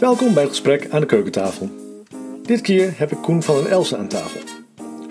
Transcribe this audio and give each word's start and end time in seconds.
Welkom 0.00 0.34
bij 0.34 0.42
het 0.42 0.52
gesprek 0.52 0.90
aan 0.90 1.00
de 1.00 1.06
keukentafel. 1.06 1.68
Dit 2.42 2.60
keer 2.60 2.98
heb 2.98 3.12
ik 3.12 3.18
Koen 3.22 3.42
van 3.42 3.54
den 3.54 3.70
Elsen 3.70 3.98
aan 3.98 4.08
tafel. 4.08 4.40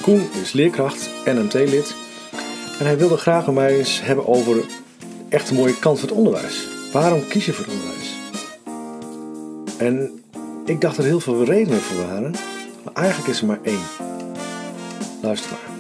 Koen 0.02 0.22
is 0.42 0.52
leerkracht 0.52 1.10
en 1.26 1.44
MT-lid 1.44 1.96
en 2.80 2.86
hij 2.86 2.98
wilde 2.98 3.18
graag 3.18 3.46
met 3.46 3.56
mij 3.56 3.78
eens 3.78 4.02
hebben 4.02 4.28
over 4.28 4.66
echt 5.30 5.50
een 5.50 5.56
mooie 5.56 5.80
kant 5.80 6.00
van 6.00 6.10
het 6.10 6.18
onderwijs. 6.18 6.68
Waarom 6.92 7.28
kies 7.28 7.46
je 7.46 7.54
voor 7.54 7.66
het 7.66 7.74
onderwijs? 7.74 8.18
En 9.78 10.24
ik 10.66 10.82
dacht 10.82 10.98
er 10.98 11.04
heel 11.04 11.20
veel 11.20 11.44
redenen 11.44 11.80
voor 11.80 12.06
waren, 12.08 12.32
maar 12.84 12.94
eigenlijk 12.94 13.30
is 13.30 13.42
er 13.42 13.48
maar 13.48 13.60
één. 13.62 13.84
Luister 15.22 15.52
maar. 15.52 15.78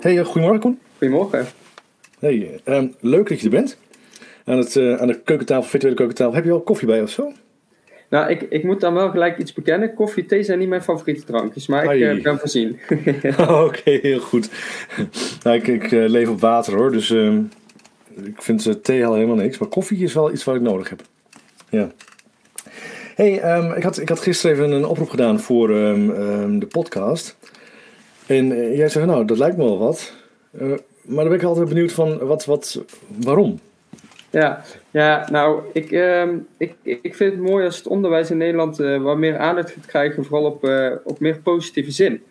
Hey, 0.00 0.18
eh, 0.18 0.24
goedemorgen 0.24 0.60
Koen. 0.60 0.78
Goedemorgen. 0.98 1.46
Hey, 2.20 2.60
ehm, 2.64 2.88
leuk 3.00 3.28
dat 3.28 3.38
je 3.38 3.44
er 3.44 3.50
bent. 3.50 3.78
Aan, 4.44 4.58
het, 4.58 4.76
eh, 4.76 4.94
aan 4.94 5.06
de 5.06 5.20
keukentafel, 5.20 5.68
virtuele 5.68 5.96
keukentafel. 5.96 6.34
Heb 6.34 6.44
je 6.44 6.52
al 6.52 6.60
koffie 6.60 6.86
bij 6.86 7.02
of 7.02 7.10
zo? 7.10 7.32
Nou, 8.08 8.30
ik, 8.30 8.42
ik 8.42 8.64
moet 8.64 8.80
dan 8.80 8.94
wel 8.94 9.10
gelijk 9.10 9.38
iets 9.38 9.52
bekennen. 9.52 9.94
Koffie, 9.94 10.26
thee 10.26 10.42
zijn 10.42 10.58
niet 10.58 10.68
mijn 10.68 10.82
favoriete 10.82 11.24
drankjes, 11.24 11.66
maar 11.66 11.82
ik 11.82 11.88
Ai. 11.88 12.16
uh, 12.16 12.22
ben 12.22 12.38
voorzien. 12.38 12.78
Oké, 13.66 13.90
heel 13.90 14.20
goed. 14.20 14.50
nou, 15.42 15.56
ik 15.56 15.66
ik 15.66 15.92
eh, 15.92 16.08
leef 16.08 16.28
op 16.28 16.40
water 16.40 16.74
hoor, 16.74 16.92
dus 16.92 17.10
ehm, 17.10 17.42
ik 18.24 18.42
vind 18.42 18.66
eh, 18.66 18.74
thee 18.74 19.06
al 19.06 19.14
helemaal 19.14 19.36
niks. 19.36 19.58
Maar 19.58 19.68
koffie 19.68 19.98
is 19.98 20.14
wel 20.14 20.32
iets 20.32 20.44
wat 20.44 20.54
ik 20.54 20.60
nodig 20.60 20.88
heb. 20.88 21.02
Ja. 21.68 21.92
hey, 23.14 23.40
ehm, 23.40 23.72
ik, 23.72 23.82
had, 23.82 24.00
ik 24.00 24.08
had 24.08 24.20
gisteren 24.20 24.56
even 24.56 24.70
een 24.70 24.86
oproep 24.86 25.10
gedaan 25.10 25.40
voor 25.40 25.68
de 25.68 26.66
podcast. 26.68 27.36
En 28.30 28.52
eh, 28.52 28.76
jij 28.76 28.88
zei, 28.88 29.06
nou, 29.06 29.24
dat 29.24 29.38
lijkt 29.38 29.56
me 29.56 29.64
wel 29.64 29.78
wat. 29.78 30.12
Eh, 30.58 30.72
maar 31.10 31.24
dan 31.24 31.28
ben 31.28 31.38
ik 31.38 31.44
altijd 31.44 31.68
benieuwd 31.68 31.92
van, 31.92 32.18
wat, 32.18 32.44
wat, 32.44 32.84
waarom? 33.24 33.58
ja, 34.30 34.62
ja, 34.90 35.28
nou, 35.30 35.62
ik, 35.72 35.92
ehm, 35.92 36.38
ik, 36.56 36.74
ik 36.82 37.14
vind 37.14 37.32
het 37.32 37.40
mooi 37.40 37.64
als 37.64 37.76
het 37.76 37.86
onderwijs 37.86 38.30
in 38.30 38.36
Nederland 38.36 38.80
eh, 38.80 39.02
wat 39.02 39.16
meer 39.16 39.38
aandacht 39.38 39.70
gaat 39.70 39.86
krijgen, 39.86 40.24
vooral 40.24 40.44
op, 40.44 40.64
eh, 40.64 40.90
op 41.04 41.20
meer 41.20 41.38
positieve 41.38 41.90
zin. 41.90 42.22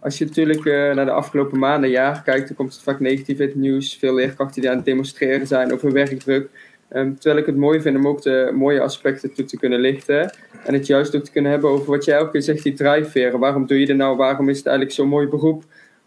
Als 0.00 0.18
je 0.18 0.24
natuurlijk 0.24 0.66
eh, 0.66 0.94
naar 0.94 1.04
de 1.04 1.10
afgelopen 1.10 1.58
maanden, 1.58 1.90
jaar 1.90 2.22
kijkt, 2.22 2.46
dan 2.46 2.56
komt 2.56 2.72
het 2.72 2.82
vaak 2.82 3.00
negatief 3.00 3.38
in 3.38 3.46
het 3.46 3.56
nieuws. 3.56 3.96
Veel 3.96 4.14
leerkrachten 4.14 4.60
die 4.60 4.70
aan 4.70 4.76
het 4.76 4.84
demonstreren 4.84 5.46
zijn 5.46 5.72
over 5.72 5.92
werkdruk. 5.92 6.48
Ehm, 6.88 7.14
terwijl 7.14 7.40
ik 7.40 7.46
het 7.46 7.56
mooi 7.56 7.80
vind 7.80 7.96
om 7.96 8.08
ook 8.08 8.22
de 8.22 8.50
mooie 8.54 8.80
aspecten 8.80 9.34
toe 9.34 9.44
te 9.44 9.58
kunnen 9.58 9.80
lichten. 9.80 10.30
En 10.64 10.74
het 10.74 10.86
juist 10.86 11.16
ook 11.16 11.24
te 11.24 11.30
kunnen 11.30 11.50
hebben 11.50 11.70
over 11.70 11.90
wat 11.90 12.04
jij 12.04 12.16
elke 12.16 12.30
keer 12.30 12.42
zegt, 12.42 12.62
die 12.62 12.74
drijfveren. 12.74 13.38
Waarom 13.38 13.66
doe 13.66 13.80
je 13.80 13.86
dit 13.86 13.96
nou? 13.96 14.16
Waarom 14.16 14.48
is 14.48 14.56
het 14.56 14.66
eigenlijk 14.66 14.96
zo'n 14.96 15.08
mooi 15.08 15.26
beroep 15.26 15.64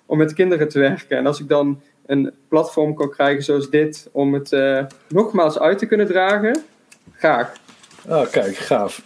om 0.10 0.18
met 0.18 0.34
kinderen 0.34 0.70
te 0.70 0.80
werken? 0.80 1.18
En 1.18 1.26
als 1.26 1.40
ik 1.40 1.48
dan 1.48 1.82
een 2.06 2.32
platform 2.48 2.96
kan 2.96 3.10
krijgen 3.10 3.44
zoals 3.44 3.70
dit, 3.70 4.10
om 4.12 4.34
het 4.34 4.52
eh, 4.52 4.86
nogmaals 5.08 5.60
uit 5.60 5.78
te 5.78 5.86
kunnen 5.86 6.08
dragen, 6.08 6.64
graag. 7.16 7.54
Ah, 8.08 8.32
kijk, 8.32 8.56
gaaf. 8.56 9.02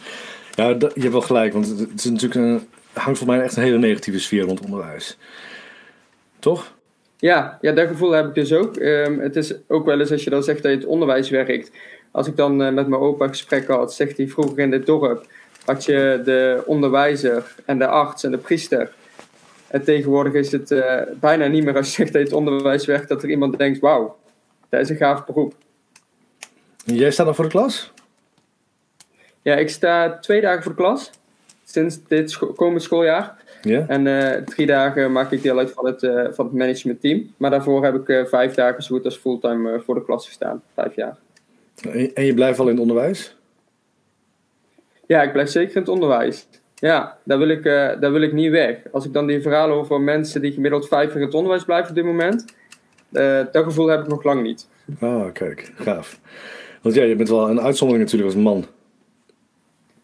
Ja, 0.56 0.68
je 0.68 0.90
hebt 0.94 1.12
wel 1.12 1.22
gelijk, 1.22 1.54
want 1.54 1.68
het 1.68 1.90
is 1.96 2.10
natuurlijk 2.10 2.36
een, 2.36 2.68
hangt 2.94 3.18
voor 3.18 3.28
mij 3.28 3.42
echt 3.42 3.56
een 3.56 3.64
hele 3.64 3.78
negatieve 3.78 4.20
sfeer 4.20 4.44
rond 4.44 4.62
onderwijs. 4.62 5.18
Toch? 6.40 6.74
Ja, 7.18 7.58
ja, 7.62 7.72
dat 7.72 7.88
gevoel 7.88 8.12
heb 8.12 8.28
ik 8.28 8.34
dus 8.34 8.54
ook. 8.54 8.78
Ehm, 8.78 9.20
het 9.20 9.36
is 9.36 9.54
ook 9.68 9.86
wel 9.86 10.00
eens 10.00 10.12
als 10.12 10.24
je 10.24 10.30
dan 10.30 10.44
zegt 10.44 10.62
dat 10.64 10.72
je 10.72 10.78
het 10.78 10.88
onderwijs 10.88 11.30
werkt. 11.30 11.72
Als 12.12 12.28
ik 12.28 12.36
dan 12.36 12.64
eh, 12.64 12.74
met 12.74 12.88
mijn 12.88 13.02
opa 13.02 13.28
gesprekken 13.28 13.76
had, 13.76 13.94
zegt 13.94 14.18
hij 14.18 14.28
vroeger 14.28 14.60
in 14.60 14.72
dit 14.72 14.86
dorp 14.86 15.26
had 15.66 15.86
je 15.86 16.22
de 16.26 16.64
onderwijzer 16.66 17.56
en 17.66 17.78
de 17.78 17.88
arts 17.88 18.24
en 18.24 18.32
de 18.32 18.38
priester. 18.38 18.92
En 19.74 19.84
tegenwoordig 19.84 20.34
is 20.34 20.52
het 20.52 20.72
eh, 20.72 21.02
bijna 21.20 21.48
niet 21.48 21.64
meer 21.64 21.76
als 21.76 21.88
je 21.88 21.94
zegt 21.94 22.14
het 22.14 22.34
onderwijs 22.34 22.86
werkt, 22.86 23.10
dat 23.10 23.24
er 23.24 23.30
iemand 23.30 23.58
denkt, 23.58 23.80
wauw, 23.80 24.18
dat 24.70 24.82
is 24.82 24.90
een 24.90 24.96
gaaf 24.96 25.26
beroep. 25.26 25.54
Jij 26.86 27.12
staat 27.12 27.26
nog 27.26 27.36
voor 27.36 27.46
de 27.46 27.52
klas? 27.52 27.92
Ja, 29.42 29.56
ik 29.56 29.70
sta 29.70 30.20
twee 30.20 30.42
dagen 30.42 30.64
voor 30.64 30.72
de 30.72 30.78
klas, 30.78 31.12
sinds 31.64 32.00
dit 32.08 32.32
scho- 32.32 32.54
komend 32.54 32.82
schooljaar. 32.84 33.38
Ja? 33.62 33.86
En 33.88 34.08
eh, 34.08 34.42
drie 34.42 34.66
dagen 34.68 35.12
maak 35.12 35.32
ik 35.32 35.42
deel 35.42 35.58
uit 35.58 35.72
van 35.72 35.86
het, 35.86 36.04
eh, 36.04 36.28
van 36.32 36.46
het 36.46 36.54
managementteam. 36.54 37.34
Maar 37.38 37.50
daarvoor 37.50 37.84
heb 37.84 38.08
ik 38.08 38.28
vijf 38.28 38.54
dagen 38.54 38.84
zo 38.84 38.96
goed 38.96 39.06
als 39.06 39.18
fulltime 39.18 39.82
voor 39.86 39.96
de 39.96 40.06
klas 40.06 40.28
gestaan, 40.28 40.64
vijf 40.74 40.96
jaar. 40.96 41.18
En 42.14 42.26
je 42.26 42.34
blijft 42.34 42.58
wel 42.58 42.68
in 42.68 42.74
het 42.74 42.82
onderwijs? 42.82 43.36
Ja, 45.08 45.22
ik 45.22 45.32
blijf 45.32 45.50
zeker 45.50 45.76
in 45.76 45.82
het 45.82 45.90
onderwijs. 45.90 46.48
Ja, 46.84 47.18
daar 47.24 47.38
wil 47.38 47.50
ik, 47.50 47.66
eh, 47.66 48.00
daar 48.00 48.12
wil 48.12 48.22
ik 48.22 48.34
niet 48.34 48.52
weg. 48.52 48.78
Als 48.92 49.06
ik 49.06 49.14
dan 49.14 49.28
die 49.28 49.42
verhalen 49.42 49.76
hoor 49.76 49.86
van 49.86 50.04
mensen 50.04 50.42
die 50.42 50.52
gemiddeld 50.52 50.88
vijf 50.88 51.08
jaar 51.08 51.18
in 51.18 51.26
het 51.26 51.34
onderwijs 51.34 51.64
blijven 51.64 51.90
op 51.90 51.96
dit 51.96 52.06
moment, 52.06 52.46
eh, 53.12 53.40
dat 53.52 53.64
gevoel 53.64 53.88
heb 53.88 54.02
ik 54.02 54.08
nog 54.08 54.24
lang 54.24 54.42
niet. 54.42 54.68
Ah, 55.00 55.32
kijk, 55.34 55.72
gaaf. 55.76 56.20
Want 56.82 56.96
ja, 56.96 57.04
je 57.04 57.16
bent 57.16 57.30
wel 57.30 57.50
een 57.50 57.62
uitzondering 57.62 58.04
natuurlijk 58.06 58.34
als 58.34 58.44
man. 58.44 58.66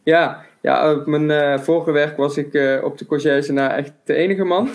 Ja, 0.04 0.46
ja 0.62 0.94
op 0.94 1.06
mijn 1.06 1.32
eh, 1.32 1.60
vorige 1.60 1.92
werk 1.92 2.18
was 2.18 2.38
ik 2.38 2.80
op 2.84 2.98
de 2.98 3.06
conciërge 3.06 3.52
na 3.52 3.78
echt 3.78 3.92
de 4.04 4.14
enige 4.14 4.44
man. 4.44 4.70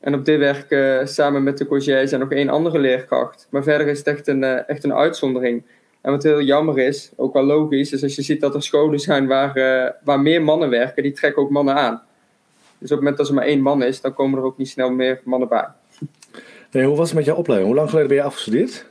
En 0.00 0.14
op 0.14 0.24
dit 0.24 0.38
werk 0.38 1.06
samen 1.08 1.42
met 1.42 1.58
de 1.58 1.66
conciërge 1.66 2.14
en 2.14 2.20
nog 2.20 2.32
één 2.32 2.48
andere 2.48 2.78
leerkracht. 2.78 3.46
Maar 3.50 3.62
verder 3.62 3.86
is 3.86 3.98
het 3.98 4.06
echt 4.06 4.26
een, 4.26 4.44
echt 4.44 4.84
een 4.84 4.94
uitzondering. 4.94 5.62
En 6.00 6.10
wat 6.10 6.22
heel 6.22 6.40
jammer 6.40 6.78
is, 6.78 7.12
ook 7.16 7.32
wel 7.32 7.44
logisch, 7.44 7.92
is 7.92 8.02
als 8.02 8.14
je 8.14 8.22
ziet 8.22 8.40
dat 8.40 8.54
er 8.54 8.62
scholen 8.62 8.98
zijn 8.98 9.26
waar, 9.26 9.56
eh, 9.56 9.90
waar 10.04 10.20
meer 10.20 10.42
mannen 10.42 10.70
werken, 10.70 11.02
die 11.02 11.12
trekken 11.12 11.42
ook 11.42 11.50
mannen 11.50 11.74
aan. 11.74 12.02
Dus 12.78 12.90
op 12.90 12.96
het 12.96 12.98
moment 12.98 13.16
dat 13.16 13.28
er 13.28 13.34
maar 13.34 13.44
één 13.44 13.60
man 13.60 13.82
is, 13.82 14.00
dan 14.00 14.14
komen 14.14 14.38
er 14.38 14.44
ook 14.44 14.58
niet 14.58 14.68
snel 14.68 14.90
meer 14.90 15.20
mannen 15.24 15.48
bij. 15.48 15.68
Nee, 16.70 16.84
hoe 16.84 16.96
was 16.96 17.06
het 17.06 17.16
met 17.16 17.24
jouw 17.24 17.36
opleiding? 17.36 17.70
Hoe 17.70 17.78
lang 17.78 17.90
geleden 17.90 18.08
ben 18.08 18.18
je 18.18 18.24
afgestudeerd? 18.24 18.86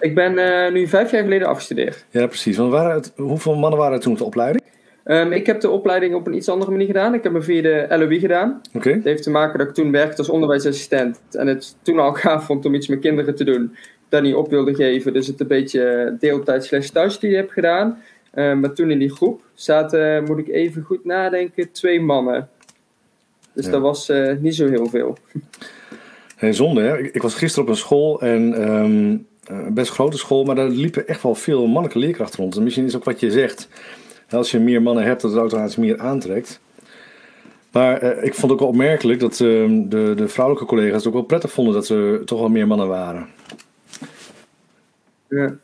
Ik 0.00 0.14
ben 0.14 0.38
eh, 0.38 0.72
nu 0.72 0.86
vijf 0.86 1.10
jaar 1.10 1.22
geleden 1.22 1.48
afgestudeerd. 1.48 2.04
Ja, 2.10 2.26
precies. 2.26 2.56
Want 2.56 2.72
waren 2.72 2.94
het, 2.94 3.12
hoeveel 3.16 3.56
mannen 3.56 3.78
waren 3.78 3.94
er 3.94 4.00
toen 4.00 4.12
op 4.12 4.18
de 4.18 4.24
opleiding? 4.24 4.64
Ehm, 5.04 5.32
ik 5.32 5.46
heb 5.46 5.60
de 5.60 5.70
opleiding 5.70 6.14
op 6.14 6.26
een 6.26 6.34
iets 6.34 6.48
andere 6.48 6.70
manier 6.70 6.86
gedaan. 6.86 7.14
Ik 7.14 7.22
heb 7.22 7.32
me 7.32 7.42
via 7.42 7.62
de 7.62 7.86
LOE 7.88 8.18
gedaan. 8.18 8.60
Oké. 8.74 8.90
Het 8.90 9.04
heeft 9.04 9.22
te 9.22 9.30
maken 9.30 9.58
dat 9.58 9.68
ik 9.68 9.74
toen 9.74 9.92
werkte 9.92 10.18
als 10.18 10.28
onderwijsassistent. 10.28 11.20
En 11.30 11.46
het 11.46 11.76
toen 11.82 11.98
al 11.98 12.12
gaaf 12.12 12.44
vond 12.44 12.64
om 12.64 12.74
iets 12.74 12.88
met 12.88 12.98
kinderen 12.98 13.34
te 13.34 13.44
doen. 13.44 13.76
Dat 14.08 14.22
niet 14.22 14.34
op 14.34 14.50
wilde 14.50 14.74
geven. 14.74 15.12
Dus 15.12 15.26
het 15.26 15.40
een 15.40 15.46
beetje 15.46 16.16
deeltijd 16.20 16.64
slash 16.64 16.88
thuisstudie 16.88 17.36
heb 17.36 17.50
gedaan. 17.50 18.02
Eh, 18.30 18.54
maar 18.54 18.72
toen 18.72 18.90
in 18.90 18.98
die 18.98 19.12
groep 19.12 19.42
zaten, 19.54 20.24
moet 20.24 20.38
ik 20.38 20.48
even 20.48 20.82
goed 20.82 21.04
nadenken, 21.04 21.72
twee 21.72 22.00
mannen. 22.00 22.48
Dus 23.52 23.64
Ja. 23.64 23.70
dat 23.70 23.80
was 23.80 24.08
eh, 24.08 24.32
niet 24.40 24.54
zo 24.54 24.68
heel 24.68 24.86
veel. 24.86 25.16
Hey, 26.36 26.52
zonde, 26.52 26.80
hè? 26.80 26.98
Ik, 26.98 27.14
ik 27.14 27.22
was 27.22 27.34
gisteren 27.34 27.64
op 27.64 27.70
een 27.70 27.76
school 27.76 28.20
en 28.20 28.64
een 28.64 29.26
best 29.74 29.90
grote 29.90 30.18
school, 30.18 30.44
maar 30.44 30.54
daar 30.54 30.68
liepen 30.68 31.08
echt 31.08 31.22
wel 31.22 31.34
veel 31.34 31.64
mannelijke 31.66 31.98
leerkrachten 31.98 32.40
rond. 32.40 32.56
En 32.56 32.62
misschien 32.62 32.84
is 32.84 32.96
ook 32.96 33.04
wat 33.04 33.20
je 33.20 33.30
zegt, 33.30 33.68
als 34.30 34.50
je 34.50 34.58
meer 34.58 34.82
mannen 34.82 35.04
hebt, 35.04 35.20
dat 35.22 35.30
het 35.30 35.40
automatisch 35.40 35.76
meer 35.76 35.98
aantrekt. 35.98 36.60
Maar 37.72 38.02
ik 38.24 38.34
vond 38.34 38.52
ook 38.52 38.58
wel 38.58 38.68
opmerkelijk 38.68 39.20
dat 39.20 39.40
ehm, 39.40 39.88
de, 39.88 40.12
de 40.16 40.28
vrouwelijke 40.28 40.68
collega's 40.68 40.96
het 40.96 41.06
ook 41.06 41.12
wel 41.12 41.22
prettig 41.22 41.52
vonden 41.52 41.74
dat 41.74 41.88
er 41.88 42.24
toch 42.24 42.38
wel 42.40 42.48
meer 42.48 42.66
mannen 42.66 42.88
waren. 42.88 43.26
Ja. 45.28 45.54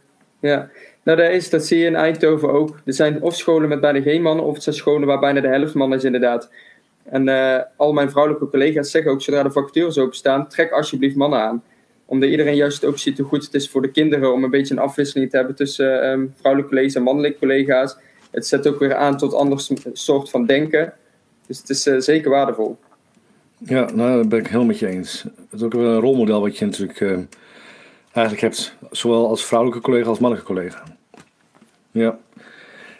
ja. 0.40 0.70
Nou, 1.02 1.18
dat, 1.18 1.30
is, 1.30 1.50
dat 1.50 1.66
zie 1.66 1.78
je 1.78 1.86
in 1.86 1.94
Eindhoven 1.94 2.52
ook. 2.52 2.80
Er 2.84 2.92
zijn 2.92 3.22
of 3.22 3.36
scholen 3.36 3.68
met 3.68 3.80
bijna 3.80 4.00
geen 4.00 4.22
mannen, 4.22 4.44
of 4.44 4.54
het 4.54 4.62
zijn 4.62 4.74
scholen 4.74 5.06
waar 5.06 5.18
bijna 5.18 5.40
de 5.40 5.48
helft 5.48 5.74
mannen 5.74 5.98
is, 5.98 6.04
inderdaad. 6.04 6.50
En 7.04 7.28
eh, 7.28 7.60
al 7.76 7.92
mijn 7.92 8.10
vrouwelijke 8.10 8.48
collega's 8.48 8.90
zeggen 8.90 9.12
ook, 9.12 9.22
zodra 9.22 9.42
de 9.42 9.50
vacatures 9.50 9.98
openstaan, 9.98 10.48
trek 10.48 10.70
alsjeblieft 10.70 11.16
mannen 11.16 11.40
aan. 11.40 11.62
Omdat 12.04 12.30
iedereen 12.30 12.56
juist 12.56 12.84
ook 12.84 12.98
ziet 12.98 13.18
hoe 13.18 13.26
goed 13.26 13.44
het 13.44 13.54
is 13.54 13.70
voor 13.70 13.82
de 13.82 13.90
kinderen 13.90 14.32
om 14.32 14.44
een 14.44 14.50
beetje 14.50 14.74
een 14.74 14.80
afwisseling 14.80 15.30
te 15.30 15.36
hebben 15.36 15.54
tussen 15.54 16.02
ehm, 16.02 16.26
vrouwelijke 16.36 16.74
collega's 16.74 16.94
en 16.94 17.02
mannelijke 17.02 17.38
collega's. 17.38 17.96
Het 18.30 18.46
zet 18.46 18.66
ook 18.66 18.78
weer 18.78 18.94
aan 18.94 19.16
tot 19.16 19.34
ander 19.34 19.66
soort 19.92 20.30
van 20.30 20.46
denken. 20.46 20.92
Dus 21.46 21.58
het 21.58 21.68
is 21.68 21.86
eh, 21.86 21.98
zeker 21.98 22.30
waardevol. 22.30 22.78
Ja, 23.58 23.90
nou, 23.94 24.16
dat 24.16 24.28
ben 24.28 24.38
ik 24.38 24.46
helemaal 24.46 24.66
met 24.66 24.78
je 24.78 24.88
eens. 24.88 25.22
Het 25.22 25.52
is 25.52 25.62
ook 25.62 25.72
wel 25.72 25.84
een 25.84 26.00
rolmodel 26.00 26.40
wat 26.40 26.58
je 26.58 26.64
natuurlijk 26.64 27.00
eh, 27.00 27.18
eigenlijk 28.14 28.40
hebt, 28.40 28.76
zowel 28.90 29.28
als 29.28 29.44
vrouwelijke 29.44 29.82
collega 29.84 30.08
als 30.08 30.18
mannelijke 30.18 30.52
collega. 30.52 30.82
Ja. 31.90 32.18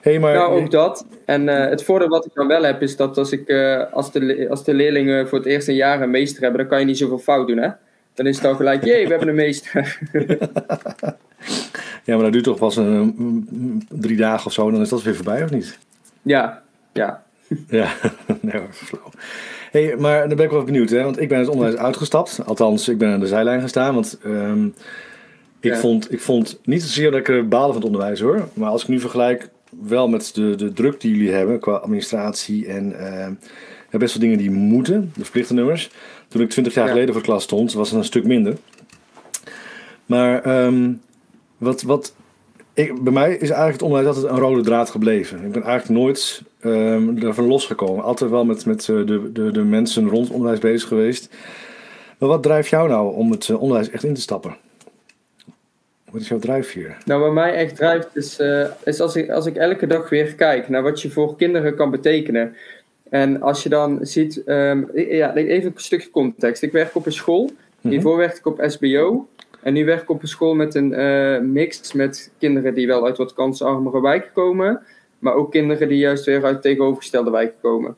hey, 0.01 0.19
maar 0.19 0.35
Nou, 0.35 0.63
ook 0.63 0.71
dat. 0.71 1.07
En 1.25 1.49
eh, 1.49 1.71
het 1.71 1.85
voordeel 1.85 2.09
wat 2.09 2.27
ik 2.27 2.35
dan 2.35 2.47
wel 2.47 2.63
heb, 2.63 2.83
is 2.83 2.97
dat 2.97 3.19
als, 3.19 3.33
ik, 3.33 3.49
eh, 3.49 3.93
als, 3.93 4.13
de, 4.13 4.47
als 4.51 4.65
de 4.65 4.75
leerlingen 4.75 5.29
voor 5.29 5.39
het 5.39 5.47
eerst 5.47 5.69
een 5.69 5.75
jaar 5.75 6.03
een 6.03 6.11
meester 6.11 6.43
hebben, 6.43 6.61
dan 6.61 6.69
kan 6.69 6.81
je 6.81 6.85
niet 6.85 6.99
zoveel 6.99 7.19
fout 7.19 7.47
doen, 7.49 7.59
hè? 7.59 7.69
Dan 8.15 8.27
is 8.27 8.37
het 8.37 8.47
al 8.47 8.55
gelijk, 8.55 8.85
jee, 8.85 9.05
we 9.05 9.11
hebben 9.11 9.29
een 9.29 9.35
meester. 9.35 9.99
Ja, 12.05 12.15
maar 12.15 12.23
dat 12.23 12.33
duurt 12.33 12.45
toch 12.45 12.59
pas 12.59 12.77
een, 12.77 13.15
mm, 13.17 13.83
drie 13.89 14.17
dagen 14.17 14.47
of 14.47 14.53
zo, 14.53 14.71
dan 14.71 14.81
is 14.81 14.89
dat 14.89 15.03
weer 15.03 15.15
voorbij, 15.15 15.43
of 15.43 15.51
niet? 15.51 15.79
ja, 16.23 16.63
ja. 16.93 17.23
Ja, 17.69 17.93
nee, 18.41 18.63
flauw. 18.71 19.11
Hey, 19.75 19.97
maar 19.97 20.29
dan 20.29 20.37
ben 20.37 20.47
ik 20.47 20.53
wel 20.53 20.65
benieuwd, 20.65 20.91
hè? 20.91 21.03
want 21.03 21.21
ik 21.21 21.29
ben 21.29 21.39
het 21.39 21.49
onderwijs 21.49 21.77
uitgestapt. 21.79 22.41
Althans, 22.47 22.89
ik 22.89 22.99
ben 22.99 23.13
aan 23.13 23.21
de 23.21 23.27
zijlijn 23.27 23.61
gestaan, 23.61 23.95
want 23.95 24.19
ehm, 24.23 24.67
ik, 25.61 25.71
Ja. 25.73 25.77
vond, 25.77 26.13
ik 26.13 26.21
vond 26.21 26.59
niet 26.65 26.83
zozeer 26.83 27.11
dat 27.11 27.21
ik 27.21 27.29
er 27.29 27.49
baalde 27.49 27.67
van 27.67 27.77
het 27.77 27.85
onderwijs 27.85 28.21
hoor. 28.21 28.49
Maar 28.53 28.71
als 28.71 28.83
ik 28.83 28.89
nu 28.89 29.01
vergelijk 29.01 29.49
wel 29.87 30.09
met 30.09 30.35
de, 30.35 30.55
de 30.55 30.73
druk 30.73 31.01
die 31.01 31.17
jullie 31.17 31.33
hebben 31.33 31.59
qua 31.61 31.73
administratie 31.73 32.67
en 32.67 32.95
ja, 33.91 33.99
best 33.99 34.13
wel 34.15 34.23
dingen 34.23 34.39
die 34.39 34.51
moeten, 34.51 35.13
de 35.17 35.23
verplichte 35.23 35.55
nummers. 35.55 35.91
Toen 36.29 36.43
ik 36.43 36.51
twintig 36.51 36.75
jaar 36.75 36.85
Ja. 36.85 36.91
geleden 36.91 37.13
voor 37.15 37.23
de 37.23 37.29
klas 37.29 37.43
stond, 37.43 37.73
was 37.73 37.91
het 37.91 37.99
een 37.99 38.05
stuk 38.05 38.25
minder. 38.25 38.57
Maar 40.07 40.43
ehm, 40.43 40.93
wat, 41.59 41.83
wat 41.83 42.15
ik, 42.75 43.03
bij 43.03 43.13
mij 43.13 43.31
is 43.33 43.39
eigenlijk 43.41 43.73
het 43.73 43.83
onderwijs 43.83 44.17
altijd 44.17 44.33
een 44.33 44.39
rode 44.39 44.63
draad 44.63 44.91
gebleven. 44.91 45.45
Ik 45.45 45.53
ben 45.53 45.63
eigenlijk 45.63 46.01
nooit 46.01 46.43
um, 46.65 47.19
ervan 47.19 47.47
losgekomen. 47.47 48.05
Altijd 48.05 48.31
wel 48.31 48.45
met, 48.45 48.67
met 48.67 48.89
eh, 48.89 49.07
de, 49.07 49.33
de, 49.33 49.51
de 49.51 49.63
mensen 49.63 50.09
rond 50.09 50.31
onderwijs 50.31 50.61
bezig 50.61 50.89
geweest. 50.89 51.35
Maar 52.19 52.29
wat 52.29 52.43
drijft 52.43 52.69
jou 52.69 52.89
nou 52.89 53.15
om 53.15 53.31
het 53.31 53.49
eh, 53.49 53.61
onderwijs 53.61 53.91
echt 53.91 54.05
in 54.05 54.15
te 54.15 54.21
stappen? 54.21 54.57
Wat 56.11 56.23
is 56.23 56.29
jouw 56.29 56.39
drijfveer? 56.39 56.97
Nou, 57.05 57.21
wat 57.21 57.33
mij 57.33 57.55
echt 57.55 57.77
drijft 57.77 58.17
is, 58.17 58.41
uh, 58.41 58.67
is 58.85 59.01
als, 59.01 59.17
ik, 59.17 59.31
als 59.31 59.47
ik 59.47 59.57
elke 59.57 59.87
dag 59.87 60.09
weer 60.09 60.35
kijk 60.35 60.69
naar 60.69 60.83
wat 60.83 61.03
je 61.03 61.11
voor 61.11 61.37
kinderen 61.37 61.75
kan 61.75 61.91
betekenen. 61.91 62.57
En 63.11 63.43
als 63.43 63.63
je 63.63 63.69
dan 63.69 63.99
ziet, 64.03 64.43
um, 64.47 64.91
ja, 64.95 65.35
even 65.35 65.73
een 65.75 65.81
stukje 65.81 66.11
context. 66.11 66.63
Ik 66.63 66.73
werk 66.73 66.95
op 66.95 67.07
een 67.07 67.13
school. 67.13 67.51
Mhm. 67.81 67.93
Hiervoor 67.93 68.17
werkte 68.17 68.39
ik 68.39 68.47
op 68.47 68.63
SBO. 68.67 69.29
En 69.63 69.73
nu 69.73 69.85
werk 69.85 70.03
ik 70.03 70.11
op 70.11 70.23
een 70.23 70.29
school 70.29 70.55
met 70.55 70.75
een 70.75 70.93
uh, 70.93 71.41
mix 71.41 71.93
met 71.93 72.31
kinderen 72.39 72.75
die 72.75 72.87
wel 72.87 73.05
uit 73.05 73.17
wat 73.17 73.35
kansarmere 73.35 74.01
wijken 74.01 74.33
komen. 74.33 74.81
Maar 75.25 75.35
ook 75.35 75.51
kinderen 75.51 75.89
die 75.89 75.99
juist 75.99 76.25
weer 76.25 76.45
uit 76.45 76.63
tegenovergestelde 76.63 77.31
wijken 77.31 77.61
komen. 77.61 77.97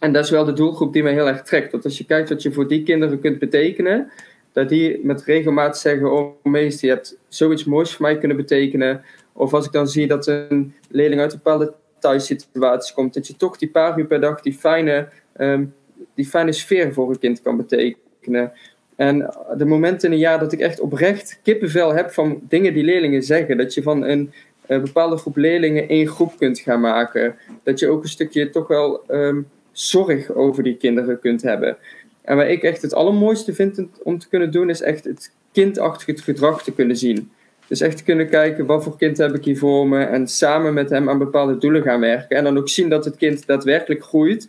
En 0.00 0.12
dat 0.12 0.24
is 0.24 0.30
wel 0.30 0.44
de 0.44 0.52
doelgroep 0.52 0.92
die 0.92 1.02
mij 1.02 1.12
heel 1.12 1.28
erg 1.28 1.42
trekt. 1.42 1.72
Dat 1.72 1.84
als 1.84 1.98
je 1.98 2.04
kijkt 2.04 2.28
wat 2.28 2.42
je 2.42 2.52
voor 2.52 2.68
die 2.68 2.82
kinderen 2.82 3.20
kunt 3.20 3.38
betekenen, 3.38 4.10
dat 4.52 4.68
die 4.68 5.00
met 5.02 5.22
regelmaat 5.22 5.78
zeggen: 5.78 6.12
Oh, 6.12 6.34
meester, 6.42 6.88
je 6.88 6.94
hebt 6.94 7.18
zoiets 7.28 7.64
moois 7.64 7.94
voor 7.94 8.06
mij 8.06 8.18
kunnen 8.18 8.36
betekenen. 8.36 9.02
Of 9.32 9.54
als 9.54 9.66
ik 9.66 9.72
dan 9.72 9.88
zie 9.88 10.06
dat 10.06 10.26
een 10.26 10.74
leerling 10.90 11.20
uit 11.20 11.32
een 11.32 11.40
bepaalde 11.42 11.74
thuissituatie 11.98 12.94
komt, 12.94 13.14
dat 13.14 13.26
je 13.26 13.36
toch 13.36 13.56
die 13.56 13.70
paar 13.70 13.98
uur 13.98 14.06
per 14.06 14.20
dag 14.20 14.40
die 14.40 14.54
fijne, 14.54 15.08
um, 15.36 15.74
die 16.14 16.26
fijne 16.26 16.52
sfeer 16.52 16.92
voor 16.92 17.10
een 17.10 17.18
kind 17.18 17.42
kan 17.42 17.56
betekenen. 17.56 18.52
En 18.96 19.34
de 19.56 19.64
momenten 19.64 20.08
in 20.08 20.14
een 20.14 20.20
jaar 20.20 20.38
dat 20.38 20.52
ik 20.52 20.60
echt 20.60 20.80
oprecht 20.80 21.40
kippenvel 21.42 21.94
heb 21.94 22.10
van 22.10 22.40
dingen 22.48 22.74
die 22.74 22.84
leerlingen 22.84 23.22
zeggen, 23.22 23.56
dat 23.56 23.74
je 23.74 23.82
van 23.82 24.04
een, 24.04 24.32
een 24.66 24.82
bepaalde 24.82 25.16
groep 25.16 25.36
leerlingen 25.36 25.88
één 25.88 26.06
groep 26.06 26.32
kunt 26.38 26.58
gaan 26.58 26.80
maken, 26.80 27.34
dat 27.62 27.78
je 27.78 27.88
ook 27.88 28.02
een 28.02 28.08
stukje 28.08 28.50
toch 28.50 28.68
wel 28.68 29.02
um, 29.10 29.48
zorg 29.72 30.32
over 30.32 30.62
die 30.62 30.76
kinderen 30.76 31.20
kunt 31.20 31.42
hebben. 31.42 31.76
En 32.22 32.36
waar 32.36 32.50
ik 32.50 32.62
echt 32.62 32.82
het 32.82 32.94
allermooiste 32.94 33.54
vind 33.54 33.86
om 34.02 34.18
te 34.18 34.28
kunnen 34.28 34.50
doen, 34.50 34.70
is 34.70 34.80
echt 34.80 35.04
het 35.04 35.32
kindachtige 35.52 36.22
gedrag 36.22 36.62
te 36.62 36.72
kunnen 36.72 36.96
zien. 36.96 37.30
Dus 37.66 37.80
echt 37.80 38.02
kunnen 38.02 38.28
kijken, 38.28 38.66
wat 38.66 38.84
voor 38.84 38.96
kind 38.96 39.18
heb 39.18 39.34
ik 39.34 39.44
hier 39.44 39.58
voor 39.58 39.88
me? 39.88 40.04
En 40.04 40.28
samen 40.28 40.74
met 40.74 40.90
hem 40.90 41.08
aan 41.08 41.18
bepaalde 41.18 41.58
doelen 41.58 41.82
gaan 41.82 42.00
werken. 42.00 42.36
En 42.36 42.44
dan 42.44 42.58
ook 42.58 42.68
zien 42.68 42.88
dat 42.88 43.04
het 43.04 43.16
kind 43.16 43.46
daadwerkelijk 43.46 44.04
groeit 44.04 44.48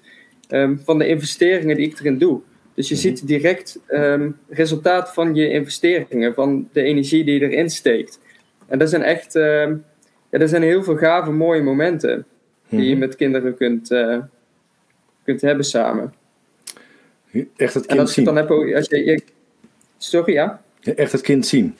um, 0.49 0.81
van 0.83 0.97
de 0.97 1.07
investeringen 1.07 1.75
die 1.75 1.87
ik 1.87 1.99
erin 1.99 2.17
doe. 2.17 2.41
Dus 2.73 2.89
je 2.89 2.95
ziet 2.95 3.27
direct 3.27 3.79
um, 3.89 4.37
resultaat 4.49 5.13
van 5.13 5.35
je 5.35 5.49
investeringen, 5.49 6.33
van 6.33 6.69
de 6.73 6.81
energie 6.81 7.23
die 7.23 7.41
erin 7.41 7.69
steekt. 7.69 8.19
En 8.67 8.79
dat 8.79 8.89
zijn 8.89 9.03
echt 9.03 9.35
ja, 10.29 10.37
dat 10.37 10.49
zijn 10.49 10.61
heel 10.61 10.83
veel 10.83 10.97
gave, 10.97 11.31
mooie 11.31 11.61
momenten 11.61 12.25
die 12.69 12.83
je 12.83 12.91
mhm. 12.91 12.99
met 12.99 13.15
kinderen 13.15 13.55
kunt, 13.55 13.91
uh, 13.91 14.17
kunt 15.23 15.41
hebben 15.41 15.65
samen. 15.65 16.13
Echt 17.55 17.73
het 17.73 17.85
kind 17.85 18.09
zien. 18.09 18.25
Dan 18.25 18.35
heb 18.35 18.51
als 18.51 18.87
je, 18.89 19.21
sorry, 19.97 20.33
ja? 20.33 20.61
Echt 20.81 21.11
het 21.11 21.21
kind 21.21 21.45
zien. 21.45 21.75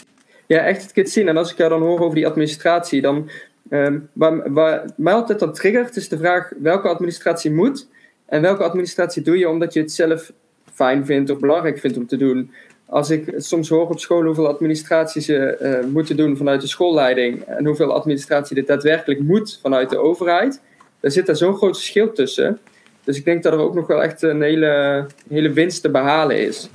Ja, 0.46 0.60
echt 0.60 0.82
het 0.82 0.92
kind 0.92 1.10
zien. 1.10 1.28
En 1.28 1.38
als 1.38 1.52
ik 1.52 1.58
jou 1.58 1.70
dan 1.70 1.82
hoor 1.82 2.00
over 2.00 2.16
die 2.16 2.28
administratie, 2.28 3.02
dan 3.02 3.30
um, 3.70 4.10
waar, 4.14 4.52
waar 4.54 4.86
mij 4.98 5.14
altijd 5.14 5.40
dan 5.40 5.54
triggert, 5.54 5.96
is 5.96 6.10
de 6.10 6.18
vraag 6.18 6.52
welke 6.60 6.88
administratie 6.88 7.52
moet 7.52 7.88
en 8.26 8.42
welke 8.42 8.64
administratie 8.64 9.22
doe 9.22 9.38
je 9.38 9.50
omdat 9.50 9.74
je 9.74 9.80
het 9.80 9.92
zelf 9.92 10.32
fijn 10.74 11.06
vindt 11.06 11.30
of 11.30 11.40
belangrijk 11.40 11.80
vindt 11.80 11.98
om 11.98 12.08
te 12.08 12.18
doen. 12.18 12.52
Als 12.86 13.10
ik 13.10 13.34
soms 13.38 13.70
hoor 13.70 13.90
op 13.90 14.00
school 14.00 14.24
hoeveel 14.24 14.48
administratie 14.48 15.22
ze 15.22 15.58
uh, 15.62 15.92
moeten 15.92 16.18
doen 16.18 16.38
vanuit 16.38 16.62
de 16.62 16.68
schoolleiding 16.68 17.42
en 17.42 17.66
hoeveel 17.66 17.94
administratie 17.94 18.56
dit 18.56 18.68
daadwerkelijk 18.68 19.20
moet 19.20 19.60
vanuit 19.62 19.90
de 19.90 19.98
overheid, 19.98 20.62
dan 21.00 21.12
zit 21.12 21.26
daar 21.26 21.36
zo'n 21.36 21.56
groot 21.56 21.76
verschil 21.76 22.12
tussen. 22.12 22.60
Dus 23.04 23.18
ik 23.18 23.26
denk 23.26 23.44
dat 23.44 23.54
er 23.54 23.60
ook 23.60 23.76
nog 23.76 23.88
wel 23.88 24.04
echt 24.04 24.22
een 24.22 24.42
hele, 24.42 25.06
hele 25.30 25.54
winst 25.54 25.82
te 25.82 25.90
behalen 25.90 26.40
is. 26.40 26.70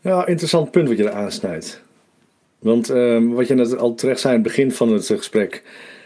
Ja, 0.00 0.26
interessant 0.26 0.70
punt 0.70 0.88
wat 0.88 0.98
je 0.98 1.04
er 1.04 1.12
aansnijdt. 1.12 1.82
Want 2.58 2.88
um, 2.88 3.34
wat 3.34 3.48
je 3.48 3.54
net 3.54 3.76
al 3.76 3.94
terecht 3.94 4.20
zei 4.20 4.34
in 4.34 4.40
het 4.40 4.48
begin 4.48 4.72
van 4.72 4.92
het 4.92 5.06
gesprek. 5.06 5.62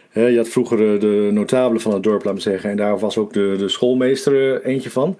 Hè, 0.08 0.26
je 0.26 0.36
had 0.36 0.48
vroeger 0.48 1.00
de 1.00 1.28
notabele 1.32 1.80
van 1.80 1.92
het 1.92 2.02
dorp, 2.02 2.24
laat 2.24 2.34
me 2.34 2.40
zeggen. 2.40 2.70
En 2.70 2.76
daar 2.76 2.98
was 2.98 3.18
ook 3.18 3.32
de, 3.32 3.54
de 3.58 3.68
schoolmeester 3.68 4.62
eh, 4.62 4.72
eentje 4.72 4.90
van. 4.90 5.18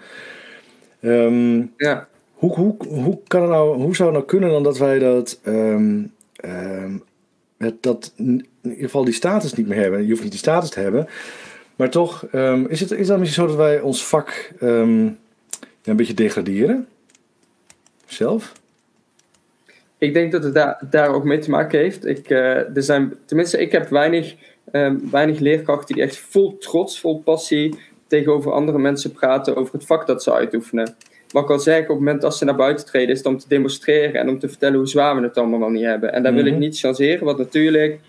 Um, 1.01 1.73
ja. 1.77 2.09
Hoe, 2.43 2.55
hoe, 2.55 2.77
hoe, 2.89 3.19
kan 3.27 3.41
het 3.41 3.51
nou, 3.51 3.77
hoe 3.77 3.97
zou 3.97 4.09
het 4.09 4.19
nou 4.19 4.31
kunnen 4.31 4.51
dan 4.51 4.63
dat 4.63 4.79
wij 4.79 4.99
dat, 4.99 5.41
um, 5.45 6.13
dat 7.81 8.13
in 8.17 8.47
ieder 8.63 8.79
geval 8.79 9.05
die 9.05 9.15
status 9.15 9.55
niet 9.55 9.67
meer 9.67 9.79
hebben? 9.79 10.03
Je 10.03 10.09
hoeft 10.09 10.23
niet 10.23 10.31
die 10.31 10.41
status 10.41 10.71
te 10.71 10.81
hebben. 10.81 11.09
Maar 11.77 11.91
toch, 11.91 12.27
um, 12.33 12.67
is, 12.67 12.81
het, 12.81 12.91
is 12.91 13.07
dat 13.07 13.19
misschien 13.19 13.43
zo 13.43 13.49
dat 13.49 13.59
wij 13.65 13.81
ons 13.81 14.07
vak 14.07 14.53
een 14.59 15.19
beetje 15.83 16.15
degraderen? 16.15 16.89
Zelf? 18.07 18.53
Ik 19.99 20.15
denk 20.15 20.33
dat 20.33 20.45
het 20.45 20.55
daar, 20.55 20.83
daar 20.91 21.15
ook 21.15 21.25
mee 21.25 21.39
te 21.39 21.51
maken 21.51 21.79
heeft. 21.79 22.07
Ik, 22.07 22.31
uh, 22.31 22.77
er 22.77 22.83
zijn, 22.83 23.15
tenminste, 23.25 23.61
ik 23.61 23.73
heb 23.73 23.89
weinig, 23.89 24.35
weinig 25.11 25.39
leerkrachten 25.39 25.95
die 25.95 26.05
echt 26.05 26.17
vol 26.17 26.59
trots, 26.59 27.01
vol 27.01 27.19
passie 27.19 27.79
tegenover 28.07 28.53
andere 28.53 28.79
mensen 28.79 29.13
praten 29.13 29.57
over 29.57 29.75
het 29.75 29.87
vak 29.87 30.07
dat 30.07 30.23
ze 30.23 30.33
uitoefenen. 30.33 30.97
Wat 31.33 31.43
ik 31.43 31.51
al 31.51 31.59
zeg, 31.59 31.83
op 31.83 31.89
het 31.89 31.99
moment 31.99 32.21
dat 32.21 32.37
ze 32.37 32.45
naar 32.45 32.57
buiten 32.57 32.87
treden, 32.87 33.09
is 33.09 33.19
het 33.19 33.27
om 33.27 33.39
te 33.39 33.49
demonstreren 33.49 34.21
en 34.21 34.29
om 34.29 34.39
te 34.39 34.49
vertellen 34.49 34.77
hoe 34.77 34.89
zwaar 34.89 35.17
we 35.17 35.23
het 35.23 35.39
allemaal 35.39 35.59
nog 35.59 35.71
niet 35.71 35.85
hebben. 35.85 36.13
En 36.13 36.23
daar 36.23 36.35
wil 36.35 36.47
ik 36.47 36.53
mhm. 36.53 36.61
niet 36.61 36.79
changeren, 36.79 37.25
want 37.25 37.39
natuurlijk, 37.39 38.01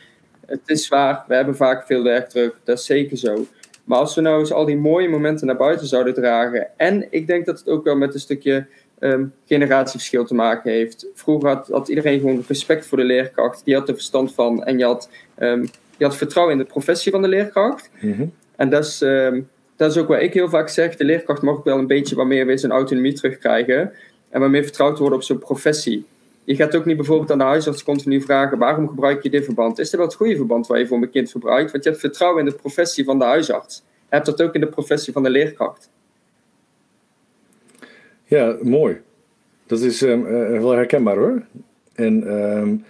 het 0.45 0.61
is 0.65 0.85
zwaar. 0.85 1.23
We 1.27 1.35
hebben 1.35 1.55
vaak 1.55 1.85
veel 1.85 2.03
werkdruk, 2.03 2.55
dat 2.63 2.77
is 2.77 2.85
zeker 2.85 3.17
zo. 3.17 3.45
Maar 3.83 3.99
als 3.99 4.15
we 4.15 4.21
nou 4.21 4.39
eens 4.39 4.51
al 4.51 4.65
die 4.65 4.77
mooie 4.77 5.09
momenten 5.09 5.47
naar 5.47 5.57
buiten 5.57 5.87
zouden 5.87 6.13
dragen. 6.13 6.67
En 6.77 7.07
ik 7.09 7.27
denk 7.27 7.45
dat 7.45 7.59
het 7.59 7.69
ook 7.69 7.83
wel 7.83 7.95
met 7.95 8.13
een 8.13 8.19
stukje 8.19 8.65
um, 8.99 9.33
generatieverschil 9.45 10.25
te 10.25 10.33
maken 10.33 10.71
heeft. 10.71 11.07
Vroeger 11.13 11.49
had, 11.49 11.67
had, 11.67 11.87
iedereen 11.87 12.19
gewoon 12.19 12.43
respect 12.47 12.85
voor 12.85 12.97
de 12.97 13.03
leerkracht. 13.03 13.61
Die 13.65 13.75
had 13.75 13.87
er 13.87 13.93
verstand 13.93 14.33
van. 14.33 14.63
En 14.63 14.77
je 14.77 14.85
had, 14.85 15.09
um, 15.39 15.61
je 15.97 16.05
had 16.05 16.15
vertrouwen 16.15 16.55
in 16.55 16.61
de 16.63 16.69
professie 16.69 17.11
van 17.11 17.21
de 17.21 17.27
leerkracht. 17.27 17.89
Mm 17.99 18.33
En 18.55 18.69
dat 18.69 18.85
is, 18.85 19.01
um, 19.01 19.49
dat 19.83 19.95
is 19.95 20.01
ook 20.01 20.07
wat 20.07 20.21
ik 20.21 20.33
heel 20.33 20.49
vaak 20.49 20.69
zeg. 20.69 20.95
De 20.95 21.03
leerkracht 21.03 21.41
mag 21.41 21.63
wel 21.63 21.77
een 21.77 21.87
beetje 21.87 22.15
wat 22.15 22.25
meer 22.25 22.59
zijn 22.59 22.71
autonomie 22.71 23.13
terugkrijgen. 23.13 23.91
En 24.29 24.39
wat 24.39 24.49
meer 24.49 24.63
vertrouwd 24.63 24.99
worden 24.99 25.17
op 25.17 25.23
zijn 25.23 25.39
professie. 25.39 26.05
Je 26.43 26.55
gaat 26.55 26.75
ook 26.75 26.85
niet 26.85 26.95
bijvoorbeeld 26.95 27.31
aan 27.31 27.37
de 27.37 27.43
huisarts 27.43 27.83
continu 27.83 28.21
vragen: 28.21 28.57
waarom 28.57 28.87
gebruik 28.87 29.23
je 29.23 29.29
dit 29.29 29.45
verband? 29.45 29.79
Is 29.79 29.89
dat 29.89 29.99
wel 29.99 30.09
het 30.09 30.17
goede 30.17 30.35
verband 30.35 30.67
waar 30.67 30.79
je 30.79 30.87
voor 30.87 30.99
mijn 30.99 31.11
kind 31.11 31.31
verbruikt? 31.31 31.71
Want 31.71 31.83
je 31.83 31.89
hebt 31.89 32.01
vertrouwen 32.01 32.39
in 32.39 32.49
de 32.49 32.55
professie 32.55 33.03
van 33.03 33.19
de 33.19 33.25
huisarts. 33.25 33.83
Je 33.85 34.19
hebt 34.19 34.25
dat 34.25 34.41
ook 34.41 34.53
in 34.53 34.61
de 34.61 34.67
professie 34.67 35.13
van 35.13 35.23
de 35.23 35.29
leerkracht. 35.29 35.89
Ja, 38.23 38.57
mooi. 38.61 39.01
Dat 39.65 39.79
is 39.79 40.01
um, 40.01 40.23
wel 40.61 40.71
herkenbaar 40.71 41.17
hoor. 41.17 41.41
En 41.93 42.33
um, 42.33 42.85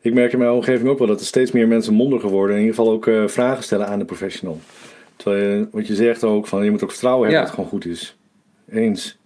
ik 0.00 0.14
merk 0.14 0.32
in 0.32 0.38
mijn 0.38 0.50
omgeving 0.50 0.88
ook 0.88 0.98
wel 0.98 1.06
dat 1.06 1.20
er 1.20 1.26
steeds 1.26 1.52
meer 1.52 1.68
mensen 1.68 1.94
mondiger 1.94 2.28
worden. 2.28 2.56
En 2.56 2.62
in 2.62 2.66
ieder 2.66 2.80
geval 2.80 2.94
ook 2.94 3.06
uh, 3.06 3.28
vragen 3.28 3.62
stellen 3.62 3.86
aan 3.86 3.98
de 3.98 4.04
professional. 4.04 4.60
Terwijl 5.22 5.58
je, 5.58 5.68
wat 5.70 5.86
je 5.86 5.94
zegt 5.94 6.24
ook, 6.24 6.46
van 6.46 6.64
je 6.64 6.70
moet 6.70 6.82
ook 6.82 6.90
vertrouwen 6.90 7.22
hebben 7.22 7.40
dat 7.46 7.56
het 7.56 7.58
gewoon 7.58 7.80
goed 7.80 7.92
is. 7.92 8.16
Eens. 8.68 9.18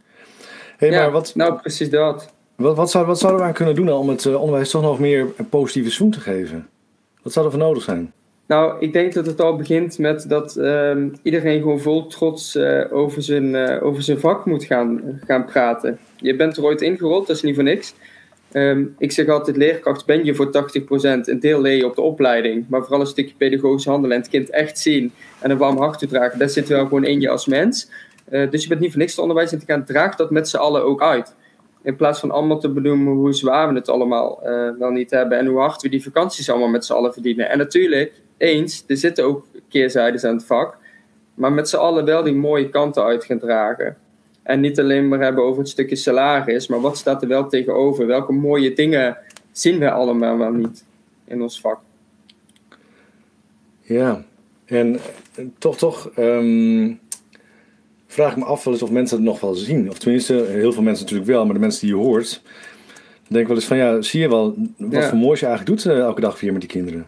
Hey, 0.77 0.91
maar 0.91 1.11
wat, 1.11 1.33
nou 1.35 1.61
precies 1.61 1.91
dat. 1.91 2.33
Wat, 2.57 2.77
wat, 2.77 2.91
zou, 2.91 3.07
wat 3.07 3.19
zouden 3.19 3.41
we 3.41 3.47
aan 3.47 3.55
kunnen 3.55 3.75
doen 3.75 3.93
om 3.93 4.09
het 4.09 4.25
uh, 4.25 4.41
onderwijs 4.41 4.71
toch 4.71 4.83
nog 4.83 4.99
meer 4.99 5.27
een 5.37 5.49
positieve 5.49 5.91
zoen 5.91 6.11
te 6.11 6.21
geven? 6.21 6.69
Wat 7.23 7.33
zou 7.33 7.45
er 7.45 7.53
voor 7.53 7.61
nodig 7.61 7.83
zijn? 7.83 8.13
Nou, 8.47 8.77
ik 8.81 8.93
denk 8.93 9.13
dat 9.13 9.27
het 9.27 9.41
al 9.41 9.57
begint 9.57 9.99
met 9.99 10.29
dat 10.29 10.57
um, 10.57 11.13
iedereen 11.23 11.61
gewoon 11.61 11.81
vol 11.81 12.07
trots 12.07 12.57
uh, 12.57 12.85
over, 12.93 13.23
zijn, 13.23 13.55
uh, 13.55 13.83
over 13.83 14.03
zijn 14.03 14.19
vak 14.19 14.47
moet 14.47 14.65
gaan, 14.65 15.21
gaan 15.27 15.45
praten. 15.45 15.99
Je 16.17 16.37
bent 16.37 16.57
er 16.57 16.65
ooit 16.65 16.81
ingerold, 16.83 17.27
dat 17.27 17.37
is 17.37 17.43
niet 17.43 17.55
voor 17.55 17.65
niks. 17.65 17.95
Um, 18.57 18.95
ik 18.99 19.13
zeg 19.13 19.29
altijd, 19.29 19.57
leerkracht 19.57 20.07
ben 20.07 20.25
je 20.25 20.35
voor 20.35 20.47
80%. 20.47 20.51
Een 20.91 21.41
deel 21.41 21.61
leer 21.61 21.77
je 21.77 21.87
op 21.87 21.95
de 21.95 22.01
opleiding. 22.01 22.65
Maar 22.69 22.81
vooral 22.81 23.01
een 23.01 23.07
stukje 23.07 23.35
pedagogisch 23.37 23.85
handelen 23.85 24.17
en 24.17 24.23
het 24.23 24.31
kind 24.31 24.51
echt 24.51 24.79
zien. 24.79 25.13
En 25.41 25.51
een 25.51 25.59
warm 25.59 25.77
hart 25.79 25.99
toedragen. 25.99 26.39
Dat 26.39 26.53
zit 26.53 26.69
wel 26.69 26.83
gewoon 26.83 27.05
in 27.05 27.21
je 27.21 27.29
als 27.29 27.47
mens. 27.47 27.91
Uh, 28.31 28.51
dus 28.51 28.63
je 28.63 28.69
bent 28.69 28.81
niet 28.81 28.91
voor 28.91 29.01
niks 29.01 29.15
te 29.15 29.21
onderwijs 29.21 29.53
in 29.53 29.59
te 29.59 29.65
gaan. 29.65 29.85
Draag 29.85 30.17
dat 30.17 30.31
met 30.31 30.49
z'n 30.49 30.57
allen 30.57 30.85
ook 30.85 31.03
uit. 31.03 31.35
In 31.83 31.97
plaats 31.97 32.21
van 32.21 32.31
allemaal 32.31 32.59
te 32.59 32.69
benoemen 32.69 33.13
hoe 33.13 33.33
zwaar 33.33 33.69
we 33.69 33.75
het 33.75 33.89
allemaal 33.89 34.41
uh, 34.43 34.71
wel 34.79 34.91
niet 34.91 35.11
hebben. 35.11 35.39
En 35.39 35.47
hoe 35.47 35.59
hard 35.59 35.83
we 35.83 35.89
die 35.89 36.03
vakanties 36.03 36.51
allemaal 36.51 36.69
met 36.69 36.85
z'n 36.85 36.93
allen 36.93 37.13
verdienen. 37.13 37.51
En 37.51 37.59
natuurlijk, 37.59 38.13
eens, 38.37 38.85
er 38.87 38.97
zitten 38.97 39.25
ook 39.25 39.47
keerzijdes 39.69 40.25
aan 40.25 40.35
het 40.35 40.47
vak. 40.47 40.77
Maar 41.35 41.53
met 41.53 41.69
z'n 41.69 41.77
allen 41.77 42.05
wel 42.05 42.23
die 42.23 42.35
mooie 42.35 42.69
kanten 42.69 43.05
uit 43.05 43.25
gaan 43.25 43.39
dragen. 43.39 43.97
En 44.47 44.61
niet 44.61 44.81
alleen 44.81 45.09
maar 45.09 45.21
hebben 45.21 45.45
over 45.45 45.59
het 45.59 45.69
stukje 45.69 45.97
salaris, 45.97 46.67
maar 46.67 46.81
wat 46.81 46.97
staat 46.97 47.23
er 47.23 47.29
wel 47.29 47.49
tegenover? 47.49 48.07
Welke 48.07 48.33
mooie 48.33 48.73
dingen 48.73 49.17
zien 49.53 49.79
we 49.79 49.91
allemaal 49.91 50.39
wel 50.39 50.53
niet 50.53 50.85
in 51.25 51.43
ons 51.43 51.61
vak? 51.61 51.81
Ja, 53.81 54.25
en 54.65 55.01
toch, 55.59 55.77
toch 55.77 56.11
um, 56.19 57.01
vraag 58.07 58.31
ik 58.31 58.37
me 58.37 58.45
af 58.45 58.65
wel 58.65 58.73
eens 58.73 58.83
of 58.83 58.91
mensen 58.91 59.17
het 59.17 59.27
nog 59.27 59.41
wel 59.41 59.55
zien. 59.55 59.91
Of 59.91 59.99
tenminste, 59.99 60.35
heel 60.35 60.73
veel 60.73 60.83
mensen 60.83 61.05
natuurlijk 61.05 61.31
wel, 61.31 61.45
maar 61.45 61.55
de 61.55 61.61
mensen 61.61 61.81
die 61.81 61.97
je 61.97 62.03
hoort, 62.03 62.43
denk 63.29 63.47
wel 63.47 63.57
eens 63.57 63.67
van, 63.67 63.77
ja, 63.77 64.03
zie 64.03 64.21
je 64.21 64.29
wel 64.29 64.55
wat 64.77 65.05
voor 65.05 65.19
moois 65.19 65.41
je 65.41 65.47
eigenlijk 65.47 65.83
doet 65.83 65.93
elke 65.93 66.21
dag 66.21 66.41
weer 66.41 66.53
met 66.53 66.61
die 66.61 66.71
kinderen. 66.71 67.07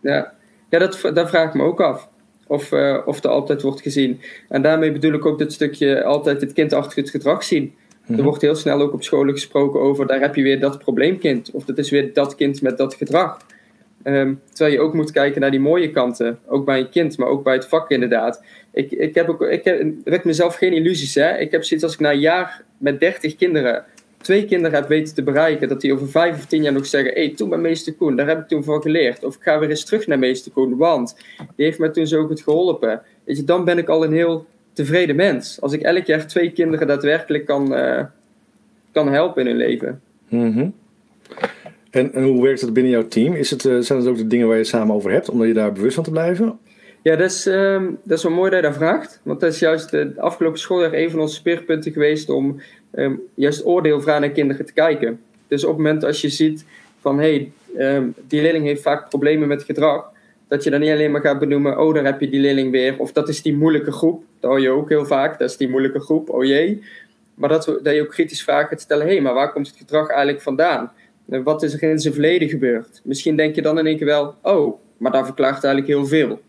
Ja, 0.00 0.34
ja 0.68 0.78
dat, 0.78 1.10
dat 1.14 1.28
vraag 1.28 1.48
ik 1.48 1.54
me 1.54 1.62
ook 1.62 1.80
af. 1.80 2.08
Of, 2.48 2.72
of 3.04 3.24
er 3.24 3.30
altijd 3.30 3.62
wordt 3.62 3.80
gezien. 3.80 4.20
En 4.48 4.62
daarmee 4.62 4.92
bedoel 4.92 5.12
ik 5.12 5.26
ook 5.26 5.38
dat 5.38 5.52
stukje 5.52 6.04
altijd 6.04 6.40
het 6.40 6.52
kind 6.52 6.72
achter 6.72 6.98
het 6.98 7.10
gedrag 7.10 7.44
zien. 7.44 7.74
Er 8.06 8.14
mhm. 8.14 8.22
wordt 8.22 8.42
heel 8.42 8.54
snel 8.54 8.80
ook 8.80 8.92
op 8.92 9.02
scholen 9.02 9.34
gesproken 9.34 9.80
over, 9.80 10.06
daar 10.06 10.20
heb 10.20 10.34
je 10.34 10.42
weer 10.42 10.60
dat 10.60 10.78
probleemkind. 10.78 11.50
Of 11.50 11.64
dat 11.64 11.78
is 11.78 11.90
weer 11.90 12.12
dat 12.12 12.34
kind 12.34 12.62
met 12.62 12.78
dat 12.78 12.94
gedrag. 12.94 13.38
Ehm, 14.02 14.34
terwijl 14.52 14.76
je 14.76 14.80
ook 14.80 14.94
moet 14.94 15.10
kijken 15.10 15.40
naar 15.40 15.50
die 15.50 15.60
mooie 15.60 15.90
kanten. 15.90 16.38
Ook 16.46 16.64
bij 16.64 16.78
een 16.78 16.88
kind, 16.88 17.18
maar 17.18 17.28
ook 17.28 17.44
bij 17.44 17.54
het 17.54 17.68
vak 17.68 17.90
inderdaad. 17.90 18.42
Ik, 18.72 18.90
ik 18.90 19.14
heb 19.14 19.28
ook, 19.28 19.42
ik 19.42 19.64
heb, 19.64 19.84
ik 20.04 20.24
mezelf 20.24 20.54
geen 20.54 20.72
illusies. 20.72 21.14
Hè? 21.14 21.38
Ik 21.38 21.50
heb 21.50 21.64
zoiets 21.64 21.84
als 21.84 21.94
ik 21.94 22.00
na 22.00 22.12
een 22.12 22.20
jaar 22.20 22.62
met 22.78 23.00
30 23.00 23.36
kinderen 23.36 23.84
twee 24.28 24.44
kinderen 24.44 24.78
heb 24.78 24.88
weten 24.88 25.14
te 25.14 25.22
bereiken, 25.22 25.68
dat 25.68 25.80
die 25.80 25.92
over 25.92 26.08
vijf 26.08 26.36
of 26.36 26.46
tien 26.46 26.62
jaar 26.62 26.72
nog 26.72 26.86
zeggen: 26.86 27.14
Hé, 27.14 27.24
hey, 27.24 27.34
toen 27.34 27.48
bij 27.48 27.58
meester 27.58 27.94
Koen, 27.94 28.16
daar 28.16 28.26
heb 28.26 28.38
ik 28.38 28.48
toen 28.48 28.64
van 28.64 28.82
geleerd. 28.82 29.24
Of 29.24 29.36
ik 29.36 29.42
ga 29.42 29.58
weer 29.58 29.70
eens 29.70 29.84
terug 29.84 30.06
naar 30.06 30.18
meester 30.18 30.52
Koen, 30.52 30.76
want 30.76 31.16
die 31.56 31.64
heeft 31.66 31.78
mij 31.78 31.88
toen 31.88 32.06
zo 32.06 32.26
goed 32.26 32.40
geholpen. 32.40 33.02
Weet 33.24 33.36
je, 33.36 33.44
dan 33.44 33.64
ben 33.64 33.78
ik 33.78 33.88
al 33.88 34.04
een 34.04 34.12
heel 34.12 34.46
tevreden 34.72 35.16
mens. 35.16 35.60
Als 35.60 35.72
ik 35.72 35.80
elk 35.80 36.04
jaar 36.04 36.26
twee 36.26 36.52
kinderen 36.52 36.86
daadwerkelijk 36.86 37.46
kan, 37.46 37.72
uh, 37.72 38.04
kan 38.92 39.08
helpen 39.12 39.42
in 39.42 39.48
hun 39.48 39.56
leven. 39.56 40.00
Mm 40.28 40.74
en, 41.90 42.12
en, 42.12 42.22
hoe 42.22 42.42
werkt 42.42 42.60
het 42.60 42.72
binnen 42.72 42.92
jouw 42.92 43.08
team? 43.08 43.34
Is 43.34 43.50
het, 43.50 43.64
uh, 43.64 43.80
zijn 43.80 44.08
ook 44.08 44.16
de 44.16 44.26
dingen 44.26 44.48
waar 44.48 44.56
je 44.56 44.64
samen 44.64 44.94
over 44.94 45.10
hebt, 45.10 45.28
omdat 45.28 45.46
je 45.46 45.54
daar 45.54 45.72
bewust 45.72 45.94
van 45.94 46.04
te 46.04 46.10
blijven? 46.10 46.58
Ja, 47.02 47.16
dat 47.16 47.30
is, 47.30 47.46
um, 47.46 47.98
dat 48.02 48.18
is 48.18 48.24
wel 48.24 48.32
mooi 48.32 48.50
dat 48.50 48.60
je 48.60 48.66
dat 48.66 48.76
vraagt. 48.76 49.20
Want 49.22 49.40
dat 49.40 49.52
is 49.52 49.58
juist 49.58 49.90
de 49.90 50.12
afgelopen 50.16 50.58
schooljaar 50.58 50.92
een 50.92 51.10
van 51.10 51.20
onze 51.20 51.34
speerpunten 51.34 51.92
geweest 51.92 52.30
om 52.30 52.60
um, 52.94 53.20
juist 53.34 53.66
oordeelvrij 53.66 54.18
naar 54.18 54.30
kinderen 54.30 54.66
te 54.66 54.72
kijken. 54.72 55.20
Dus 55.48 55.64
op 55.64 55.68
het 55.68 55.78
moment 55.78 56.04
als 56.04 56.20
je 56.20 56.28
ziet 56.28 56.64
van 57.00 57.18
hé, 57.18 57.50
hey, 57.74 57.96
um, 57.96 58.14
die 58.28 58.42
leerling 58.42 58.64
heeft 58.64 58.82
vaak 58.82 59.08
problemen 59.08 59.48
met 59.48 59.62
gedrag, 59.62 60.10
dat 60.48 60.64
je 60.64 60.70
dan 60.70 60.80
niet 60.80 60.90
alleen 60.90 61.10
maar 61.10 61.20
gaat 61.20 61.38
benoemen, 61.38 61.78
oh 61.78 61.94
daar 61.94 62.04
heb 62.04 62.20
je 62.20 62.28
die 62.28 62.40
leerling 62.40 62.70
weer, 62.70 62.98
of 62.98 63.12
dat 63.12 63.28
is 63.28 63.42
die 63.42 63.56
moeilijke 63.56 63.92
groep, 63.92 64.24
dat 64.40 64.50
hoor 64.50 64.60
je 64.60 64.70
ook 64.70 64.88
heel 64.88 65.06
vaak, 65.06 65.38
dat 65.38 65.50
is 65.50 65.56
die 65.56 65.68
moeilijke 65.68 66.00
groep, 66.00 66.30
oh 66.30 66.44
jee. 66.44 66.82
Maar 67.34 67.48
dat, 67.48 67.78
dat 67.82 67.94
je 67.94 68.00
ook 68.00 68.10
kritisch 68.10 68.42
vragen 68.42 68.68
gaat 68.68 68.80
stellen, 68.80 69.06
hé, 69.06 69.12
hey, 69.12 69.22
maar 69.22 69.34
waar 69.34 69.52
komt 69.52 69.66
het 69.66 69.76
gedrag 69.76 70.08
eigenlijk 70.08 70.42
vandaan? 70.42 70.92
Wat 71.24 71.62
is 71.62 71.72
er 71.72 71.82
in 71.82 71.98
zijn 71.98 72.14
verleden 72.14 72.48
gebeurd? 72.48 73.00
Misschien 73.04 73.36
denk 73.36 73.54
je 73.54 73.62
dan 73.62 73.78
in 73.78 73.86
één 73.86 73.96
keer 73.96 74.06
wel, 74.06 74.34
oh, 74.42 74.80
maar 74.96 75.12
daar 75.12 75.24
verklaart 75.24 75.64
eigenlijk 75.64 75.86
heel 75.86 76.06
veel. 76.06 76.40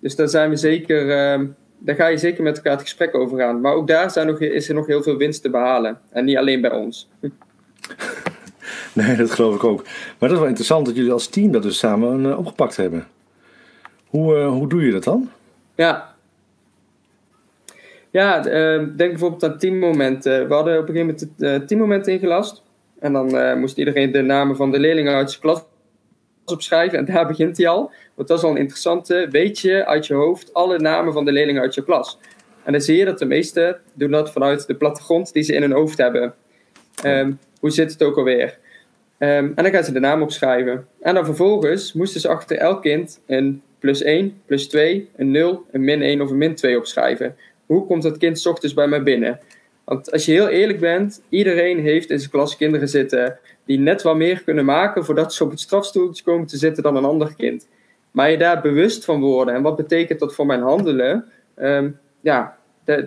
Dus 0.00 0.16
daar 0.16 0.28
zijn 0.28 0.50
we 0.50 0.56
zeker, 0.56 1.02
uh, 1.40 1.46
daar 1.78 1.94
ga 1.94 2.06
je 2.06 2.16
zeker 2.16 2.42
met 2.42 2.56
elkaar 2.56 2.72
het 2.72 2.82
gesprek 2.82 3.14
over 3.14 3.38
gaan. 3.38 3.60
Maar 3.60 3.74
ook 3.74 3.86
daar 3.86 4.10
zijn 4.10 4.26
nog, 4.26 4.40
is 4.40 4.68
er 4.68 4.74
nog 4.74 4.86
heel 4.86 5.02
veel 5.02 5.16
winst 5.16 5.42
te 5.42 5.50
behalen. 5.50 5.98
En 6.10 6.24
niet 6.24 6.36
alleen 6.36 6.60
bij 6.60 6.72
ons. 6.72 7.08
Nee, 8.92 9.16
dat 9.16 9.30
geloof 9.30 9.54
ik 9.54 9.64
ook. 9.64 9.82
Maar 9.84 10.28
dat 10.28 10.30
is 10.30 10.38
wel 10.38 10.46
interessant 10.46 10.86
dat 10.86 10.96
jullie 10.96 11.12
als 11.12 11.26
team 11.26 11.52
dat 11.52 11.62
dus 11.62 11.78
samen 11.78 12.24
uh, 12.24 12.38
opgepakt 12.38 12.76
hebben. 12.76 13.06
Hoe, 14.06 14.36
uh, 14.36 14.48
hoe 14.48 14.68
doe 14.68 14.84
je 14.84 14.92
dat 14.92 15.04
dan? 15.04 15.30
Ja, 15.74 16.14
ja, 18.10 18.38
uh, 18.38 18.78
denk 18.96 19.10
bijvoorbeeld 19.10 19.44
aan 19.44 19.58
teammomenten. 19.58 20.48
We 20.48 20.54
hadden 20.54 20.78
op 20.78 20.88
een 20.88 20.94
gegeven 20.94 21.16
moment 21.36 21.40
het 21.40 21.68
teammoment 21.68 22.06
ingelast. 22.06 22.62
En 22.98 23.12
dan 23.12 23.58
moest 23.58 23.78
iedereen 23.78 24.12
de 24.12 24.22
namen 24.22 24.56
van 24.56 24.70
de 24.70 24.78
leerlingen 24.78 25.14
uit 25.14 25.30
zijn 25.30 25.42
klas 25.42 25.64
opschrijven. 26.52 26.98
En 26.98 27.04
daar 27.04 27.26
begint 27.26 27.56
hij 27.56 27.68
al. 27.68 27.90
Want 28.14 28.28
dat 28.28 28.38
is 28.38 28.44
al 28.44 28.50
een 28.50 28.56
interessante. 28.56 29.28
Weet 29.30 29.58
je 29.58 29.86
uit 29.86 30.06
je 30.06 30.14
hoofd 30.14 30.54
alle 30.54 30.78
namen 30.78 31.12
van 31.12 31.24
de 31.24 31.32
leerlingen 31.32 31.62
uit 31.62 31.74
je 31.74 31.84
klas? 31.84 32.18
En 32.64 32.72
dan 32.72 32.80
zie 32.82 32.96
je 32.96 33.04
dat 33.04 33.18
de 33.18 33.24
meesten 33.24 33.80
doen 33.92 34.10
dat 34.10 34.32
vanuit 34.32 34.66
de 34.66 34.74
plattegrond 34.74 35.32
die 35.32 35.42
ze 35.42 35.54
in 35.54 35.62
hun 35.62 35.72
hoofd 35.72 35.98
hebben. 35.98 36.34
Um, 37.04 37.38
hoe 37.60 37.70
zit 37.70 37.92
het 37.92 38.02
ook 38.02 38.16
alweer? 38.16 38.58
Um, 39.18 39.28
en 39.28 39.54
dan 39.54 39.70
gaan 39.70 39.84
ze 39.84 39.92
de 39.92 40.00
naam 40.00 40.22
opschrijven. 40.22 40.86
En 41.00 41.14
dan 41.14 41.24
vervolgens 41.24 41.92
moesten 41.92 42.20
ze 42.20 42.28
achter 42.28 42.56
elk 42.56 42.82
kind 42.82 43.20
een 43.26 43.62
plus 43.78 44.02
1, 44.02 44.40
plus 44.46 44.68
2, 44.68 45.08
een 45.16 45.30
0, 45.30 45.64
een 45.70 45.84
min 45.84 46.02
1 46.02 46.20
of 46.20 46.30
een 46.30 46.38
min 46.38 46.54
2 46.54 46.78
opschrijven. 46.78 47.36
Hoe 47.66 47.86
komt 47.86 48.02
dat 48.02 48.18
kind 48.18 48.46
ochtends 48.46 48.74
bij 48.74 48.86
mij 48.86 49.02
binnen? 49.02 49.40
Want 49.84 50.12
als 50.12 50.24
je 50.24 50.32
heel 50.32 50.48
eerlijk 50.48 50.80
bent, 50.80 51.22
iedereen 51.28 51.80
heeft 51.80 52.10
in 52.10 52.18
zijn 52.18 52.30
klas 52.30 52.56
kinderen 52.56 52.88
zitten 52.88 53.38
die 53.68 53.78
net 53.78 54.02
wat 54.02 54.16
meer 54.16 54.42
kunnen 54.42 54.64
maken 54.64 55.04
voordat 55.04 55.34
ze 55.34 55.44
op 55.44 55.50
het 55.50 55.60
strafstoeltje 55.60 56.24
komen 56.24 56.46
te 56.46 56.56
zitten 56.56 56.82
dan 56.82 56.96
een 56.96 57.04
ander 57.04 57.34
kind. 57.34 57.68
Maar 58.10 58.30
je 58.30 58.38
daar 58.38 58.60
bewust 58.60 59.04
van 59.04 59.20
worden 59.20 59.54
en 59.54 59.62
wat 59.62 59.76
betekent 59.76 60.20
dat 60.20 60.34
voor 60.34 60.46
mijn 60.46 60.60
handelen, 60.60 61.24
um, 61.56 61.98
ja, 62.20 62.56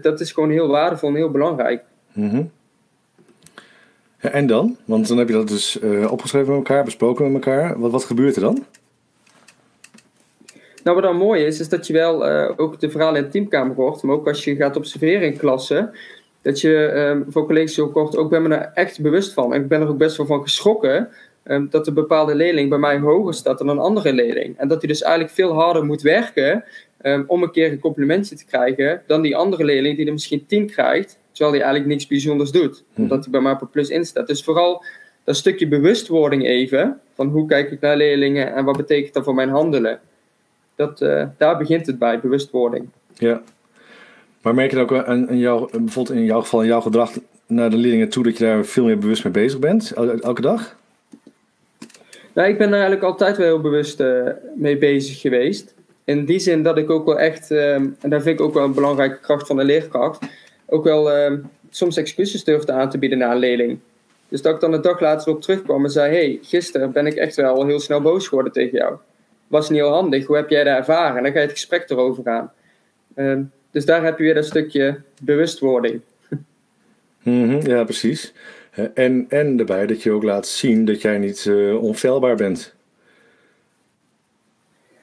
dat 0.01 0.19
is 0.19 0.31
gewoon 0.31 0.49
heel 0.49 0.67
waardevol 0.67 1.09
en 1.09 1.15
heel 1.15 1.31
belangrijk. 1.31 1.83
Mm 2.13 2.51
ja, 4.21 4.29
en 4.29 4.47
dan? 4.47 4.77
Want 4.85 5.07
dan 5.07 5.17
heb 5.17 5.27
je 5.27 5.33
dat 5.33 5.47
dus 5.47 5.81
uh, 5.81 6.11
opgeschreven 6.11 6.47
met 6.47 6.57
elkaar, 6.57 6.83
besproken 6.83 7.31
met 7.31 7.45
elkaar. 7.45 7.79
Wat, 7.79 7.91
wat 7.91 8.03
gebeurt 8.03 8.35
er 8.35 8.41
dan? 8.41 8.65
Nou, 10.83 10.95
wat 10.95 11.05
dan 11.05 11.17
mooi 11.17 11.43
is, 11.43 11.59
is 11.59 11.69
dat 11.69 11.87
je 11.87 11.93
wel 11.93 12.29
uh, 12.29 12.51
ook 12.55 12.79
de 12.79 12.89
verhalen 12.89 13.17
in 13.17 13.23
de 13.23 13.31
teamkamer 13.31 13.75
hoort, 13.75 14.03
maar 14.03 14.15
ook 14.15 14.27
als 14.27 14.43
je 14.43 14.55
gaat 14.55 14.75
observeren 14.75 15.27
in 15.27 15.37
klassen, 15.37 15.91
dat 16.41 16.61
je 16.61 16.91
um, 16.95 17.25
voor 17.29 17.45
collega's 17.45 17.75
heel 17.75 17.89
kort 17.89 18.17
ook 18.17 18.29
ben 18.29 18.41
me 18.41 18.55
er 18.55 18.71
echt 18.73 19.01
bewust 19.01 19.33
van. 19.33 19.53
En 19.53 19.61
ik 19.61 19.67
ben 19.67 19.81
er 19.81 19.87
ook 19.87 19.97
best 19.97 20.17
wel 20.17 20.25
van 20.25 20.41
geschrokken 20.41 21.09
um, 21.43 21.67
dat 21.69 21.87
een 21.87 21.93
bepaalde 21.93 22.35
leerling 22.35 22.69
bij 22.69 22.77
mij 22.77 22.99
hoger 22.99 23.33
staat 23.33 23.57
dan 23.57 23.67
een 23.67 23.79
andere 23.79 24.13
leerling. 24.13 24.57
En 24.57 24.67
dat 24.67 24.79
hij 24.79 24.87
dus 24.87 25.01
eigenlijk 25.01 25.33
veel 25.33 25.53
harder 25.53 25.85
moet 25.85 26.01
werken 26.01 26.63
um, 27.01 27.23
om 27.27 27.43
een 27.43 27.51
keer 27.51 27.71
een 27.71 27.79
complimentje 27.79 28.35
te 28.35 28.45
krijgen 28.45 29.01
dan 29.07 29.21
die 29.21 29.35
andere 29.35 29.63
leerling 29.63 29.97
die 29.97 30.05
er 30.05 30.13
misschien 30.13 30.45
10 30.45 30.67
krijgt, 30.67 31.19
terwijl 31.31 31.55
hij 31.55 31.61
eigenlijk 31.61 31.93
niks 31.93 32.07
bijzonders 32.07 32.51
doet. 32.51 32.83
Mhm. 32.91 33.01
Omdat 33.01 33.21
hij 33.21 33.31
bij 33.31 33.41
mij 33.41 33.57
op 33.61 33.71
plus 33.71 33.89
in 33.89 34.05
staat. 34.05 34.27
Dus 34.27 34.43
vooral 34.43 34.83
dat 35.23 35.35
stukje 35.35 35.67
bewustwording 35.67 36.45
even, 36.45 36.99
van 37.13 37.27
hoe 37.27 37.47
kijk 37.47 37.71
ik 37.71 37.79
naar 37.79 37.97
leerlingen 37.97 38.53
en 38.53 38.65
wat 38.65 38.77
betekent 38.77 39.13
dat 39.13 39.23
voor 39.23 39.35
mijn 39.35 39.49
handelen. 39.49 39.99
Dat, 40.75 41.01
uh, 41.01 41.23
daar 41.37 41.57
begint 41.57 41.85
het 41.85 41.99
bij, 41.99 42.19
bewustwording. 42.19 42.89
Ja, 43.13 43.41
maar 44.41 44.55
merk 44.55 44.71
je 44.71 44.79
ook 44.79 44.91
in, 45.07 45.37
jouw, 45.37 45.69
bijvoorbeeld 45.71 46.17
in 46.17 46.23
jouw 46.23 46.41
geval, 46.41 46.61
in 46.61 46.67
jouw 46.67 46.81
gedrag 46.81 47.11
naar 47.47 47.69
de 47.69 47.77
leerlingen 47.77 48.09
toe, 48.09 48.23
dat 48.23 48.37
je 48.37 48.43
daar 48.43 48.65
veel 48.65 48.85
meer 48.85 48.97
bewust 48.97 49.23
mee 49.23 49.33
bezig 49.33 49.59
bent, 49.59 49.91
elke 50.21 50.41
dag? 50.41 50.79
Nou, 52.33 52.49
ik 52.49 52.57
ben 52.57 52.67
er 52.67 52.73
eigenlijk 52.73 53.03
altijd 53.03 53.37
wel 53.37 53.45
heel 53.45 53.61
bewust 53.61 53.99
uh, 53.99 54.27
mee 54.55 54.77
bezig 54.77 55.19
geweest. 55.19 55.73
In 56.03 56.25
die 56.25 56.39
zin 56.39 56.63
dat 56.63 56.77
ik 56.77 56.89
ook 56.89 57.05
wel 57.05 57.19
echt, 57.19 57.51
uh, 57.51 57.73
en 57.73 57.97
daar 57.99 58.21
vind 58.21 58.39
ik 58.39 58.45
ook 58.45 58.53
wel 58.53 58.63
een 58.63 58.73
belangrijke 58.73 59.19
kracht 59.19 59.47
van 59.47 59.57
de 59.57 59.63
leerkracht, 59.63 60.25
ook 60.65 60.83
wel 60.83 61.17
uh, 61.17 61.37
soms 61.69 61.97
excuses 61.97 62.43
durfde 62.43 62.71
aan 62.71 62.89
te 62.89 62.97
bieden 62.97 63.17
naar 63.17 63.31
een 63.31 63.37
leerling. 63.37 63.79
Dus 64.27 64.41
dat 64.41 64.53
ik 64.53 64.59
dan 64.61 64.73
een 64.73 64.81
dag 64.81 64.99
later 64.99 65.33
op 65.33 65.41
terugkwam 65.41 65.83
en 65.83 65.91
zei: 65.91 66.13
hey, 66.13 66.39
gisteren 66.41 66.91
ben 66.91 67.05
ik 67.05 67.15
echt 67.15 67.35
wel 67.35 67.65
heel 67.65 67.79
snel 67.79 68.01
boos 68.01 68.27
geworden 68.27 68.53
tegen 68.53 68.77
jou. 68.77 68.95
Was 69.47 69.69
niet 69.69 69.79
heel 69.79 69.91
handig, 69.91 70.25
hoe 70.25 70.35
heb 70.35 70.49
jij 70.49 70.63
dat 70.63 70.77
ervaren? 70.77 71.17
En 71.17 71.23
dan 71.23 71.31
ga 71.31 71.39
je 71.39 71.45
het 71.45 71.53
gesprek 71.53 71.89
erover 71.89 72.27
aan. 72.27 72.51
Ehm, 73.71 73.79
dus 73.79 73.85
daar 73.85 74.03
heb 74.03 74.17
je 74.17 74.23
weer 74.23 74.37
een 74.37 74.43
stukje 74.43 75.01
bewustwording. 75.21 76.01
Mm 77.23 77.59
ja, 77.61 77.83
precies. 77.83 78.33
En, 78.93 79.25
en 79.29 79.57
daarbij 79.57 79.85
dat 79.87 80.03
je 80.03 80.11
ook 80.11 80.23
laat 80.23 80.47
zien 80.47 80.85
dat 80.85 81.01
jij 81.01 81.17
niet 81.17 81.45
uh, 81.45 81.83
onfeilbaar 81.83 82.35
bent. 82.35 82.75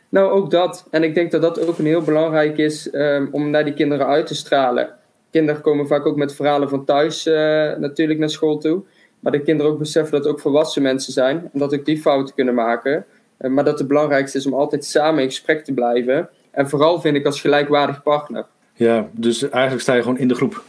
Nou, 0.08 0.30
ook 0.30 0.50
dat. 0.50 0.86
En 0.90 1.02
ik 1.02 1.14
denk 1.14 1.30
dat 1.30 1.42
dat 1.42 1.66
ook 1.66 1.78
een 1.78 1.86
heel 1.86 2.02
belangrijk 2.02 2.58
is 2.58 2.94
um, 2.94 3.28
om 3.32 3.50
naar 3.50 3.64
die 3.64 3.74
kinderen 3.74 4.06
uit 4.06 4.26
te 4.26 4.34
stralen. 4.34 4.94
Kinderen 5.30 5.60
komen 5.60 5.86
vaak 5.86 6.06
ook 6.06 6.16
met 6.16 6.34
verhalen 6.34 6.68
van 6.68 6.84
thuis 6.84 7.26
uh, 7.26 7.34
natuurlijk 7.76 8.18
naar 8.18 8.30
school 8.30 8.58
toe. 8.58 8.82
Maar 9.20 9.32
de 9.32 9.42
kinderen 9.42 9.72
ook 9.72 9.78
beseffen 9.78 10.12
dat 10.12 10.24
het 10.24 10.32
ook 10.32 10.40
volwassen 10.40 10.82
mensen 10.82 11.12
zijn. 11.12 11.50
En 11.52 11.58
dat 11.58 11.74
ook 11.74 11.84
die 11.84 12.00
fouten 12.00 12.34
kunnen 12.34 12.54
maken. 12.54 13.04
Uh, 13.40 13.50
maar 13.50 13.64
dat 13.64 13.78
het 13.78 13.88
belangrijkste 13.88 14.38
is 14.38 14.46
om 14.46 14.54
altijd 14.54 14.84
samen 14.84 15.22
in 15.22 15.28
gesprek 15.28 15.64
te 15.64 15.72
blijven. 15.72 16.28
En 16.50 16.68
vooral 16.68 17.00
vind 17.00 17.16
ik 17.16 17.26
als 17.26 17.40
gelijkwaardig 17.40 18.02
partner. 18.02 18.46
Ja, 18.78 19.08
dus 19.12 19.48
eigenlijk 19.48 19.82
sta 19.82 19.94
je 19.94 20.02
gewoon 20.02 20.18
in 20.18 20.28
de 20.28 20.34
groep. 20.34 20.64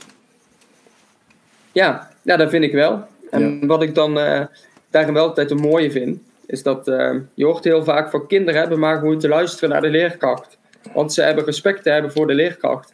Ja, 1.71 2.11
ja 2.21 2.37
dat 2.37 2.49
vind 2.49 2.63
ik 2.63 2.71
wel. 2.71 3.03
En 3.29 3.67
wat 3.67 3.81
ik 3.81 3.95
dan 3.95 4.17
uh, 4.17 4.45
daarin 4.89 5.13
wel 5.13 5.27
altijd 5.27 5.51
een 5.51 5.57
mooie 5.57 5.91
vind, 5.91 6.19
is 6.45 6.63
dat 6.63 6.87
uh, 6.87 7.15
je 7.33 7.45
hoort 7.45 7.63
heel 7.63 7.83
vaak 7.83 8.09
van 8.09 8.27
kinderen 8.27 8.59
hebben 8.59 8.79
maar 8.79 8.99
gewoon 8.99 9.19
te 9.19 9.27
luisteren 9.27 9.69
naar 9.69 9.81
de 9.81 9.89
leerkracht. 9.89 10.57
Want 10.93 11.13
ze 11.13 11.21
hebben 11.21 11.45
respect 11.45 11.83
te 11.83 11.89
hebben 11.89 12.11
voor 12.11 12.27
de 12.27 12.33
leerkracht. 12.33 12.93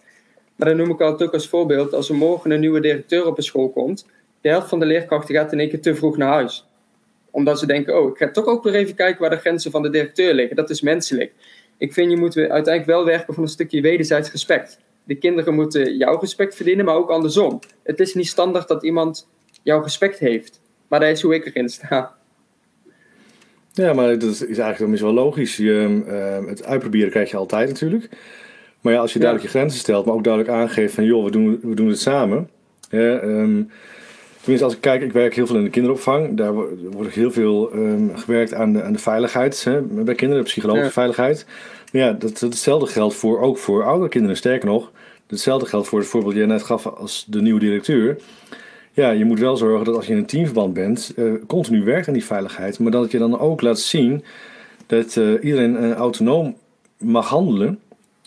Maar 0.56 0.68
dan 0.68 0.78
noem 0.78 0.90
ik 0.90 1.02
altijd 1.02 1.30
ook 1.30 1.34
als 1.34 1.48
voorbeeld, 1.48 1.94
als 1.94 2.10
er 2.10 2.16
morgen 2.16 2.52
een 2.52 2.60
nieuwe 2.60 2.80
directeur 2.80 3.26
op 3.26 3.38
een 3.38 3.44
school 3.44 3.70
komt, 3.70 4.06
de 4.42 4.50
helft 4.50 4.70
van 4.70 4.80
de 4.80 4.86
leerkrachten 4.86 5.36
gaat 5.36 5.52
in 5.52 5.60
één 5.60 5.70
keer 5.70 5.82
te 5.82 5.96
vroeg 5.96 6.18
naar 6.18 6.34
huis. 6.34 6.68
Omdat 7.32 7.60
ze 7.60 7.66
denken, 7.66 8.02
oh, 8.02 8.10
ik 8.10 8.18
ga 8.18 8.32
toch 8.32 8.46
ook 8.46 8.64
nog 8.64 8.74
even 8.74 8.96
kijken 8.96 9.22
waar 9.22 9.30
de 9.30 9.38
grenzen 9.38 9.72
van 9.72 9.82
de 9.82 9.90
directeur 9.90 10.34
liggen. 10.34 10.56
Dat 10.56 10.70
is 10.70 10.82
menselijk. 10.82 11.32
Ik 11.78 11.94
vind, 11.94 12.12
je 12.12 12.18
moet 12.18 12.38
uiteindelijk 12.38 12.86
wel 12.86 13.06
werken 13.06 13.34
van 13.34 13.44
een 13.44 13.50
stukje 13.50 13.82
wederzijds 13.82 14.32
respect 14.32 14.80
de 15.06 15.16
kinderen 15.16 15.54
moeten 15.54 15.98
jouw 15.98 16.20
respect 16.20 16.56
verdienen, 16.56 16.86
maar 16.86 16.96
ook 16.96 17.10
andersom. 17.10 17.60
Het 17.84 18.00
is 18.00 18.14
niet 18.14 18.28
standaard 18.28 18.68
dat 18.68 18.84
iemand 18.84 19.28
jouw 19.64 19.82
respect 19.82 20.20
heeft. 20.20 20.62
Maar 20.88 21.00
dat 21.00 21.10
is 21.10 21.22
hoe 21.22 21.36
ik 21.36 21.46
erin 21.46 21.70
sta. 21.70 22.16
Ja, 23.72 23.94
maar 23.94 24.20
dat 24.20 24.46
is 24.48 24.58
eigenlijk 24.58 25.02
wel 25.02 25.14
logisch. 25.14 25.58
Je, 25.58 26.04
uh, 26.08 26.48
het 26.48 26.66
uitproberen 26.66 27.10
krijg 27.10 27.30
je 27.32 27.38
altijd 27.38 27.68
natuurlijk. 27.68 28.10
Maar 28.82 28.94
ja, 28.94 29.00
als 29.00 29.14
je 29.14 29.20
duidelijk 29.20 29.52
je 29.52 29.58
grenzen 29.58 29.80
stelt, 29.80 30.06
maar 30.06 30.16
ook 30.16 30.24
duidelijk 30.24 30.54
aangeeft 30.54 30.94
van 30.94 31.04
joh, 31.04 31.24
we 31.24 31.32
doen, 31.32 31.60
we 31.62 31.76
doen 31.76 31.88
het 31.88 32.00
samen. 32.00 32.50
Ja, 32.90 33.24
um, 33.24 33.70
Tenminste, 34.46 34.70
als 34.70 34.76
ik 34.76 34.82
kijk, 34.82 35.02
ik 35.02 35.12
werk 35.12 35.36
heel 35.36 35.48
veel 35.48 35.56
in 35.56 35.64
de 35.64 35.70
kinderopvang. 35.70 36.38
Daar 36.38 36.54
wordt 36.92 37.14
heel 37.14 37.32
veel 37.32 37.74
um, 37.74 38.12
gewerkt 38.16 38.54
aan 38.54 38.74
de, 38.74 38.84
aan 38.84 38.94
de 38.94 39.00
veiligheid 39.00 39.64
hè, 39.64 39.82
bij 39.82 40.16
kinderen, 40.16 40.44
de 40.44 40.50
psychologische 40.50 40.92
veiligheid. 40.92 41.46
Maar 41.92 42.02
ja, 42.02 42.12
dat, 42.12 42.40
hetzelfde 42.40 42.88
geldt 42.88 43.16
voor, 43.16 43.42
ook 43.42 43.58
voor 43.58 43.84
oudere 43.84 44.10
kinderen. 44.10 44.38
Sterker 44.38 44.68
nog, 44.68 44.92
hetzelfde 45.28 45.68
geldt 45.68 45.88
voor 45.88 46.00
het 46.00 46.08
voorbeeld 46.08 46.34
dat 46.34 46.42
je 46.42 46.50
net 46.50 46.64
gaf 46.64 46.86
als 46.86 47.26
de 47.28 47.42
nieuwe 47.42 47.60
directeur. 47.60 48.18
Ja, 48.92 49.10
je 49.10 49.26
moet 49.26 49.40
wel 49.40 49.58
zorgen 49.58 49.86
dat 49.86 49.96
als 49.96 50.06
je 50.06 50.12
in 50.12 50.18
een 50.18 50.26
teamverband 50.26 50.74
bent, 50.74 51.14
uh, 51.16 51.34
continu 51.48 51.84
werkt 51.84 52.08
aan 52.08 52.14
die 52.14 52.26
veiligheid. 52.26 52.80
Maar 52.80 52.92
dat 52.92 53.12
je 53.12 53.18
dan 53.18 53.40
ook 53.40 53.62
laat 53.62 53.80
zien 53.80 54.24
dat 54.86 55.16
uh, 55.16 55.44
iedereen 55.44 55.84
uh, 55.84 55.92
autonoom 55.92 56.56
mag 56.98 57.30
handelen, 57.30 57.80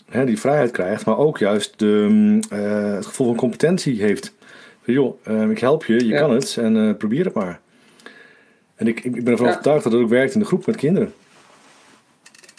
hè, 0.09 0.25
die 0.25 0.39
vrijheid 0.39 0.71
krijgt, 0.71 1.05
maar 1.05 1.17
ook 1.17 1.37
juist 1.37 1.79
de, 1.79 2.07
uh, 2.53 2.93
het 2.93 3.05
gevoel 3.05 3.27
van 3.27 3.35
competentie 3.35 4.01
heeft. 4.01 4.37
Joh, 4.91 5.49
ik 5.51 5.59
help 5.59 5.85
je, 5.85 5.93
je 5.93 6.05
ja. 6.05 6.19
kan 6.19 6.31
het 6.31 6.57
en 6.57 6.97
probeer 6.97 7.25
het 7.25 7.33
maar. 7.33 7.59
En 8.75 8.87
ik, 8.87 9.03
ik 9.03 9.23
ben 9.23 9.27
ervan 9.27 9.45
ja. 9.45 9.51
overtuigd 9.51 9.83
dat 9.83 9.93
het 9.93 10.01
ook 10.01 10.09
werkt 10.09 10.33
in 10.33 10.39
de 10.39 10.45
groep 10.45 10.65
met 10.65 10.75
kinderen. 10.75 11.13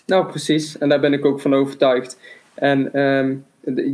Nou, 0.06 0.26
precies. 0.26 0.78
En 0.78 0.88
daar 0.88 1.00
ben 1.00 1.12
ik 1.12 1.24
ook 1.24 1.40
van 1.40 1.54
overtuigd. 1.54 2.18
En 2.54 3.00
um, 3.00 3.44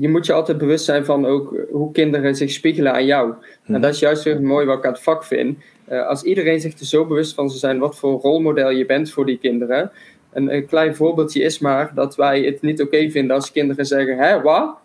je 0.01 0.09
moet 0.09 0.27
je 0.27 0.33
altijd 0.33 0.59
bewust 0.59 0.85
zijn 0.85 1.05
van 1.05 1.27
ook 1.27 1.55
hoe 1.71 1.93
kinderen 1.93 2.37
zich 2.37 2.51
spiegelen 2.51 2.93
aan 2.93 3.07
jou. 3.07 3.31
En 3.31 3.73
mhm. 3.73 3.81
dat 3.81 3.95
is 3.95 3.99
juist 3.99 4.23
weer 4.23 4.43
mooi 4.43 4.67
wat 4.67 4.79
ik 4.79 4.85
aan 4.85 4.93
het 4.93 5.03
vak 5.03 5.25
vind. 5.25 5.59
Uh, 5.89 6.07
als 6.07 6.23
iedereen 6.23 6.61
zich 6.61 6.79
er 6.79 6.87
zo 6.87 7.07
bewust 7.07 7.35
van 7.35 7.49
zou 7.49 7.59
zijn 7.59 7.79
wat 7.79 7.97
voor 7.97 8.21
rolmodel 8.21 8.71
je 8.71 8.87
bent 8.87 9.11
voor 9.11 9.27
die 9.27 9.39
kinderen. 9.39 9.91
Een, 10.33 10.55
een 10.55 10.67
klein 10.67 10.97
voorbeeldje 10.97 11.43
is 11.43 11.59
maar 11.59 11.93
dat 11.95 12.17
wij 12.17 12.43
het 12.43 12.63
niet 12.63 12.83
oké 12.83 13.11
vinden 13.11 13.37
als 13.37 13.53
kinderen 13.53 13.87
zeggen: 13.87 14.19
Hé, 14.19 14.43
wat? 14.43 14.77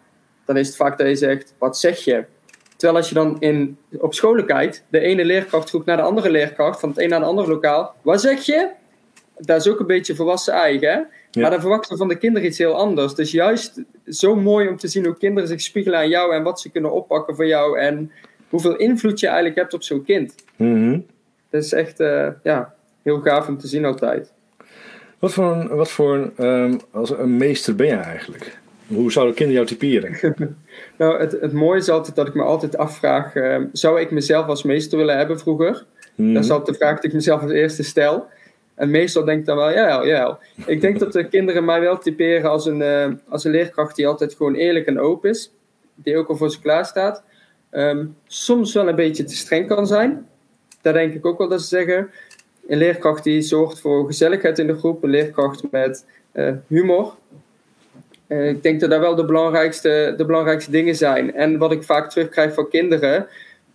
Dan 0.45 0.57
is 0.57 0.67
het 0.67 0.75
vaak 0.75 0.97
dat 0.97 1.07
je 1.07 1.15
zegt: 1.15 1.53
Wat 1.57 1.77
zeg 1.77 1.99
je? 1.99 2.23
Terwijl 2.81 2.99
als 2.99 3.09
je 3.09 3.15
dan 3.15 3.37
in, 3.39 3.77
op 3.99 4.13
scholen 4.13 4.45
kijkt, 4.45 4.83
de 4.89 4.99
ene 4.99 5.25
leerkracht 5.25 5.69
roept 5.69 5.85
naar 5.85 5.97
de 5.97 6.03
andere 6.03 6.29
leerkracht, 6.29 6.79
van 6.79 6.89
het 6.89 6.99
een 6.99 7.09
naar 7.09 7.19
het 7.19 7.27
andere 7.27 7.47
lokaal: 7.47 7.95
Wat 8.01 8.21
zeg 8.21 8.41
je? 8.41 8.69
Dat 9.37 9.59
is 9.65 9.67
ook 9.67 9.79
een 9.79 9.87
beetje 9.87 10.15
volwassen 10.15 10.53
eigen. 10.53 10.89
Hè? 10.89 11.41
Maar 11.41 11.49
dan 11.51 11.59
verwachten 11.59 11.91
we 11.91 11.97
van 11.97 12.07
de 12.07 12.17
kinderen 12.17 12.47
iets 12.47 12.57
heel 12.57 12.75
anders. 12.75 13.15
Dus 13.15 13.31
juist 13.31 13.81
zo 14.05 14.35
mooi 14.35 14.67
om 14.67 14.77
te 14.77 14.87
zien 14.87 15.05
hoe 15.05 15.17
kinderen 15.17 15.49
zich 15.49 15.61
spiegelen 15.61 15.99
aan 15.99 16.09
jou 16.09 16.33
en 16.35 16.43
wat 16.43 16.61
ze 16.61 16.71
kunnen 16.71 16.91
oppakken 16.91 17.35
voor 17.35 17.47
jou 17.47 17.79
en 17.79 18.11
hoeveel 18.49 18.75
invloed 18.75 19.19
je 19.19 19.25
eigenlijk 19.25 19.57
hebt 19.57 19.73
op 19.73 19.83
zo'n 19.83 20.03
kind. 20.03 20.35
Mm 20.55 21.05
Dat 21.49 21.63
is 21.63 21.73
echt 21.73 21.99
uh, 21.99 22.27
ja, 22.43 22.73
heel 23.01 23.19
gaaf 23.19 23.47
om 23.47 23.57
te 23.57 23.67
zien 23.67 23.85
altijd. 23.85 24.31
Wat 25.19 25.33
voor 25.33 25.51
een, 25.51 25.67
wat 25.67 25.91
voor 25.91 26.15
een, 26.15 26.45
um, 26.45 26.79
als 26.91 27.09
een 27.09 27.37
meester 27.37 27.75
ben 27.75 27.87
je 27.87 27.95
eigenlijk? 27.95 28.60
Hoe 28.93 29.11
zouden 29.11 29.35
kinderen 29.35 29.63
jou 29.63 29.77
typeren? 29.77 30.35
nou, 30.97 31.19
het, 31.19 31.31
het 31.31 31.53
mooie 31.53 31.79
is 31.79 31.89
altijd 31.89 32.15
dat 32.15 32.27
ik 32.27 32.33
me 32.33 32.43
altijd 32.43 32.77
afvraag: 32.77 33.35
uh, 33.35 33.57
zou 33.71 33.99
ik 33.99 34.11
mezelf 34.11 34.47
als 34.47 34.63
meester 34.63 34.97
willen 34.97 35.17
hebben 35.17 35.39
vroeger? 35.39 35.85
Mm 36.15 36.33
Dat 36.33 36.43
is 36.43 36.49
altijd 36.49 36.77
de 36.77 36.83
vraag 36.83 36.99
die 36.99 37.09
ik 37.09 37.15
mezelf 37.15 37.41
als 37.41 37.51
eerste 37.51 37.83
stel. 37.83 38.27
En 38.75 38.89
meestal 38.89 39.25
denk 39.25 39.39
ik 39.39 39.45
dan 39.45 39.57
wel, 39.57 39.71
ja, 39.71 40.03
ja. 40.03 40.39
Ik 40.65 40.81
denk 40.81 40.99
dat 40.99 41.13
de 41.13 41.27
kinderen 41.27 41.65
mij 41.65 41.81
wel 41.81 41.97
typeren 41.97 42.49
als 42.49 42.65
een, 42.65 42.79
uh, 42.79 43.07
als 43.27 43.43
een 43.43 43.51
leerkracht 43.51 43.95
die 43.95 44.07
altijd 44.07 44.33
gewoon 44.33 44.55
eerlijk 44.55 44.85
en 44.85 44.99
open 44.99 45.29
is. 45.29 45.51
Die 45.95 46.17
ook 46.17 46.27
al 46.27 46.35
voor 46.35 46.51
ze 46.51 46.61
klaar 46.61 46.85
staat. 46.85 47.23
Um, 47.71 48.15
soms 48.27 48.73
wel 48.73 48.87
een 48.87 48.95
beetje 48.95 49.23
te 49.23 49.35
streng 49.35 49.67
kan 49.67 49.87
zijn. 49.87 50.27
Daar 50.81 50.93
denk 50.93 51.13
ik 51.13 51.25
ook 51.25 51.37
wel 51.37 51.47
dat 51.47 51.61
ze 51.61 51.67
zeggen. 51.67 52.09
Een 52.67 52.77
leerkracht 52.77 53.23
die 53.23 53.41
zorgt 53.41 53.79
voor 53.79 54.05
gezelligheid 54.05 54.59
in 54.59 54.67
de 54.67 54.77
groep. 54.77 55.03
Een 55.03 55.09
leerkracht 55.09 55.71
met 55.71 56.05
uh, 56.33 56.51
humor. 56.67 57.15
Uh, 58.31 58.49
ik 58.49 58.63
denk 58.63 58.79
dat 58.79 58.89
dat 58.89 58.99
wel 58.99 59.15
de 59.15 59.25
belangrijkste, 59.25 60.13
de 60.17 60.25
belangrijkste 60.25 60.71
dingen 60.71 60.95
zijn. 60.95 61.33
En 61.33 61.57
wat 61.57 61.71
ik 61.71 61.83
vaak 61.83 62.09
terugkrijg 62.09 62.53
van 62.53 62.69
kinderen 62.69 63.27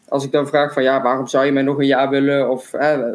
als 0.09 0.25
ik 0.25 0.33
dan 0.33 0.47
vraag 0.47 0.73
van 0.73 0.83
ja, 0.83 1.03
waarom 1.03 1.27
zou 1.27 1.45
je 1.45 1.53
mij 1.53 1.63
nog 1.63 1.79
een 1.79 1.87
jaar 1.87 2.09
willen? 2.09 2.51
Of 2.51 2.71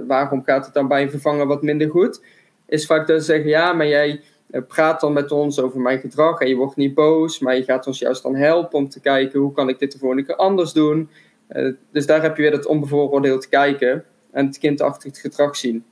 waarom 0.08 0.44
gaat 0.44 0.66
het 0.66 0.74
dan 0.74 0.88
bij 0.88 1.02
een 1.02 1.10
vervanger 1.10 1.48
wat 1.48 1.62
minder 1.62 1.90
goed? 1.90 2.22
Is 2.66 2.86
vaak 2.86 3.08
dat 3.08 3.20
ze 3.20 3.26
zeggen 3.26 3.50
ja, 3.50 3.74
maar 3.74 3.88
jij 3.88 4.22
eh, 4.50 4.62
praat 4.68 5.02
dan 5.02 5.14
met 5.14 5.32
ons 5.32 5.60
over 5.60 5.80
mijn 5.80 6.00
gedrag 6.00 6.40
en 6.40 6.48
je 6.48 6.56
wordt 6.56 6.76
niet 6.76 6.94
boos, 6.94 7.40
maar 7.40 7.56
je 7.56 7.64
gaat 7.64 7.88
ons 7.88 8.00
juist 8.00 8.24
dan 8.24 8.36
helpen 8.36 8.80
om 8.80 8.90
te 8.90 9.00
kijken 9.00 9.40
hoe 9.40 9.54
kan 9.54 9.70
ik 9.70 9.80
dit 9.80 9.92
de 9.92 9.98
volgende 9.98 10.24
keer 10.24 10.36
anders 10.36 10.74
doen. 10.74 11.10
Uh, 11.50 11.74
dus 11.92 12.06
daar 12.06 12.22
heb 12.22 12.36
je 12.36 12.42
weer 12.42 12.52
dat 12.52 12.66
onbevooroordeeld 12.66 13.50
kijken 13.50 14.06
en 14.32 14.46
het 14.46 14.58
kind 14.58 14.82
achter 14.82 15.10
het 15.10 15.18
gedrag 15.18 15.56
zien. 15.56 15.84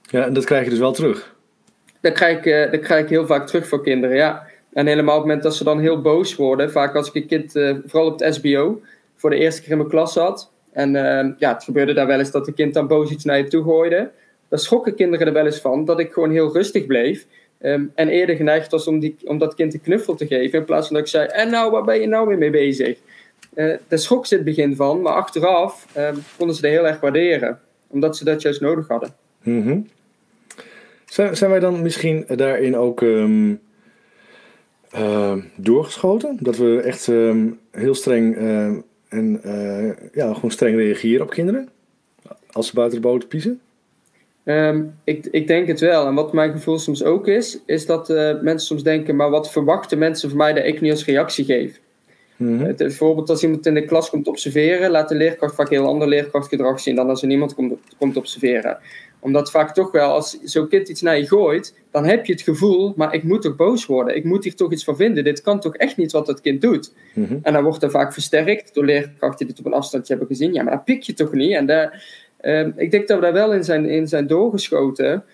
Ja, 0.00 0.24
en 0.24 0.32
dat 0.32 0.44
krijg 0.44 0.64
je 0.64 0.70
dus 0.70 0.78
wel 0.78 0.92
terug? 0.92 1.34
Dat 2.00 2.12
krijg 2.12 2.44
ik, 2.44 2.72
dat 2.72 2.80
krijg 2.80 3.02
ik 3.02 3.08
heel 3.08 3.26
vaak 3.26 3.46
terug 3.46 3.68
voor 3.68 3.82
kinderen, 3.82 4.16
ja. 4.16 4.46
En 4.72 4.86
helemaal 4.86 5.14
op 5.14 5.20
het 5.20 5.26
moment 5.26 5.42
dat 5.42 5.56
ze 5.56 5.64
dan 5.64 5.80
heel 5.80 6.00
boos 6.00 6.36
worden, 6.36 6.70
vaak 6.70 6.94
als 6.94 7.08
ik 7.12 7.14
een 7.14 7.26
kind, 7.26 7.52
vooral 7.86 8.10
op 8.10 8.20
het 8.20 8.34
SBO, 8.34 8.80
voor 9.16 9.30
de 9.30 9.36
eerste 9.36 9.62
keer 9.62 9.70
in 9.70 9.76
mijn 9.76 9.88
klas 9.88 10.12
zat. 10.12 10.50
En 10.72 10.94
uh, 10.94 11.38
ja, 11.38 11.52
het 11.52 11.64
gebeurde 11.64 11.92
daar 11.92 12.06
wel 12.06 12.18
eens 12.18 12.30
dat 12.30 12.44
de 12.44 12.52
kind 12.52 12.74
dan 12.74 12.86
boos 12.86 13.10
iets 13.10 13.24
naar 13.24 13.38
je 13.38 13.48
toe 13.48 13.64
gooide. 13.64 14.10
Daar 14.48 14.58
schrokken 14.58 14.94
kinderen 14.94 15.26
er 15.26 15.32
wel 15.32 15.44
eens 15.44 15.60
van 15.60 15.84
dat 15.84 16.00
ik 16.00 16.12
gewoon 16.12 16.30
heel 16.30 16.52
rustig 16.52 16.86
bleef. 16.86 17.26
Um, 17.60 17.92
en 17.94 18.08
eerder 18.08 18.36
geneigd 18.36 18.70
was 18.70 18.86
om, 18.86 18.98
die, 18.98 19.16
om 19.24 19.38
dat 19.38 19.54
kind 19.54 19.74
een 19.74 19.80
knuffel 19.80 20.14
te 20.14 20.26
geven. 20.26 20.58
In 20.58 20.64
plaats 20.64 20.86
van 20.86 20.96
dat 20.96 21.04
ik 21.04 21.10
zei: 21.10 21.26
En 21.26 21.50
nou, 21.50 21.70
waar 21.70 21.84
ben 21.84 22.00
je 22.00 22.06
nou 22.06 22.28
weer 22.28 22.38
mee 22.38 22.50
bezig? 22.50 22.98
Uh, 23.54 23.76
daar 23.88 23.98
schrok 23.98 24.26
ze 24.26 24.34
het 24.34 24.44
begin 24.44 24.76
van, 24.76 25.00
maar 25.00 25.12
achteraf 25.12 25.86
um, 25.96 26.14
konden 26.36 26.56
ze 26.56 26.62
dat 26.62 26.70
heel 26.70 26.86
erg 26.86 27.00
waarderen. 27.00 27.60
Omdat 27.88 28.16
ze 28.16 28.24
dat 28.24 28.42
juist 28.42 28.60
nodig 28.60 28.88
hadden. 28.88 29.14
Mm 29.42 29.86
zijn, 31.06 31.36
zijn 31.36 31.50
wij 31.50 31.60
dan 31.60 31.82
misschien 31.82 32.24
daarin 32.28 32.76
ook. 32.76 33.00
Um, 33.00 33.60
uh, 34.94 35.36
doorgeschoten? 35.56 36.36
Dat 36.40 36.56
we 36.56 36.80
echt 36.80 37.06
heel 37.70 37.94
streng 37.94 38.36
en 39.12 39.40
uh, 39.46 39.92
ja, 40.12 40.34
gewoon 40.34 40.50
streng 40.50 40.76
reageren 40.76 41.22
op 41.22 41.30
kinderen? 41.30 41.68
Als 42.50 42.66
ze 42.66 42.74
buiten 42.74 43.00
de 43.00 43.08
boot 43.08 43.28
piezen? 43.28 43.60
Um, 44.44 44.94
ik, 45.04 45.26
ik 45.30 45.46
denk 45.46 45.66
het 45.66 45.80
wel. 45.80 46.06
En 46.06 46.14
wat 46.14 46.32
mijn 46.32 46.52
gevoel 46.52 46.78
soms 46.78 47.04
ook 47.04 47.28
is, 47.28 47.58
is 47.66 47.86
dat 47.86 48.10
uh, 48.10 48.40
mensen 48.40 48.66
soms 48.66 48.82
denken: 48.82 49.16
maar 49.16 49.30
wat 49.30 49.52
verwachten 49.52 49.98
mensen 49.98 50.28
van 50.28 50.38
mij 50.38 50.52
dat 50.52 50.64
ik 50.64 50.80
niet 50.80 50.90
als 50.90 51.04
reactie 51.04 51.44
geef? 51.44 51.80
Mm 52.36 52.58
-hmm. 52.58 52.76
bijvoorbeeld 52.76 53.30
als 53.30 53.42
iemand 53.42 53.66
in 53.66 53.74
de 53.74 53.84
klas 53.84 54.10
komt 54.10 54.28
observeren, 54.28 54.90
laat 54.90 55.08
de 55.08 55.14
leerkracht 55.14 55.54
vaak 55.54 55.70
heel 55.70 55.86
ander 55.86 56.08
leerkrachtgedrag 56.08 56.80
zien 56.80 56.94
dan 56.94 57.08
als 57.08 57.22
er 57.22 57.28
niemand 57.28 57.54
komt, 57.54 57.78
komt 57.98 58.16
observeren 58.16 58.78
omdat 59.22 59.50
vaak 59.50 59.74
toch 59.74 59.90
wel, 59.90 60.10
als 60.10 60.38
zo'n 60.42 60.68
kind 60.68 60.88
iets 60.88 61.00
naar 61.00 61.18
je 61.18 61.26
gooit, 61.26 61.74
dan 61.90 62.04
heb 62.04 62.26
je 62.26 62.32
het 62.32 62.42
gevoel, 62.42 62.92
maar 62.96 63.14
ik 63.14 63.22
moet 63.22 63.42
toch 63.42 63.56
boos 63.56 63.86
worden. 63.86 64.16
Ik 64.16 64.24
moet 64.24 64.44
hier 64.44 64.54
toch 64.54 64.72
iets 64.72 64.84
van 64.84 64.96
vinden. 64.96 65.24
Dit 65.24 65.42
kan 65.42 65.60
toch 65.60 65.76
echt 65.76 65.96
niet 65.96 66.12
wat 66.12 66.26
dat 66.26 66.40
kind 66.40 66.60
doet. 66.60 66.92
Mm-hmm. 67.14 67.38
En 67.42 67.52
dan 67.52 67.62
wordt 67.62 67.80
dat 67.80 67.90
vaak 67.90 68.12
versterkt 68.12 68.74
door 68.74 68.84
leerkrachten 68.84 69.46
die 69.46 69.54
dit 69.54 69.58
op 69.58 69.72
een 69.72 69.78
afstandje 69.78 70.12
hebben 70.16 70.36
gezien. 70.36 70.52
Ja, 70.52 70.62
maar 70.62 70.72
dat 70.72 70.84
pik 70.84 71.02
je 71.02 71.12
toch 71.12 71.32
niet? 71.32 71.52
En 71.52 71.66
daar, 71.66 72.04
uh, 72.42 72.66
ik 72.76 72.90
denk 72.90 73.08
dat 73.08 73.16
we 73.16 73.22
daar 73.22 73.32
wel 73.32 73.52
in 73.52 73.64
zijn, 73.64 73.86
in 73.86 74.08
zijn 74.08 74.26
doorgeschoten. 74.26 75.24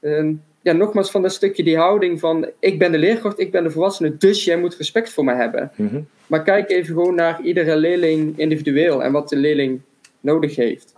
Uh, 0.00 0.30
ja, 0.62 0.72
nogmaals 0.72 1.10
van 1.10 1.22
dat 1.22 1.32
stukje 1.32 1.62
die 1.62 1.76
houding 1.76 2.20
van 2.20 2.48
ik 2.58 2.78
ben 2.78 2.92
de 2.92 2.98
leerkracht, 2.98 3.40
ik 3.40 3.50
ben 3.50 3.62
de 3.62 3.70
volwassene, 3.70 4.16
dus 4.16 4.44
jij 4.44 4.58
moet 4.58 4.76
respect 4.76 5.12
voor 5.12 5.24
mij 5.24 5.36
hebben. 5.36 5.70
Mm-hmm. 5.76 6.06
Maar 6.26 6.42
kijk 6.42 6.70
even 6.70 6.94
gewoon 6.94 7.14
naar 7.14 7.40
iedere 7.42 7.76
leerling 7.76 8.38
individueel 8.38 9.02
en 9.02 9.12
wat 9.12 9.28
de 9.28 9.36
leerling 9.36 9.80
nodig 10.20 10.56
heeft. 10.56 10.94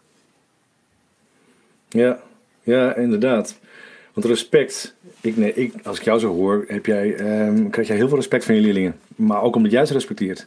Ja, 1.89 2.21
ja, 2.63 2.97
inderdaad. 2.97 3.59
Want 4.13 4.27
respect, 4.27 4.95
ik, 5.21 5.37
nee, 5.37 5.55
ik, 5.55 5.75
als 5.85 5.99
ik 5.99 6.05
jou 6.05 6.19
zo 6.19 6.35
hoor, 6.35 6.65
heb 6.69 6.87
jij, 6.87 7.21
um, 7.47 7.71
krijg 7.71 7.89
jij 7.89 7.97
heel 7.97 8.09
veel 8.09 8.17
respect 8.17 8.45
van 8.45 8.55
je 8.55 8.61
leerlingen. 8.61 9.01
Maar 9.17 9.43
ook 9.43 9.57
omdat 9.57 9.73
jij 9.73 9.87
ze 9.87 9.93
respecteert. 9.93 10.47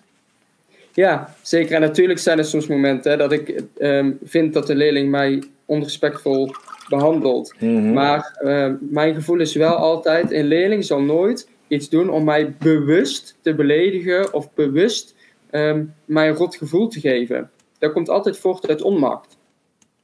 Ja, 0.93 1.35
zeker. 1.41 1.75
En 1.75 1.81
natuurlijk 1.81 2.19
zijn 2.19 2.37
er 2.37 2.45
soms 2.45 2.67
momenten 2.67 3.11
hè, 3.11 3.17
dat 3.17 3.31
ik 3.31 3.63
um, 3.77 4.17
vind 4.23 4.53
dat 4.53 4.67
de 4.67 4.75
leerling 4.75 5.09
mij 5.09 5.43
onrespectvol 5.65 6.55
behandelt. 6.89 7.53
Mm 7.59 7.75
-hmm. 7.75 7.93
Maar 7.93 8.39
uh, 8.41 8.73
mijn 8.79 9.13
gevoel 9.13 9.39
is 9.39 9.55
wel 9.55 9.75
altijd: 9.75 10.31
een 10.31 10.45
leerling 10.45 10.85
zal 10.85 11.01
nooit 11.01 11.49
iets 11.67 11.89
doen 11.89 12.09
om 12.09 12.23
mij 12.23 12.55
bewust 12.59 13.37
te 13.41 13.55
beledigen 13.55 14.33
of 14.33 14.53
bewust 14.53 15.15
um, 15.51 15.93
mij 16.05 16.27
een 16.27 16.35
rot 16.35 16.55
gevoel 16.55 16.87
te 16.87 16.99
geven. 16.99 17.49
Dat 17.79 17.91
komt 17.91 18.09
altijd 18.09 18.37
voort 18.37 18.67
uit 18.67 18.81
onmacht. 18.81 19.37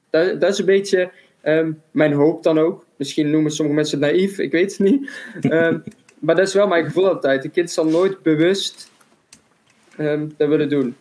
Dat, 0.10 0.42
dat 0.42 0.52
is 0.52 0.60
een 0.60 0.66
beetje 0.66 1.12
Um, 1.44 1.82
mijn 1.92 2.14
hoop 2.14 2.44
dan 2.44 2.60
ook. 2.60 2.86
Misschien 2.96 3.30
noemen 3.30 3.52
sommige 3.52 3.76
mensen 3.76 4.02
het 4.02 4.12
naïef, 4.12 4.40
ik 4.40 4.52
weet 4.52 4.72
het 4.72 4.80
niet. 4.80 5.10
Um, 5.42 5.84
maar 6.20 6.36
dat 6.36 6.48
is 6.48 6.54
wel 6.54 6.68
mijn 6.68 6.86
gevoel 6.86 7.08
altijd. 7.08 7.42
De 7.42 7.50
kind 7.50 7.72
zal 7.72 7.86
nooit 7.86 8.22
bewust 8.22 8.92
um, 9.98 10.34
dat 10.38 10.48
willen 10.48 10.70
doen. 10.70 10.96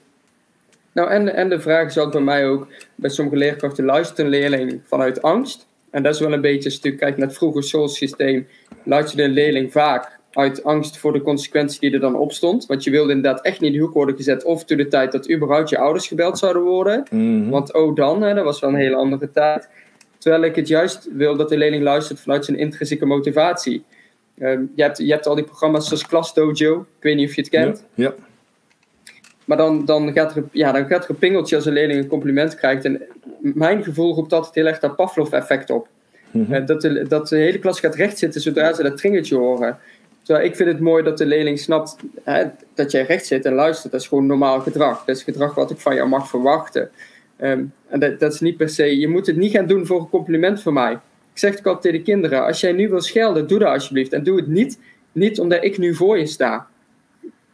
Nou, 0.93 1.11
en, 1.11 1.35
en 1.35 1.49
de 1.49 1.61
vraag 1.61 1.87
is 1.87 1.99
ook 1.99 2.13
bij 2.13 2.21
mij 2.21 2.49
ook, 2.49 2.67
bij 2.95 3.11
sommige 3.11 3.37
leerkrachten 3.37 3.85
luistert 3.85 4.19
een 4.19 4.29
leerling 4.29 4.81
vanuit 4.85 5.23
angst. 5.23 5.67
En 5.91 6.03
dat 6.03 6.15
is 6.15 6.21
wel 6.21 6.33
een 6.33 6.41
beetje 6.41 6.65
een 6.65 6.75
stuk, 6.75 6.99
kijk 6.99 7.17
naar 7.17 7.27
het 7.27 7.37
vroege 7.37 7.63
schoolsysteem, 7.63 8.47
luisterde 8.83 9.23
een 9.23 9.31
leerling 9.31 9.73
vaak 9.73 10.19
uit 10.33 10.65
angst 10.65 10.99
voor 10.99 11.13
de 11.13 11.23
consequentie 11.23 11.81
die 11.81 11.93
er 11.93 12.01
dan 12.01 12.17
opstond. 12.17 12.67
Want 12.67 12.85
je 12.85 12.91
wilde 12.91 13.13
inderdaad 13.13 13.45
echt 13.45 13.61
niet 13.61 13.73
in 13.73 13.79
de 13.79 13.85
hoek 13.85 13.95
worden 13.95 14.17
gezet. 14.17 14.45
Of 14.45 14.65
toen 14.65 14.77
de 14.77 14.89
tijd 14.89 15.13
dat 15.13 15.31
überhaupt 15.31 15.69
je 15.69 15.79
ouders 15.79 16.07
gebeld 16.07 16.39
zouden 16.39 16.63
worden. 16.63 17.07
Mm 17.11 17.43
-hmm. 17.43 17.51
Want 17.51 17.75
oh 17.75 17.95
dan, 17.95 18.23
hè, 18.23 18.35
dat 18.35 18.45
was 18.45 18.61
wel 18.61 18.71
een 18.71 18.77
hele 18.77 18.97
andere 18.97 19.31
tijd. 19.31 19.69
Terwijl 20.19 20.43
ik 20.43 20.57
het 20.57 20.69
juist 20.69 21.09
wil 21.13 21.37
dat 21.37 21.49
de 21.49 21.57
leerling 21.57 21.83
luistert 21.83 22.21
vanuit 22.21 22.45
zijn 22.45 22.59
intrinsieke 22.59 23.07
motivatie. 23.07 23.85
Um, 24.39 24.73
je, 24.75 24.83
hebt, 24.83 24.99
je 24.99 25.13
hebt 25.13 25.27
al 25.27 25.35
die 25.35 25.45
programma's 25.45 25.87
zoals 25.87 26.07
Klas 26.07 26.35
Dojo. 26.35 26.81
Ik 26.81 27.03
weet 27.03 27.17
niet 27.17 27.29
of 27.29 27.35
je 27.35 27.41
het 27.41 27.51
kent. 27.51 27.85
Ja. 27.95 28.05
ja. 28.05 28.15
Maar 29.45 29.57
dan, 29.57 29.85
dan, 29.85 30.13
gaat 30.13 30.37
er, 30.37 30.45
ja, 30.53 30.73
dan 30.73 30.87
gaat 30.87 31.05
er 31.05 31.11
een 31.11 31.17
pingeltje 31.17 31.57
als 31.57 31.67
een 31.67 31.73
leerling 31.73 32.03
een 32.03 32.09
compliment 32.09 32.55
krijgt. 32.55 32.85
En 32.85 33.03
mijn 33.41 33.83
gevoel 33.83 34.15
roept 34.15 34.33
altijd 34.33 34.55
heel 34.55 34.67
erg 34.67 34.79
dat 34.79 34.97
Pavlov-effect 34.97 35.71
op. 35.71 35.89
Mhm. 36.31 36.67
dat, 36.67 36.81
de, 36.81 37.07
dat 37.09 37.29
de 37.29 37.37
hele 37.37 37.59
klas 37.59 37.81
gaat 37.81 37.95
rechtzitten 37.95 38.41
zodra 38.41 38.73
ze 38.73 38.83
dat 38.83 38.97
tringeltje 38.97 39.37
horen. 39.37 39.79
Terwijl 40.23 40.47
ik 40.47 40.57
vind 40.57 40.69
het 40.69 40.81
mooi 40.81 41.03
dat 41.03 41.19
de 41.19 41.27
leerling 41.27 41.59
snapt 41.59 41.97
hè, 42.23 42.45
dat 42.75 42.91
jij 42.91 43.03
recht 43.03 43.27
zit 43.27 43.45
en 43.45 43.53
luistert. 43.53 43.93
Dat 43.93 44.01
is 44.01 44.09
gewoon 44.09 44.27
normaal 44.27 44.61
gedrag. 44.61 45.05
Dat 45.05 45.17
is 45.17 45.23
gedrag 45.23 45.55
wat 45.55 45.71
ik 45.71 45.79
van 45.79 45.95
jou 45.95 46.09
mag 46.09 46.29
verwachten. 46.29 46.91
Ehm, 47.39 47.65
en 47.89 48.01
dat, 48.01 48.21
dat, 48.21 48.33
is 48.33 48.41
niet 48.41 48.57
per 48.57 48.69
se, 48.69 48.99
je 48.99 49.09
moet 49.09 49.27
het 49.27 49.37
niet 49.37 49.53
gaan 49.53 49.67
doen 49.67 49.87
voor 49.87 50.01
een 50.01 50.09
compliment 50.09 50.63
van 50.63 50.73
mij. 50.73 50.93
Ik 50.93 51.45
zeg 51.45 51.57
het 51.57 51.67
altijd 51.67 51.83
tegen 51.83 51.99
de 51.99 52.05
kinderen, 52.05 52.45
als 52.45 52.61
jij 52.61 52.73
nu 52.73 52.89
wil 52.89 53.01
schelden, 53.01 53.47
doe 53.47 53.59
dat 53.59 53.69
alsjeblieft. 53.69 54.13
En 54.13 54.23
doe 54.23 54.37
het 54.37 54.47
niet, 54.47 54.79
niet 55.13 55.41
omdat 55.41 55.65
ik 55.65 55.79
nu 55.79 55.95
voor 55.95 56.19
je 56.19 56.27
sta. 56.27 56.67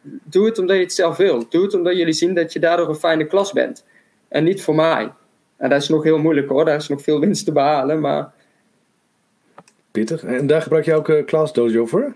Doe 0.03 0.47
het 0.47 0.59
omdat 0.59 0.77
je 0.77 0.83
het 0.83 0.93
zelf 0.93 1.17
wil. 1.17 1.49
Doe 1.49 1.63
het 1.63 1.75
omdat 1.75 1.97
jullie 1.97 2.13
zien 2.13 2.35
dat 2.35 2.53
je 2.53 2.59
daardoor 2.59 2.89
een 2.89 2.95
fijne 2.95 3.27
klas 3.27 3.53
bent. 3.53 3.85
En 4.29 4.45
niet 4.45 4.63
voor 4.63 4.75
mij. 4.75 5.13
En 5.57 5.71
dat 5.71 5.83
is 5.83 5.89
nog 5.89 6.03
heel 6.03 6.19
moeilijk 6.19 6.49
hoor, 6.49 6.65
daar 6.65 6.77
is 6.77 6.89
nog 6.89 7.03
veel 7.03 7.21
winst 7.21 7.45
te 7.45 7.53
behalen, 7.53 8.01
maar... 8.01 8.33
Pittig. 9.91 10.25
En 10.25 10.47
daar 10.47 10.63
gebruik 10.63 10.85
je 10.85 10.95
ook 10.95 11.09
uh, 11.09 11.25
Class 11.25 11.53
Dojo 11.53 11.87
voor? 11.87 12.15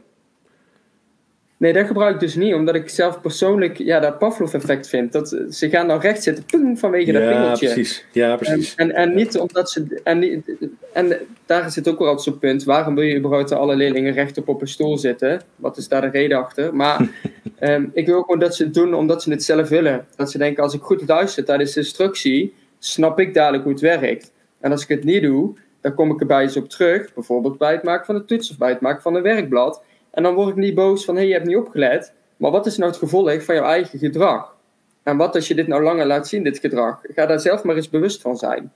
Nee, 1.58 1.72
dat 1.72 1.86
gebruik 1.86 2.14
ik 2.14 2.20
dus 2.20 2.34
niet, 2.34 2.54
omdat 2.54 2.74
ik 2.74 2.88
zelf 2.88 3.20
persoonlijk 3.20 3.78
ja, 3.78 4.00
dat 4.00 4.18
Pavlov-effect 4.18 4.88
vind. 4.88 5.12
Dat, 5.12 5.28
ze 5.50 5.68
gaan 5.68 5.88
dan 5.88 6.00
recht 6.00 6.22
zitten 6.22 6.44
ping, 6.44 6.78
vanwege 6.78 7.12
dat 7.12 7.28
pingeltje. 7.28 7.72
Precies. 7.72 8.04
Ja, 8.12 8.36
precies. 8.36 8.74
En, 8.74 8.94
en, 8.94 9.14
niet 9.14 9.38
omdat 9.38 9.70
ze... 9.70 10.00
En, 10.04 10.44
en 10.92 11.18
daar 11.46 11.70
zit 11.70 11.88
ook 11.88 11.98
wel 11.98 12.08
altijd 12.08 12.26
zo'n 12.26 12.38
punt. 12.38 12.64
Waarom 12.64 12.94
wil 12.94 13.04
je 13.04 13.16
überhaupt 13.16 13.52
alle 13.52 13.76
leerlingen 13.76 14.12
rechtop 14.12 14.48
op 14.48 14.60
een 14.60 14.68
stoel 14.68 14.98
zitten? 14.98 15.42
Wat 15.56 15.76
is 15.76 15.88
daar 15.88 16.00
de 16.00 16.08
reden 16.10 16.38
achter? 16.38 16.74
Maar 16.74 17.08
ehm, 17.58 17.84
ik 17.92 18.06
wil 18.06 18.20
gewoon 18.20 18.38
dat 18.38 18.56
ze 18.56 18.64
het 18.64 18.74
doen 18.74 18.94
omdat 18.94 19.22
ze 19.22 19.30
het 19.30 19.44
zelf 19.44 19.68
willen. 19.68 20.06
Dat 20.16 20.30
ze 20.30 20.38
denken, 20.38 20.62
als 20.62 20.74
ik 20.74 20.82
goed 20.82 21.02
luister 21.06 21.44
tijdens 21.44 21.72
de 21.72 21.80
instructie, 21.80 22.54
snap 22.78 23.20
ik 23.20 23.34
dadelijk 23.34 23.62
hoe 23.62 23.72
het 23.72 23.80
werkt. 23.80 24.32
En 24.60 24.70
als 24.70 24.82
ik 24.82 24.88
het 24.88 25.04
niet 25.04 25.22
doe, 25.22 25.54
dan 25.80 25.94
kom 25.94 26.10
ik 26.10 26.20
er 26.20 26.26
bij 26.26 26.42
eens 26.42 26.56
op 26.56 26.68
terug. 26.68 27.14
Bijvoorbeeld 27.14 27.58
bij 27.58 27.72
het 27.72 27.82
maken 27.82 28.06
van 28.06 28.14
de 28.14 28.24
toets 28.24 28.50
of 28.50 28.58
bij 28.58 28.70
het 28.70 28.80
maken 28.80 29.02
van 29.02 29.14
een 29.14 29.22
werkblad. 29.22 29.82
En 30.18 30.24
dan 30.24 30.34
word 30.34 30.48
ik 30.48 30.56
niet 30.56 30.74
boos 30.74 31.04
van, 31.04 31.14
hé, 31.14 31.20
hey, 31.20 31.28
je 31.28 31.34
hebt 31.34 31.46
niet 31.46 31.56
opgelet. 31.56 32.12
Maar 32.36 32.50
wat 32.50 32.66
is 32.66 32.76
nou 32.76 32.90
het 32.90 32.98
gevolg 32.98 33.42
van 33.42 33.54
jouw 33.54 33.64
eigen 33.64 33.98
gedrag? 33.98 34.54
En 35.02 35.16
wat 35.16 35.34
als 35.34 35.48
je 35.48 35.54
dit 35.54 35.66
nou 35.66 35.82
langer 35.82 36.06
laat 36.06 36.28
zien, 36.28 36.42
dit 36.42 36.58
gedrag? 36.58 37.00
Ga 37.02 37.26
daar 37.26 37.40
zelf 37.40 37.62
maar 37.62 37.76
eens 37.76 37.90
bewust 37.90 38.20
van 38.20 38.36
zijn. 38.36 38.72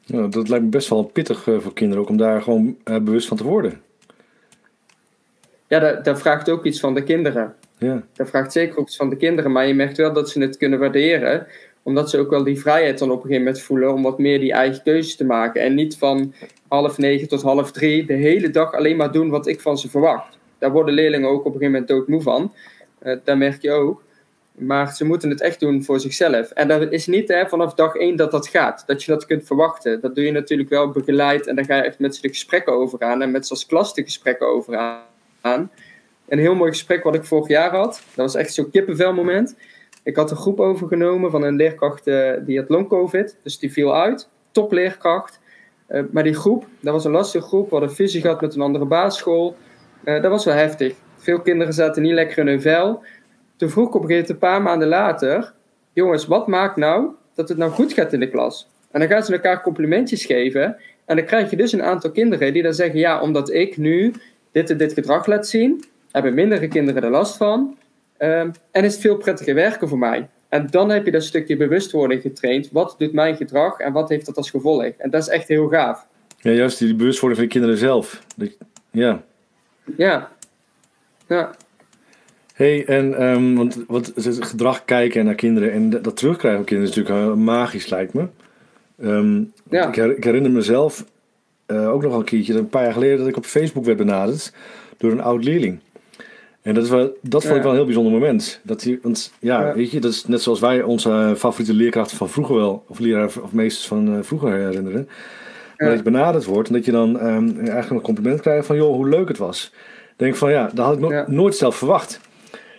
Ja, 0.00 0.26
dat 0.26 0.48
lijkt 0.48 0.64
me 0.64 0.70
best 0.70 0.88
wel 0.88 1.02
pittig 1.02 1.46
uh, 1.46 1.58
voor 1.60 1.72
kinderen 1.72 2.02
ook 2.02 2.08
om 2.08 2.16
daar 2.16 2.42
gewoon 2.42 2.76
uh, 2.84 2.98
bewust 2.98 3.28
van 3.28 3.36
te 3.36 3.44
worden. 3.44 3.80
Ja, 5.66 5.78
dat, 5.78 6.04
dat, 6.04 6.20
vraagt 6.20 6.50
ook 6.50 6.64
iets 6.64 6.80
van 6.80 6.94
de 6.94 7.02
kinderen. 7.02 7.54
Ja. 7.78 8.02
Dat 8.12 8.28
vraagt 8.28 8.52
zeker 8.52 8.78
ook 8.78 8.86
iets 8.86 8.96
van 8.96 9.10
de 9.10 9.16
kinderen, 9.16 9.52
maar 9.52 9.66
je 9.66 9.74
merkt 9.74 9.96
wel 9.96 10.12
dat 10.12 10.30
ze 10.30 10.40
het 10.40 10.56
kunnen 10.56 10.78
waarderen 10.78 11.46
omdat 11.82 12.10
ze 12.10 12.18
ook 12.18 12.30
wel 12.30 12.44
die 12.44 12.60
vrijheid 12.60 12.98
dan 12.98 13.10
op 13.10 13.16
een 13.16 13.22
gegeven 13.22 13.44
moment 13.44 13.62
voelen 13.62 13.92
om 13.92 14.02
wat 14.02 14.18
meer 14.18 14.38
die 14.38 14.52
eigen 14.52 14.82
keuzes 14.82 15.16
te 15.16 15.24
maken. 15.24 15.62
En 15.62 15.74
niet 15.74 15.98
van 15.98 16.34
half 16.68 16.98
negen 16.98 17.28
tot 17.28 17.42
half 17.42 17.72
drie 17.72 18.06
de 18.06 18.14
hele 18.14 18.50
dag 18.50 18.74
alleen 18.74 18.96
maar 18.96 19.12
doen 19.12 19.30
wat 19.30 19.46
ik 19.46 19.60
van 19.60 19.78
ze 19.78 19.90
verwacht. 19.90 20.38
Daar 20.58 20.72
worden 20.72 20.94
leerlingen 20.94 21.28
ook 21.28 21.44
op 21.44 21.54
een 21.54 21.60
gegeven 21.60 21.70
moment 21.70 21.88
doodmoe 21.88 22.22
van. 22.22 22.52
Uh, 23.02 23.16
daar 23.24 23.38
merk 23.38 23.62
je 23.62 23.70
ook. 23.70 24.02
Maar 24.52 24.94
ze 24.94 25.04
moeten 25.04 25.30
het 25.30 25.40
echt 25.40 25.60
doen 25.60 25.84
voor 25.84 26.00
zichzelf. 26.00 26.50
En 26.50 26.68
dat 26.68 26.92
is 26.92 27.06
niet 27.06 27.28
hè, 27.28 27.48
vanaf 27.48 27.74
dag 27.74 27.94
één 27.94 28.16
dat 28.16 28.30
dat 28.30 28.48
gaat. 28.48 28.82
Dat 28.86 29.02
je 29.02 29.12
dat 29.12 29.26
kunt 29.26 29.46
verwachten. 29.46 30.00
Dat 30.00 30.14
doe 30.14 30.24
je 30.24 30.32
natuurlijk 30.32 30.68
wel 30.68 30.90
begeleid. 30.90 31.46
En 31.46 31.56
daar 31.56 31.64
ga 31.64 31.76
je 31.76 31.82
echt 31.82 31.98
met 31.98 32.14
ze 32.14 32.22
de 32.22 32.28
gesprekken 32.28 32.72
over 32.72 33.00
aan. 33.00 33.22
En 33.22 33.30
met 33.30 33.46
ze 33.46 33.52
als 33.52 33.66
klas 33.66 33.94
de 33.94 34.02
gesprekken 34.02 34.46
over 34.46 34.76
aan. 35.40 35.70
Een 36.28 36.38
heel 36.38 36.54
mooi 36.54 36.70
gesprek 36.70 37.02
wat 37.02 37.14
ik 37.14 37.24
vorig 37.24 37.48
jaar 37.48 37.70
had. 37.70 38.02
Dat 38.14 38.24
was 38.24 38.34
echt 38.34 38.54
zo'n 38.54 38.70
kippenvel 38.70 39.12
moment. 39.12 39.56
Ik 40.08 40.16
had 40.16 40.30
een 40.30 40.36
groep 40.36 40.60
overgenomen 40.60 41.30
van 41.30 41.42
een 41.42 41.56
leerkracht 41.56 42.06
uh, 42.06 42.32
die 42.40 42.58
had 42.58 42.68
long-covid, 42.68 43.36
dus 43.42 43.58
die 43.58 43.72
viel 43.72 43.94
uit. 43.94 44.28
Topleerkracht. 44.50 45.40
Uh, 45.88 46.02
maar 46.10 46.22
die 46.22 46.34
groep, 46.34 46.66
dat 46.80 46.92
was 46.92 47.04
een 47.04 47.10
lastige 47.10 47.46
groep. 47.46 47.64
We 47.64 47.76
hadden 47.76 47.94
fusie 47.94 48.20
gehad 48.20 48.40
met 48.40 48.54
een 48.54 48.60
andere 48.60 48.84
basisschool. 48.84 49.56
Uh, 50.04 50.22
dat 50.22 50.30
was 50.30 50.44
wel 50.44 50.54
heftig. 50.54 50.94
Veel 51.16 51.40
kinderen 51.40 51.72
zaten 51.72 52.02
niet 52.02 52.12
lekker 52.12 52.38
in 52.38 52.46
hun 52.46 52.60
vel. 52.60 53.02
Toen 53.56 53.70
vroeg 53.70 53.88
ik 53.88 53.94
op 53.94 54.10
een 54.10 54.24
een 54.28 54.38
paar 54.38 54.62
maanden 54.62 54.88
later... 54.88 55.52
Jongens, 55.92 56.26
wat 56.26 56.46
maakt 56.46 56.76
nou 56.76 57.08
dat 57.34 57.48
het 57.48 57.58
nou 57.58 57.70
goed 57.70 57.92
gaat 57.92 58.12
in 58.12 58.20
de 58.20 58.28
klas? 58.28 58.68
En 58.90 59.00
dan 59.00 59.08
gaan 59.08 59.22
ze 59.22 59.32
elkaar 59.32 59.62
complimentjes 59.62 60.24
geven. 60.24 60.76
En 61.04 61.16
dan 61.16 61.24
krijg 61.24 61.50
je 61.50 61.56
dus 61.56 61.72
een 61.72 61.82
aantal 61.82 62.10
kinderen 62.10 62.52
die 62.52 62.62
dan 62.62 62.74
zeggen... 62.74 62.98
Ja, 62.98 63.20
omdat 63.20 63.52
ik 63.52 63.76
nu 63.76 64.14
dit 64.52 64.70
en 64.70 64.76
dit 64.76 64.92
gedrag 64.92 65.26
laat 65.26 65.46
zien... 65.46 65.84
hebben 66.10 66.34
mindere 66.34 66.68
kinderen 66.68 67.02
er 67.02 67.10
last 67.10 67.36
van... 67.36 67.76
Um, 68.18 68.52
en 68.70 68.84
is 68.84 68.92
het 68.92 69.00
veel 69.00 69.16
prettiger 69.16 69.54
werken 69.54 69.88
voor 69.88 69.98
mij. 69.98 70.28
En 70.48 70.66
dan 70.70 70.90
heb 70.90 71.04
je 71.04 71.10
dat 71.10 71.22
stukje 71.22 71.56
bewustwording 71.56 72.22
getraind. 72.22 72.68
Wat 72.72 72.94
doet 72.98 73.12
mijn 73.12 73.36
gedrag 73.36 73.78
en 73.78 73.92
wat 73.92 74.08
heeft 74.08 74.26
dat 74.26 74.36
als 74.36 74.50
gevolg? 74.50 74.92
En 74.98 75.10
dat 75.10 75.22
is 75.22 75.28
echt 75.28 75.48
heel 75.48 75.68
gaaf. 75.68 76.06
Ja, 76.40 76.50
juist 76.50 76.78
die 76.78 76.94
bewustwording 76.94 77.40
van 77.40 77.48
de 77.48 77.54
kinderen 77.54 77.78
zelf. 77.78 78.22
Ja. 78.90 79.22
Ja. 79.96 80.30
Ja. 81.26 81.54
hey, 82.54 82.86
en 82.86 83.22
um, 83.22 83.56
want 83.56 83.84
wat 83.86 84.12
het 84.14 84.44
gedrag 84.44 84.84
kijken 84.84 85.24
naar 85.24 85.34
kinderen 85.34 85.72
en 85.72 85.90
dat, 85.90 86.16
terugkrijgen 86.16 86.58
van 86.58 86.68
kinderen 86.68 86.92
is 86.92 86.96
natuurlijk 86.96 87.26
uh, 87.26 87.44
magisch, 87.44 87.88
lijkt 87.88 88.12
me. 88.12 88.28
Um, 89.02 89.52
ja. 89.70 89.88
ik, 89.88 89.96
ik, 89.96 90.24
herinner 90.24 90.50
mezelf 90.50 91.04
uh, 91.66 91.92
ook 91.92 92.02
nog 92.02 92.16
een 92.16 92.24
keertje, 92.24 92.54
een 92.54 92.68
paar 92.68 92.82
jaar 92.82 92.92
geleden, 92.92 93.18
dat 93.18 93.28
ik 93.28 93.36
op 93.36 93.44
Facebook 93.44 93.84
werd 93.84 93.98
benaderd 93.98 94.52
door 94.96 95.10
een 95.10 95.20
oud 95.20 95.44
leerling. 95.44 95.80
En 96.62 96.74
dat, 96.74 96.88
wel, 96.88 97.16
dat 97.20 97.42
vond 97.42 97.56
ik 97.56 97.62
wel 97.62 97.70
een 97.70 97.76
heel 97.76 97.86
bijzonder 97.86 98.12
moment. 98.12 98.60
Dat 98.62 98.82
hij, 98.82 98.98
want 99.02 99.32
ja, 99.38 99.74
weet 99.74 99.90
je, 99.90 100.00
dat 100.00 100.12
is 100.12 100.26
net 100.26 100.42
zoals 100.42 100.60
wij 100.60 100.82
onze 100.82 101.34
favoriete 101.36 101.74
leerkrachten 101.74 102.16
van 102.16 102.28
vroeger 102.28 102.54
wel, 102.54 102.84
of 102.86 102.98
leraar 102.98 103.30
of 103.42 103.52
meesters 103.52 103.86
van 103.86 104.08
uh, 104.08 104.18
vroeger 104.22 104.52
herinneren. 104.52 105.08
Maar 105.76 105.88
dat 105.88 105.98
je 105.98 106.04
benaderd 106.04 106.44
wordt 106.44 106.68
en 106.68 106.74
dat 106.74 106.84
je 106.84 106.92
dan 106.92 107.26
um, 107.26 107.58
eigenlijk 107.58 107.90
een 107.90 108.00
compliment 108.00 108.40
krijgt 108.40 108.66
van, 108.66 108.76
joh, 108.76 108.94
hoe 108.94 109.08
leuk 109.08 109.28
het 109.28 109.38
was. 109.38 109.72
Denk 110.16 110.36
van, 110.36 110.50
ja, 110.50 110.70
dat 110.74 110.84
had 110.84 110.94
ik 110.94 111.00
no 111.00 111.24
nooit 111.26 111.56
zelf 111.56 111.76
verwacht. 111.76 112.20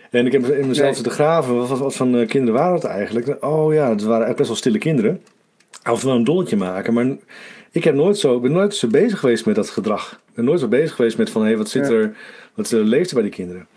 En 0.09 0.25
ik 0.25 0.31
heb 0.31 0.45
in 0.45 0.67
mezelf 0.67 0.93
nee. 0.93 1.03
te 1.03 1.09
graven, 1.09 1.55
wat, 1.55 1.79
wat, 1.79 1.95
van 1.95 2.15
uh, 2.15 2.27
kinderen 2.27 2.59
waren 2.59 2.73
het 2.73 2.83
eigenlijk? 2.83 3.45
Oh 3.45 3.73
ja, 3.73 3.89
het 3.89 4.03
waren 4.03 4.27
echt 4.27 4.35
best 4.35 4.47
wel 4.47 4.57
stille 4.57 4.77
kinderen. 4.77 5.21
Of 5.89 6.03
wel 6.03 6.15
een 6.15 6.23
dolletje 6.23 6.57
maken, 6.57 6.93
maar 6.93 7.05
ik 7.71 7.83
heb 7.83 7.95
nooit 7.95 8.17
zo, 8.17 8.39
ben 8.39 8.51
nooit 8.51 8.75
zo 8.75 8.87
bezig 8.87 9.19
geweest 9.19 9.45
met 9.45 9.55
dat 9.55 9.69
gedrag. 9.69 10.21
Ben 10.39 10.47
nooit 10.47 10.59
zo 10.59 10.67
bezig 10.67 10.95
geweest 10.95 11.17
met 11.17 11.29
van, 11.29 11.41
hé, 11.41 11.47
hey, 11.47 11.57
wat 11.57 11.69
zit 11.69 11.89
er, 11.89 12.15
wat 12.53 12.71
leeft 12.71 13.09
er 13.09 13.15
bij 13.15 13.23
die 13.23 13.33
kinderen? 13.33 13.67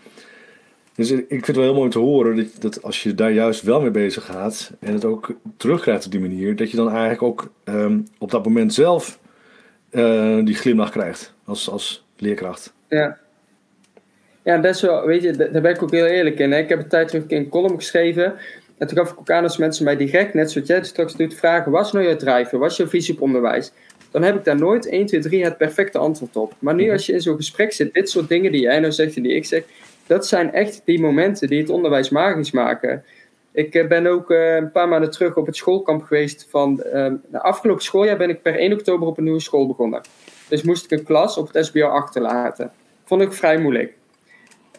Dus 0.95 1.11
ik 1.11 1.25
vind 1.27 1.47
het 1.47 1.55
wel 1.55 1.65
heel 1.65 1.73
mooi 1.73 1.89
te 1.89 1.99
horen 1.99 2.35
dat, 2.35 2.45
dat 2.59 2.83
als 2.83 3.03
je 3.03 3.15
daar 3.15 3.31
juist 3.31 3.61
wel 3.61 3.81
mee 3.81 3.91
bezig 3.91 4.25
gaat 4.25 4.71
en 4.79 4.93
het 4.93 5.05
ook 5.05 5.35
terugkrijgt 5.57 6.05
op 6.05 6.11
die 6.11 6.19
manier, 6.19 6.55
dat 6.55 6.71
je 6.71 6.77
dan 6.77 6.89
eigenlijk 6.89 7.21
ook 7.21 7.51
um, 7.65 8.07
op 8.17 8.31
dat 8.31 8.45
moment 8.45 8.73
zelf 8.73 9.19
uh, 9.91 10.45
die 10.45 10.55
glimlach 10.55 10.89
krijgt 10.89 11.33
als, 11.45 11.69
als 11.69 12.05
leerkracht. 12.17 12.73
Ja. 12.89 13.17
Ja, 14.43 14.57
dat 14.57 14.75
is 14.75 14.81
wel, 14.81 15.05
weet 15.05 15.23
je, 15.23 15.31
daar 15.31 15.61
ben 15.61 15.75
ik 15.75 15.83
ook 15.83 15.91
heel 15.91 16.05
eerlijk 16.05 16.39
in. 16.39 16.51
Hè? 16.51 16.57
Ik 16.57 16.69
heb 16.69 16.79
een 16.79 16.87
tijd 16.87 17.07
terug 17.07 17.23
een 17.27 17.49
column 17.49 17.75
geschreven. 17.75 18.33
En 18.77 18.87
toen 18.87 18.97
gaf 18.97 19.11
ik 19.11 19.19
ook 19.19 19.29
aan 19.29 19.43
als 19.43 19.57
mensen 19.57 19.85
mij 19.85 19.97
direct, 19.97 20.33
net 20.33 20.51
zoals 20.51 20.67
jij 20.67 20.83
straks 20.83 21.15
doet, 21.15 21.33
vragen: 21.33 21.71
wat 21.71 21.85
is 21.85 21.91
nou 21.91 22.07
je 22.07 22.15
drijven? 22.15 22.59
Wat 22.59 22.71
is 22.71 22.77
jouw 22.77 22.87
visie 22.87 23.13
op 23.13 23.21
onderwijs? 23.21 23.71
Dan 24.13 24.23
heb 24.23 24.35
ik 24.35 24.43
daar 24.43 24.59
nooit 24.59 24.87
1, 24.87 25.05
2, 25.05 25.21
3 25.21 25.43
het 25.43 25.57
perfecte 25.57 25.97
antwoord 25.97 26.35
op. 26.35 26.53
Maar 26.59 26.73
nu, 26.73 26.83
mhm. 26.83 26.91
als 26.91 27.05
je 27.05 27.13
in 27.13 27.21
zo'n 27.21 27.35
gesprek 27.35 27.73
zit, 27.73 27.93
dit 27.93 28.09
soort 28.09 28.29
dingen 28.29 28.51
die 28.51 28.61
jij 28.61 28.79
nou 28.79 28.91
zegt 28.91 29.15
en 29.15 29.23
die 29.23 29.35
ik 29.35 29.45
zeg, 29.45 29.63
dat 30.07 30.27
zijn 30.27 30.53
echt 30.53 30.81
die 30.85 30.99
momenten 30.99 31.47
die 31.47 31.59
het 31.59 31.69
onderwijs 31.69 32.09
magisch 32.09 32.51
maken. 32.51 33.03
Ik 33.51 33.75
eh, 33.75 33.87
ben 33.87 34.07
ook 34.07 34.31
uh, 34.31 34.55
een 34.55 34.71
paar 34.71 34.87
maanden 34.87 35.11
terug 35.11 35.35
op 35.35 35.45
het 35.45 35.55
schoolkamp 35.55 36.03
geweest 36.03 36.47
van 36.49 36.83
uh, 36.85 37.11
de 37.31 37.41
afgelopen 37.41 37.83
schooljaar 37.83 38.17
ben 38.17 38.29
ik 38.29 38.41
per 38.41 38.55
1 38.55 38.73
oktober 38.73 39.07
op 39.07 39.17
een 39.17 39.23
nieuwe 39.23 39.39
school 39.39 39.67
begonnen. 39.67 40.01
Dus 40.47 40.61
moest 40.61 40.85
ik 40.85 40.99
een 40.99 41.05
klas 41.05 41.37
op 41.37 41.53
het 41.53 41.65
SBO 41.65 41.87
achterlaten. 41.87 42.71
Vond 43.05 43.21
ik 43.21 43.33
vrij 43.33 43.57
moeilijk. 43.57 43.93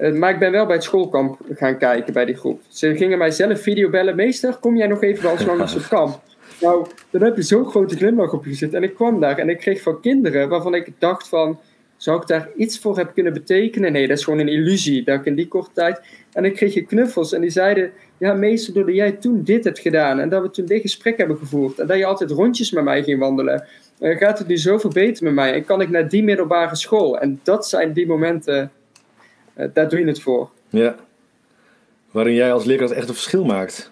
Uh, 0.00 0.12
maar 0.12 0.30
ik 0.30 0.38
ben 0.38 0.52
wel 0.52 0.66
bij 0.66 0.74
het 0.74 0.84
schoolkamp 0.84 1.38
gaan 1.54 1.78
kijken 1.78 2.12
bij 2.12 2.24
die 2.24 2.36
groep. 2.36 2.60
Ze 2.68 2.96
gingen 2.96 3.18
mij 3.18 3.30
zelf 3.30 3.60
videobellen. 3.60 4.16
Meester, 4.16 4.56
kom 4.56 4.76
jij 4.76 4.86
nog 4.86 5.02
even 5.02 5.22
bij 5.22 5.30
ons 5.30 5.44
langs 5.44 5.74
het 5.74 5.88
kamp? 5.98 6.20
Nou, 6.64 6.86
dan 7.10 7.22
heb 7.22 7.36
je 7.36 7.42
zo'n 7.42 7.66
grote 7.66 7.96
glimlach 7.96 8.32
op 8.32 8.44
gezet. 8.44 8.74
En 8.74 8.82
ik 8.82 8.94
kwam 8.94 9.20
daar 9.20 9.38
en 9.38 9.48
ik 9.48 9.58
kreeg 9.58 9.82
van 9.82 10.00
kinderen 10.00 10.48
waarvan 10.48 10.74
ik 10.74 10.88
dacht 10.98 11.28
van 11.28 11.58
zou 11.96 12.20
ik 12.20 12.26
daar 12.26 12.48
iets 12.56 12.78
voor 12.78 12.96
hebben 12.96 13.14
kunnen 13.14 13.32
betekenen? 13.32 13.92
Nee, 13.92 14.06
dat 14.06 14.18
is 14.18 14.24
gewoon 14.24 14.38
een 14.38 14.48
illusie. 14.48 15.04
Dat 15.04 15.18
ik 15.18 15.24
in 15.24 15.34
die 15.34 15.48
korte 15.48 15.70
tijd. 15.72 16.00
En 16.32 16.44
ik 16.44 16.54
kreeg 16.54 16.74
je 16.74 16.86
knuffels 16.86 17.32
en 17.32 17.40
die 17.40 17.50
zeiden: 17.50 17.92
Ja, 18.18 18.34
meester, 18.34 18.74
doordat 18.74 18.94
jij 18.94 19.12
toen 19.12 19.42
dit 19.42 19.64
hebt 19.64 19.78
gedaan. 19.78 20.18
En 20.18 20.28
dat 20.28 20.42
we 20.42 20.50
toen 20.50 20.64
dit 20.64 20.80
gesprek 20.80 21.18
hebben 21.18 21.36
gevoerd. 21.36 21.78
En 21.78 21.86
dat 21.86 21.96
je 21.96 22.04
altijd 22.04 22.30
rondjes 22.30 22.70
met 22.70 22.84
mij 22.84 23.02
ging 23.02 23.18
wandelen. 23.18 23.66
Uh, 24.00 24.18
gaat 24.18 24.38
het 24.38 24.48
nu 24.48 24.56
zoveel 24.56 24.90
beter 24.90 25.24
met 25.24 25.34
mij? 25.34 25.52
En 25.54 25.64
kan 25.64 25.80
ik 25.80 25.90
naar 25.90 26.08
die 26.08 26.22
middelbare 26.22 26.76
school? 26.76 27.18
En 27.18 27.40
dat 27.42 27.68
zijn 27.68 27.92
die 27.92 28.06
momenten. 28.06 28.72
Uh, 29.56 29.66
daar 29.72 29.88
doe 29.88 29.98
je 29.98 30.06
het 30.06 30.20
voor. 30.20 30.50
Ja. 30.68 30.96
Waarin 32.10 32.34
jij 32.34 32.52
als 32.52 32.64
leerkracht 32.64 32.92
echt 32.92 33.08
een 33.08 33.14
verschil 33.14 33.44
maakt. 33.44 33.90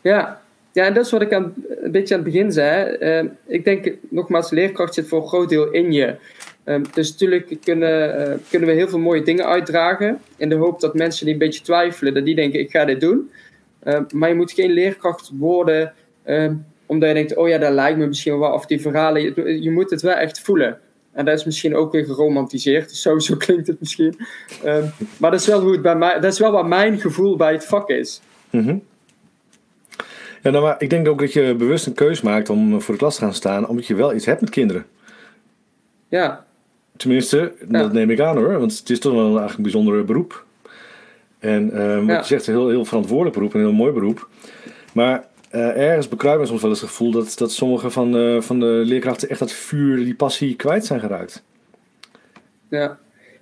Ja, 0.00 0.39
ja, 0.72 0.84
en 0.84 0.94
dat 0.94 1.04
is 1.04 1.10
wat 1.10 1.22
ik 1.22 1.32
aan, 1.32 1.54
een 1.68 1.90
beetje 1.90 2.14
aan 2.14 2.20
het 2.20 2.32
begin 2.32 2.52
zei. 2.52 2.96
Uh, 3.00 3.30
ik 3.46 3.64
denk, 3.64 3.94
nogmaals, 4.08 4.50
leerkracht 4.50 4.94
zit 4.94 5.08
voor 5.08 5.22
een 5.22 5.28
groot 5.28 5.48
deel 5.48 5.70
in 5.70 5.92
je. 5.92 6.16
Ehm, 6.64 6.84
dus 6.94 7.10
natuurlijk 7.10 7.56
kunnen, 7.64 8.20
uh, 8.20 8.34
kunnen 8.50 8.68
we 8.68 8.74
heel 8.74 8.88
veel 8.88 8.98
mooie 8.98 9.22
dingen 9.22 9.46
uitdragen. 9.46 10.20
In 10.36 10.48
de 10.48 10.54
hoop 10.54 10.80
dat 10.80 10.94
mensen 10.94 11.24
die 11.24 11.34
een 11.34 11.40
beetje 11.40 11.62
twijfelen, 11.62 12.14
dat 12.14 12.24
die 12.24 12.34
denken: 12.34 12.60
ik 12.60 12.70
ga 12.70 12.84
dit 12.84 13.00
doen. 13.00 13.30
Ehm, 13.82 14.04
maar 14.14 14.28
je 14.28 14.34
moet 14.34 14.52
geen 14.52 14.70
leerkracht 14.70 15.30
worden 15.38 15.92
omdat 16.86 17.08
je 17.08 17.14
denkt: 17.14 17.36
oh 17.36 17.48
ja, 17.48 17.58
dat 17.58 17.72
lijkt 17.72 17.98
me 17.98 18.06
misschien 18.06 18.38
wel. 18.38 18.52
Of 18.52 18.66
die 18.66 18.80
verhalen, 18.80 19.22
je, 19.22 19.62
je, 19.62 19.70
moet 19.70 19.90
het 19.90 20.02
wel 20.02 20.14
echt 20.14 20.40
voelen. 20.40 20.78
En 21.12 21.24
dat 21.24 21.38
is 21.38 21.44
misschien 21.44 21.76
ook 21.76 21.92
weer 21.92 22.04
geromantiseerd. 22.04 22.92
Zo, 23.02 23.18
zo 23.18 23.36
klinkt 23.36 23.66
het 23.66 23.80
misschien. 23.80 24.14
maar 25.16 25.30
dat 25.30 25.40
is, 25.40 25.46
wel 25.46 25.60
hoe 25.60 25.72
het 25.72 25.82
bij 25.82 25.96
mij, 25.96 26.14
dat 26.20 26.32
is 26.32 26.38
wel 26.38 26.52
wat 26.52 26.66
mijn 26.66 27.00
gevoel 27.00 27.36
bij 27.36 27.52
het 27.52 27.64
vak 27.64 27.88
is. 27.88 28.20
Mm 28.50 28.82
Ja, 30.42 30.50
nou, 30.50 30.64
maar 30.64 30.76
ik 30.78 30.90
denk 30.90 31.08
ook 31.08 31.18
dat 31.18 31.32
je 31.32 31.54
bewust 31.54 31.86
een 31.86 31.94
keus 31.94 32.20
maakt 32.20 32.50
om 32.50 32.80
voor 32.80 32.94
de 32.94 33.00
klas 33.00 33.14
te 33.14 33.20
gaan 33.20 33.34
staan, 33.34 33.68
omdat 33.68 33.86
je 33.86 33.94
wel 33.94 34.14
iets 34.14 34.26
hebt 34.26 34.40
met 34.40 34.50
kinderen. 34.50 34.86
Ja, 36.08 36.44
Tenminste, 37.00 37.52
dat 37.68 37.92
neem 37.92 38.10
ik 38.10 38.20
aan 38.20 38.36
hoor, 38.36 38.58
want 38.58 38.78
het 38.78 38.90
is 38.90 38.98
toch 38.98 39.12
wel 39.12 39.26
eigenlijk 39.26 39.56
een 39.56 39.62
bijzonder 39.62 40.04
beroep. 40.04 40.44
En 41.38 41.80
um, 41.82 42.06
wat 42.06 42.16
je 42.16 42.24
zegt, 42.24 42.46
een 42.46 42.54
heel, 42.54 42.68
heel 42.68 42.84
verantwoordelijk 42.84 43.36
beroep, 43.36 43.54
een 43.54 43.60
heel 43.60 43.72
mooi 43.72 43.92
beroep. 43.92 44.28
Maar 44.92 45.24
uh, 45.52 45.88
ergens 45.88 46.08
bekruipt 46.08 46.40
me 46.40 46.46
soms 46.46 46.60
wel 46.60 46.70
eens 46.70 46.80
het 46.80 46.88
gevoel 46.90 47.10
dat, 47.10 47.32
dat 47.38 47.52
sommige 47.52 47.90
van 47.90 48.12
de, 48.12 48.38
van 48.40 48.60
de 48.60 48.82
leerkrachten 48.84 49.28
echt 49.28 49.38
dat 49.38 49.52
vuur, 49.52 49.96
die 49.96 50.14
passie 50.14 50.56
kwijt 50.56 50.86
zijn 50.86 51.00
geraakt. 51.00 51.42
Ja, 52.68 52.98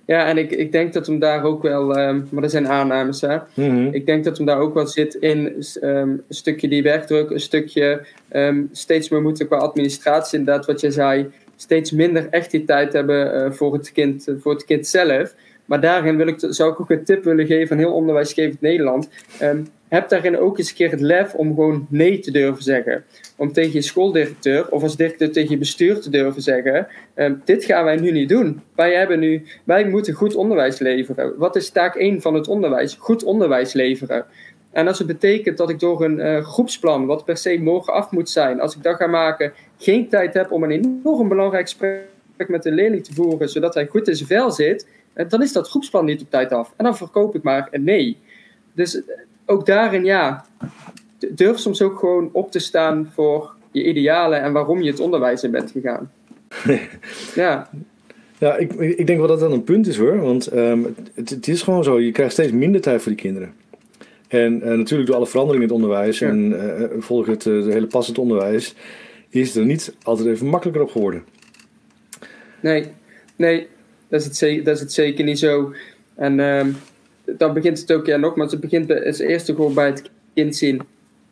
ja 0.09 0.25
en 0.25 0.37
ik, 0.37 0.51
ik 0.51 0.71
denk 0.71 0.93
dat 0.93 1.07
hem 1.07 1.19
daar 1.19 1.43
ook 1.43 1.61
wel, 1.61 1.99
um, 1.99 2.27
maar 2.31 2.41
dat 2.41 2.51
zijn 2.51 2.67
aannames 2.67 3.21
hè. 3.21 3.37
Mm 3.53 3.87
Ik 3.93 4.05
denk 4.05 4.23
dat 4.23 4.37
hem 4.37 4.45
daar 4.45 4.59
ook 4.59 4.73
wel 4.73 4.87
zit 4.87 5.13
in 5.13 5.63
um, 5.81 6.09
een 6.09 6.23
stukje 6.29 6.67
die 6.67 6.83
werkdruk, 6.83 7.29
een 7.29 7.39
stukje 7.39 8.05
steeds 8.71 9.09
meer 9.09 9.21
moeten 9.21 9.47
qua 9.47 9.57
administratie, 9.57 10.39
inderdaad 10.39 10.65
wat 10.65 10.81
je 10.81 10.91
zei 10.91 11.29
steeds 11.55 11.91
minder 11.91 12.27
echt 12.29 12.51
die 12.51 12.63
tijd 12.63 12.93
hebben 12.93 13.45
uh, 13.45 13.51
voor, 13.51 13.73
het 13.73 13.91
kind, 13.91 14.27
uh, 14.27 14.35
voor 14.39 14.53
het 14.53 14.65
kind 14.65 14.87
zelf. 14.87 15.35
Maar 15.65 15.81
daarin 15.81 16.17
wil 16.17 16.27
ik, 16.27 16.35
zou 16.39 16.71
ik 16.71 16.81
ook 16.81 16.89
een 16.89 17.03
tip 17.03 17.23
willen 17.23 17.45
geven 17.45 17.75
aan 17.75 17.83
heel 17.83 17.93
onderwijsgevend 17.93 18.61
Nederland. 18.61 19.09
Heb 19.89 20.09
daarin 20.09 20.37
ook 20.37 20.57
eens 20.57 20.69
een 20.69 20.75
keer 20.75 20.91
het 20.91 21.01
lef 21.01 21.33
om 21.33 21.47
gewoon 21.47 21.87
nee 21.89 22.19
te 22.19 22.31
durven 22.31 22.63
zeggen. 22.63 23.03
Om 23.35 23.51
tegen 23.51 23.73
je 23.73 23.81
schooldirecteur 23.81 24.71
of 24.71 24.83
als 24.83 24.95
directeur 24.95 25.31
tegen 25.31 25.49
je 25.49 25.57
bestuur 25.57 25.99
te 25.99 26.09
durven 26.09 26.41
zeggen: 26.41 26.87
um, 27.15 27.41
Dit 27.45 27.63
gaan 27.63 27.83
wij 27.83 27.95
nu 27.95 28.11
niet 28.11 28.29
doen. 28.29 28.61
Wij, 28.75 28.93
hebben 28.93 29.19
nu, 29.19 29.45
wij 29.63 29.89
moeten 29.89 30.13
goed 30.13 30.35
onderwijs 30.35 30.79
leveren. 30.79 31.33
Wat 31.37 31.55
is 31.55 31.69
taak 31.69 31.95
1 31.95 32.21
van 32.21 32.33
het 32.33 32.47
onderwijs? 32.47 32.95
Goed 32.99 33.23
onderwijs 33.23 33.73
leveren. 33.73 34.25
En 34.71 34.87
als 34.87 34.97
het 34.97 35.07
betekent 35.07 35.57
dat 35.57 35.69
ik 35.69 35.79
door 35.79 36.03
een 36.03 36.17
uh, 36.19 36.45
groepsplan, 36.45 37.05
wat 37.05 37.25
per 37.25 37.37
se 37.37 37.59
morgen 37.61 37.93
af 37.93 38.11
moet 38.11 38.29
zijn, 38.29 38.61
als 38.61 38.75
ik 38.75 38.83
dat 38.83 38.95
ga 38.95 39.07
maken, 39.07 39.53
geen 39.77 40.09
tijd 40.09 40.33
heb 40.33 40.51
om 40.51 40.63
een 40.63 40.71
enorm 40.71 41.27
belangrijk 41.27 41.63
gesprek 41.63 42.07
met 42.47 42.63
de 42.63 42.71
leerling 42.71 43.03
te 43.03 43.13
voeren, 43.13 43.49
zodat 43.49 43.73
hij 43.73 43.87
goed 43.87 44.07
in 44.07 44.15
zijn 44.15 44.29
vel 44.29 44.51
zit, 44.51 44.87
eh, 45.13 45.29
dan 45.29 45.41
is 45.41 45.53
dat 45.53 45.69
groepsplan 45.69 46.05
niet 46.05 46.21
op 46.21 46.29
tijd 46.29 46.51
af. 46.51 46.73
En 46.77 46.83
dan 46.83 46.97
verkoop 46.97 47.35
ik 47.35 47.43
maar 47.43 47.67
een 47.71 47.83
nee. 47.83 48.17
Dus 48.73 48.95
eh, 48.95 49.03
ook 49.49 49.65
daarin, 49.65 50.05
ja, 50.05 50.45
durf 51.29 51.59
soms 51.59 51.81
ook 51.81 51.99
gewoon 51.99 52.29
op 52.31 52.51
te 52.51 52.59
staan 52.59 53.11
voor 53.13 53.51
je 53.71 53.87
idealen 53.87 54.41
en 54.41 54.53
waarom 54.53 54.81
je 54.81 54.91
het 54.91 54.99
onderwijs 54.99 55.43
in 55.43 55.51
bent 55.51 55.71
gegaan. 55.71 56.11
ja. 57.35 57.69
Ja, 58.37 58.55
ik, 58.55 58.73
ik 58.73 59.07
denk 59.07 59.19
wel 59.19 59.27
dat 59.27 59.39
dat 59.39 59.51
een 59.51 59.63
punt 59.63 59.87
is 59.87 59.97
hoor. 59.97 60.21
Want 60.21 60.53
um, 60.53 60.95
het, 61.13 61.29
het, 61.29 61.47
is 61.47 61.61
gewoon 61.61 61.83
zo, 61.83 61.99
je 61.99 62.11
krijgt 62.11 62.33
steeds 62.33 62.51
minder 62.51 62.81
tijd 62.81 63.01
voor 63.01 63.11
die 63.11 63.21
kinderen. 63.21 63.53
En 64.27 64.55
uh, 64.55 64.77
natuurlijk 64.77 65.07
door 65.07 65.17
alle 65.17 65.27
veranderingen 65.27 65.67
in 65.67 65.73
het 65.73 65.83
onderwijs 65.83 66.21
en 66.21 66.51
uh, 66.51 67.01
volgens 67.01 67.29
het 67.29 67.45
uh, 67.45 67.73
hele 67.73 67.87
passend 67.87 68.17
onderwijs 68.17 68.75
is 69.29 69.47
het 69.47 69.57
er 69.57 69.65
niet 69.65 69.95
altijd 70.03 70.27
even 70.27 70.47
makkelijker 70.47 70.83
op 70.83 70.91
geworden. 70.91 71.23
Nee, 72.59 72.85
nee, 73.35 73.67
dat 74.07 74.19
is 74.19 74.25
het, 74.25 74.35
zeker, 74.37 74.63
dat 74.63 74.75
is 74.75 74.81
het 74.81 74.93
zeker 74.93 75.23
niet 75.23 75.39
zo. 75.39 75.73
En 76.15 76.39
ehm, 76.39 76.69
dan 77.37 77.53
begint 77.53 77.79
het 77.79 77.93
ook, 77.93 78.05
ja 78.05 78.17
nogmaals, 78.17 78.51
het 78.51 78.61
begint 78.61 78.87
bij, 78.87 78.97
het 78.97 79.19
eerste 79.19 79.55
gewoon 79.55 79.73
bij 79.73 79.85
het 79.85 80.09
kind 80.33 80.55
zien. 80.55 80.81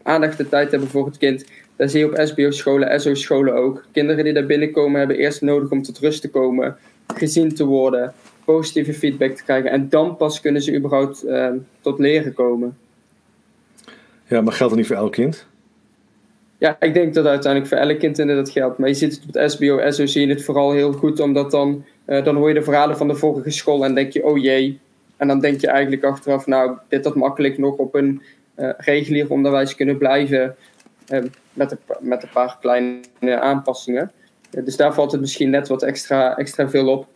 Aandacht 0.04 0.40
en 0.40 0.50
tijd 0.50 0.72
hebben 0.72 0.90
voor 0.90 1.06
het 1.06 1.18
kind. 1.18 1.46
Dat 1.76 1.92
zie 1.92 2.00
je 2.00 2.06
op 2.06 2.28
SBO-scholen, 2.28 3.02
SO-scholen 3.02 3.56
ook. 3.56 3.86
Kinderen 3.92 4.24
die 4.24 4.34
daar 4.34 4.46
binnenkomen 4.46 5.00
hebben 5.00 5.18
eerst 5.18 5.42
nodig 5.42 5.70
om 5.70 5.82
tot 5.82 6.00
rust 6.00 6.22
te 6.22 6.30
komen, 6.30 6.78
gezien 7.16 7.56
te 7.56 7.66
worden, 7.66 8.14
positieve 8.46 8.94
feedback 8.94 9.32
te 9.32 9.44
krijgen. 9.44 9.72
En 9.72 9.90
dan 9.90 10.18
pas 10.18 10.42
kunnen 10.42 10.62
ze 10.62 10.76
überhaupt 10.76 11.26
uh, 11.26 11.50
tot 11.82 12.00
leren 12.00 12.34
komen. 12.34 12.78
Ja, 14.28 14.42
maar 14.42 14.54
geldt 14.54 14.74
dat 14.74 14.82
niet 14.82 14.88
voor 14.88 14.96
elk 14.96 15.12
kind? 15.12 15.46
Ja, 16.58 16.78
ik 16.80 16.94
denk 16.94 17.14
dat 17.14 17.26
uiteindelijk 17.26 17.74
voor 17.74 17.82
elk 17.82 18.00
kind 18.00 18.20
inderdaad 18.20 18.50
geldt. 18.50 18.78
Maar 18.78 18.88
je 18.88 18.96
ziet 18.96 19.16
het 19.16 19.24
op 19.28 19.34
het 19.34 19.52
SBO, 19.52 19.92
SO 19.92 20.06
zie 20.06 20.28
je 20.28 20.34
het 20.34 20.44
vooral 20.44 20.72
heel 20.72 20.92
goed, 20.92 21.20
omdat 21.20 21.52
dan, 21.52 21.86
uh, 22.08 22.24
dan 22.24 22.36
hoor 22.36 22.48
je 22.48 22.54
de 22.54 22.62
verhalen 22.62 22.98
van 22.98 23.08
de 23.08 23.16
vorige 23.16 23.50
school 23.50 23.86
en 23.86 23.96
denk 23.96 24.14
je, 24.14 24.26
oh 24.26 24.38
jee. 24.38 24.80
En 25.18 25.28
dan 25.28 25.40
denk 25.40 25.62
je 25.62 25.68
eigenlijk 25.68 26.04
achteraf, 26.04 26.46
nou, 26.46 26.78
dit 26.88 27.06
had 27.06 27.16
makkelijk 27.16 27.58
nog 27.58 27.76
op 27.76 27.96
een 27.96 28.22
uh, 28.56 28.70
regulier 28.78 29.30
onderwijs 29.30 29.76
kunnen 29.76 29.98
blijven. 29.98 30.56
Uh, 31.10 31.24
met, 31.54 31.72
een, 31.72 31.80
met 32.00 32.24
een 32.24 32.30
paar 32.34 32.58
kleine 32.62 33.40
aanpassingen. 33.40 34.12
dus 34.50 34.76
daar 34.76 34.94
valt 34.94 35.12
het 35.12 35.22
misschien 35.22 35.50
net 35.50 35.68
wat 35.68 35.84
extra, 35.84 36.38
extra 36.38 36.70
veel 36.70 36.88
op. 36.88 37.08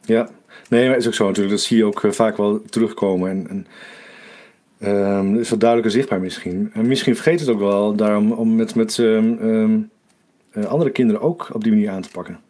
Ja, 0.00 0.28
nee, 0.68 0.88
maar 0.88 0.96
is 0.96 1.06
ook 1.06 1.14
zo 1.14 1.26
natuurlijk. 1.26 1.54
Dat 1.54 1.64
zie 1.64 1.76
je 1.76 1.84
ook 1.84 2.02
vaak 2.04 2.36
wel 2.36 2.62
terugkomen. 2.62 3.30
En, 3.30 3.48
en 3.48 3.66
Um, 4.84 5.38
is 5.38 5.50
wat 5.50 5.60
duidelijker 5.60 5.94
zichtbaar 5.98 6.20
misschien. 6.20 6.70
En 6.74 6.86
misschien 6.86 7.14
vergeet 7.14 7.40
het 7.40 7.48
ook 7.48 7.58
wel 7.58 7.94
daarom 7.94 8.32
om 8.32 8.56
met, 8.56 8.74
met 8.74 8.98
um, 8.98 9.90
uh, 10.52 10.64
andere 10.64 10.90
kinderen 10.90 11.22
ook 11.22 11.48
op 11.52 11.62
die 11.62 11.72
manier 11.72 11.90
aan 11.90 12.02
te 12.02 12.10
pakken. 12.10 12.40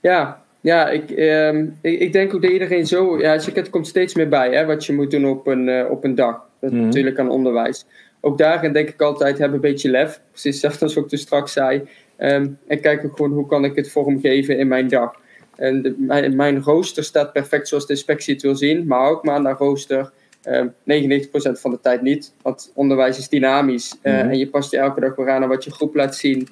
Ja, 0.00 0.39
ja 0.60 0.88
ik, 0.88 1.10
um, 1.10 1.78
ik, 1.80 2.00
ik, 2.00 2.12
denk 2.12 2.34
ook 2.34 2.42
dat 2.42 2.50
iedereen 2.50 2.86
zo. 2.86 3.18
Ja, 3.18 3.32
het 3.32 3.70
komt 3.70 3.86
steeds 3.86 4.14
meer 4.14 4.28
bij 4.28 4.54
hè, 4.54 4.66
wat 4.66 4.86
je 4.86 4.92
moet 4.92 5.10
doen 5.10 5.26
op 5.26 5.46
een, 5.46 5.68
uh, 5.68 5.90
op 5.90 6.04
een 6.04 6.14
dag. 6.14 6.48
Dat 6.60 6.70
mm-hmm. 6.70 6.86
Natuurlijk 6.86 7.18
aan 7.18 7.30
onderwijs. 7.30 7.86
Ook 8.20 8.38
daarin 8.38 8.72
denk 8.72 8.88
ik 8.88 9.02
altijd: 9.02 9.38
heb 9.38 9.52
een 9.52 9.60
beetje 9.60 9.90
lef. 9.90 10.20
Precies 10.30 10.60
zoals 10.60 10.96
ik 10.96 11.08
dus 11.08 11.20
straks 11.20 11.52
zei. 11.52 11.88
en 12.16 12.58
kijk 12.80 13.04
ook 13.04 13.16
gewoon 13.16 13.32
hoe 13.32 13.46
kan 13.46 13.64
ik 13.64 13.76
het 13.76 13.90
vormgeven 13.90 14.58
in 14.58 14.68
mijn 14.68 14.88
dag. 14.88 15.14
En 15.56 15.82
de, 15.82 15.94
mijn, 15.98 16.36
mijn 16.36 16.62
rooster 16.62 17.04
staat 17.04 17.32
perfect 17.32 17.68
zoals 17.68 17.86
de 17.86 17.92
inspectie 17.92 18.34
het 18.34 18.42
wil 18.42 18.56
zien, 18.56 18.86
maar 18.86 19.08
ook 19.10 19.24
maandag 19.24 19.58
rooster 19.58 20.12
Um, 20.48 20.74
ehm, 20.84 21.08
99% 21.54 21.60
van 21.60 21.70
de 21.70 21.80
tijd 21.80 22.02
niet, 22.02 22.34
want 22.42 22.72
onderwijs 22.74 23.18
is 23.18 23.28
dynamisch 23.28 23.96
uh, 24.02 24.12
mm-hmm. 24.12 24.30
en 24.30 24.38
je 24.38 24.48
past 24.48 24.70
je 24.70 24.78
elke 24.78 25.00
dag 25.00 25.16
weer 25.16 25.30
aan 25.30 25.42
aan 25.42 25.48
wat 25.48 25.64
je 25.64 25.70
groep 25.70 25.94
laat 25.94 26.16
zien. 26.16 26.48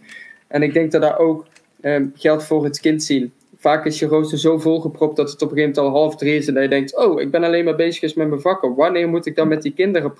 En 0.47 0.62
ik 0.62 0.73
denk 0.73 0.92
dat 0.92 1.03
daar 1.03 1.18
ook 1.18 1.47
geldt 2.14 2.44
voor 2.44 2.64
het 2.64 2.81
kind 2.81 3.03
zien. 3.03 3.33
Vaak 3.61 3.85
is 3.85 3.99
je 3.99 4.07
rooster 4.07 4.38
zo 4.38 4.59
volgepropt 4.59 5.16
dat 5.16 5.31
het 5.31 5.42
op 5.42 5.51
een 5.51 5.57
gegeven 5.57 5.83
moment 5.83 5.94
al 5.94 6.01
half 6.01 6.16
drie 6.16 6.37
is 6.37 6.49
en 6.49 6.55
dat 6.55 6.62
je 6.62 6.68
denkt: 6.68 6.97
Oh, 6.97 7.21
ik 7.21 7.31
ben 7.31 7.44
alleen 7.44 7.64
maar 7.64 7.77
bezig 7.77 8.14
met 8.14 8.29
mijn 8.29 8.40
vakken. 8.40 8.75
Wanneer 8.75 9.09
moet 9.09 9.27
ik 9.27 9.37
dan 9.37 9.49
met 9.49 9.62
die 9.62 9.73
kinderen 9.73 10.12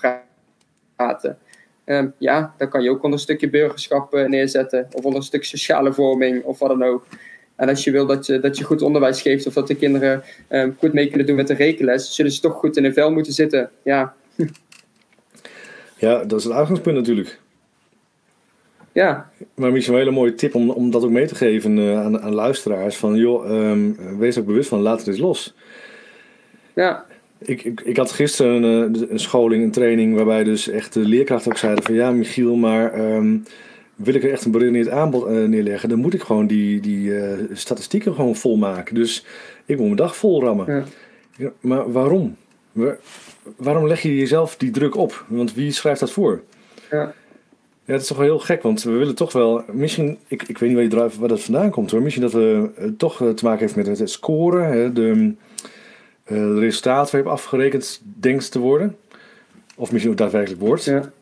praten? 0.96 1.38
Um, 1.85 2.14
ja, 2.18 2.55
dan 2.59 2.68
kan 2.68 2.83
je 2.83 2.90
ook 2.90 3.03
onder 3.03 3.12
een 3.12 3.18
stukje 3.18 3.51
burgerschap 3.51 4.12
neerzetten, 4.12 4.87
of 4.92 5.05
onder 5.05 5.20
een 5.20 5.27
stuk 5.27 5.44
sociale 5.44 5.92
vorming, 5.92 6.44
of 6.44 6.59
wat 6.59 6.68
dan 6.68 6.83
ook. 6.83 7.07
En 7.57 7.68
als 7.68 7.85
je 7.85 7.90
wil 7.90 8.07
dat 8.07 8.27
je, 8.27 8.40
dat 8.40 8.59
je 8.59 8.64
goed 8.64 8.83
onderwijs 8.83 9.22
geeft 9.22 9.46
of 9.46 9.53
dat 9.53 9.66
de 9.66 9.74
kinderen 9.74 10.22
um, 10.48 10.77
goed 10.79 10.92
mee 10.92 11.09
kunnen 11.09 11.27
doen 11.27 11.37
met 11.37 11.46
de 11.46 11.55
rekenles, 11.55 12.14
zullen 12.14 12.33
ze 12.33 12.40
toch 12.40 12.55
goed 12.55 12.77
in 12.77 12.85
een 12.85 12.92
vel 12.92 13.11
moeten 13.11 13.33
zitten. 13.33 13.70
Ja, 13.83 14.14
ja 15.96 16.24
dat 16.24 16.38
is 16.38 16.44
het 16.44 16.53
uitgangspunt 16.53 16.96
natuurlijk. 16.96 17.38
Ja. 18.98 19.30
Maar 19.54 19.72
misschien 19.72 19.94
een 19.94 20.00
hele 20.00 20.14
mooie 20.14 20.34
tip 20.34 20.54
om, 20.54 20.70
om 20.70 20.90
dat 20.90 21.04
ook 21.04 21.11
mee 21.11 21.26
te 21.26 21.34
geven 21.34 21.76
uh, 21.76 22.00
aan, 22.00 22.20
aan 22.20 22.34
luisteraars. 22.34 22.96
Van 22.96 23.16
joh, 23.16 23.50
um, 23.50 23.96
wees 24.18 24.38
ook 24.38 24.46
bewust 24.46 24.68
van 24.68 24.80
laat 24.80 24.98
het 24.98 25.08
eens 25.08 25.18
los. 25.18 25.54
Ja. 26.74 27.06
Ik, 27.38 27.64
ik, 27.64 27.80
ik 27.80 27.96
had 27.96 28.11
gisteren 28.12 28.62
een, 28.62 28.94
eh, 28.94 29.11
een 29.11 29.18
scholing, 29.18 29.62
een 29.62 29.70
training, 29.70 30.14
waarbij 30.14 30.44
dus 30.44 30.68
echt 30.68 30.92
de 30.92 31.00
leerkrachten 31.00 31.50
ook 31.50 31.58
zeiden 31.58 31.84
van 31.84 31.94
ja 31.94 32.11
Michiel, 32.11 32.56
maar 32.56 33.14
um, 33.14 33.42
wil 33.94 34.14
ik 34.14 34.22
er 34.22 34.32
echt 34.32 34.44
een 34.44 34.50
beredeneerd 34.50 34.88
aanbod 34.88 35.28
uh, 35.28 35.44
neerleggen, 35.44 35.88
dan 35.88 35.98
moet 35.98 36.14
ik 36.14 36.22
gewoon 36.22 36.46
die, 36.46 36.80
die 36.80 37.08
uh, 37.08 37.32
statistieken 37.52 38.14
gewoon 38.14 38.37
volmaken. 38.37 38.94
Dus 38.94 39.24
ik 39.66 39.76
moet 39.76 39.84
mijn 39.84 39.96
dag 39.96 40.16
vol 40.16 40.42
rammen. 40.42 40.66
Ja. 40.66 40.84
Ja, 41.37 41.52
maar 41.61 41.92
waarom? 41.92 42.37
Waar, 42.72 42.98
waarom 43.56 43.87
leg 43.87 44.02
je 44.02 44.16
jezelf 44.16 44.56
die 44.56 44.70
druk 44.70 44.96
op? 44.96 45.24
Want 45.28 45.54
wie 45.54 45.72
schrijft 45.72 46.00
dat 46.00 46.12
voor? 46.12 46.42
Ja. 46.90 47.14
Ja, 47.88 47.94
het 47.94 48.03
is 48.03 48.09
toch 48.09 48.16
wel 48.16 48.27
heel 48.27 48.38
gek, 48.38 48.62
want 48.62 48.83
we 48.83 48.90
willen 48.90 49.14
toch 49.14 49.33
wel. 49.33 49.64
Misschien, 49.72 50.18
ik, 50.27 50.42
ik 50.42 50.59
weet 50.59 50.68
niet 50.68 50.72
waar, 50.74 50.83
je 50.83 51.09
drive, 51.09 51.20
waar 51.20 51.29
dat 51.29 51.40
vandaan 51.40 51.70
komt 51.70 51.90
hoor. 51.90 52.03
Misschien 52.03 52.22
dat 52.22 52.33
we 52.33 52.70
uh, 52.79 52.88
toch 52.96 53.16
te 53.16 53.44
maken 53.44 53.59
heeft 53.59 53.77
met 53.77 53.98
het 53.98 54.11
scoren, 54.11 54.72
hè, 54.72 54.92
de, 54.92 55.35
de 56.24 56.59
resultaten 56.59 57.12
waar 57.12 57.22
je 57.22 57.29
hebt 57.29 57.40
afgerekend 57.40 58.01
denkt 58.03 58.53
te 58.53 58.59
worden. 58.59 58.96
Of 59.77 59.92
misschien 59.92 60.12
ook 60.12 60.18
daadwerkelijk 60.18 60.61
wordt. 60.61 60.85
Ja. 60.85 60.94
En 60.94 61.12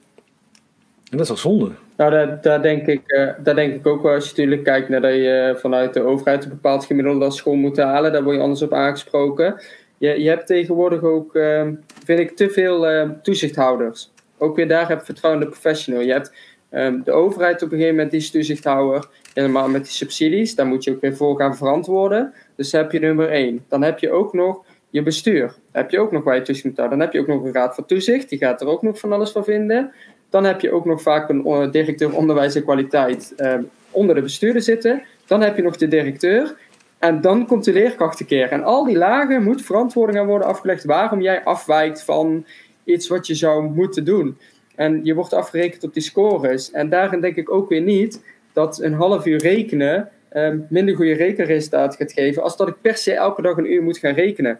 dat 1.11 1.20
is 1.20 1.26
toch 1.26 1.38
zonde? 1.38 1.70
Nou, 1.96 2.11
daar, 2.11 2.40
daar, 2.42 2.62
denk 2.62 2.87
ik, 2.87 3.02
uh, 3.07 3.31
daar 3.42 3.55
denk 3.55 3.74
ik 3.74 3.87
ook 3.87 4.02
wel. 4.02 4.14
Als 4.14 4.24
je 4.24 4.31
natuurlijk 4.31 4.64
kijkt 4.64 4.88
naar 4.88 5.00
dat 5.00 5.14
je 5.14 5.57
vanuit 5.59 5.94
de 5.94 6.02
overheid 6.02 6.44
een 6.44 6.50
bepaald 6.50 6.85
gemiddelde 6.85 7.24
als 7.24 7.37
school 7.37 7.55
moet 7.55 7.76
halen, 7.76 8.12
daar 8.12 8.22
word 8.22 8.37
je 8.37 8.42
anders 8.42 8.62
op 8.62 8.72
aangesproken. 8.72 9.61
Je, 9.98 10.22
je 10.22 10.29
hebt 10.29 10.46
tegenwoordig 10.46 11.02
ook, 11.02 11.35
uh, 11.35 11.68
vind 12.05 12.18
ik, 12.18 12.37
te 12.37 12.50
veel 12.50 12.92
uh, 12.92 13.11
toezichthouders. 13.22 14.12
Ook 14.38 14.57
weer 14.57 14.68
daar 14.68 14.88
heb 14.88 14.98
je 14.98 15.05
vertrouwen 15.05 15.42
in 15.42 15.48
de 15.48 15.52
professional. 15.52 16.02
Je 16.02 16.12
hebt 16.12 16.33
um, 16.76 17.02
de 17.04 17.12
overheid 17.12 17.62
op 17.62 17.72
een 17.72 17.76
gegeven 17.76 17.96
moment, 17.96 18.14
is 18.14 18.30
toezichthouder. 18.30 19.08
helemaal 19.34 19.68
met 19.68 19.84
die 19.84 19.92
subsidies, 19.92 20.54
daar 20.54 20.66
moet 20.66 20.84
je 20.84 20.90
ook 20.90 21.00
weer 21.00 21.16
voor 21.16 21.36
gaan 21.36 21.56
verantwoorden. 21.56 22.32
Dus 22.56 22.72
heb 22.72 22.92
je 22.92 22.98
nummer 22.98 23.28
één. 23.30 23.64
Dan 23.68 23.82
heb 23.82 23.98
je 23.98 24.10
ook 24.10 24.32
nog 24.32 24.64
je 24.90 25.02
bestuur. 25.02 25.46
Dan 25.46 25.82
heb 25.82 25.90
je 25.90 26.00
ook 26.00 26.12
nog 26.12 26.24
waar 26.24 26.34
je 26.34 26.42
tussen 26.42 26.68
moet 26.68 26.76
houden. 26.76 26.98
Dan 26.98 27.06
heb 27.06 27.16
je 27.16 27.20
ook 27.20 27.36
nog 27.36 27.44
een 27.44 27.52
raad 27.52 27.74
van 27.74 27.86
toezicht, 27.86 28.28
die 28.28 28.38
gaat 28.38 28.60
er 28.60 28.66
ook 28.66 28.82
nog 28.82 28.98
van 28.98 29.12
alles 29.12 29.30
van 29.30 29.44
vinden. 29.44 29.92
Dan 30.30 30.44
heb 30.44 30.60
je 30.60 30.72
ook 30.72 30.84
nog 30.84 31.02
vaak 31.02 31.28
een 31.28 31.44
eh, 31.44 31.70
directeur 31.70 32.16
onderwijs 32.16 32.54
en 32.54 32.62
kwaliteit 32.62 33.34
eh, 33.36 33.54
onder 33.90 34.14
de 34.14 34.22
bestuurder 34.22 34.62
zitten. 34.62 35.02
Dan 35.26 35.40
heb 35.40 35.56
je 35.56 35.62
nog 35.62 35.76
de 35.76 35.88
directeur. 35.88 36.56
En 36.98 37.20
dan 37.20 37.46
komt 37.46 37.64
de 37.64 37.72
leerkracht 37.72 38.20
een 38.20 38.26
keer. 38.26 38.48
En 38.48 38.62
al 38.62 38.84
die 38.84 38.96
lagen 38.96 39.42
moet 39.42 39.62
verantwoording 39.62 40.18
aan 40.18 40.26
worden 40.26 40.48
afgelegd 40.48 40.84
waarom 40.84 41.20
jij 41.20 41.44
afwijkt 41.44 42.02
van 42.02 42.44
iets 42.84 43.08
wat 43.08 43.26
je 43.26 43.34
zou 43.34 43.64
moeten 43.64 44.04
doen. 44.04 44.38
En 44.76 45.00
je 45.04 45.14
wordt 45.14 45.32
afgerekend 45.32 45.84
op 45.84 45.94
die 45.94 46.02
scores. 46.02 46.70
En 46.70 46.88
daarin 46.88 47.20
denk 47.20 47.36
ik 47.36 47.52
ook 47.52 47.68
weer 47.68 47.80
niet 47.80 48.24
dat 48.52 48.80
een 48.80 48.92
half 48.92 49.26
uur 49.26 49.38
rekenen 49.38 50.08
um, 50.32 50.66
minder 50.70 50.96
goede 50.96 51.14
rekenresultaten 51.14 51.98
gaat 51.98 52.12
geven, 52.12 52.42
als 52.42 52.56
dat 52.56 52.68
ik 52.68 52.80
per 52.80 52.96
se 52.96 53.12
elke 53.12 53.42
dag 53.42 53.56
een 53.56 53.72
uur 53.72 53.82
moet 53.82 53.98
gaan 53.98 54.14
rekenen. 54.14 54.58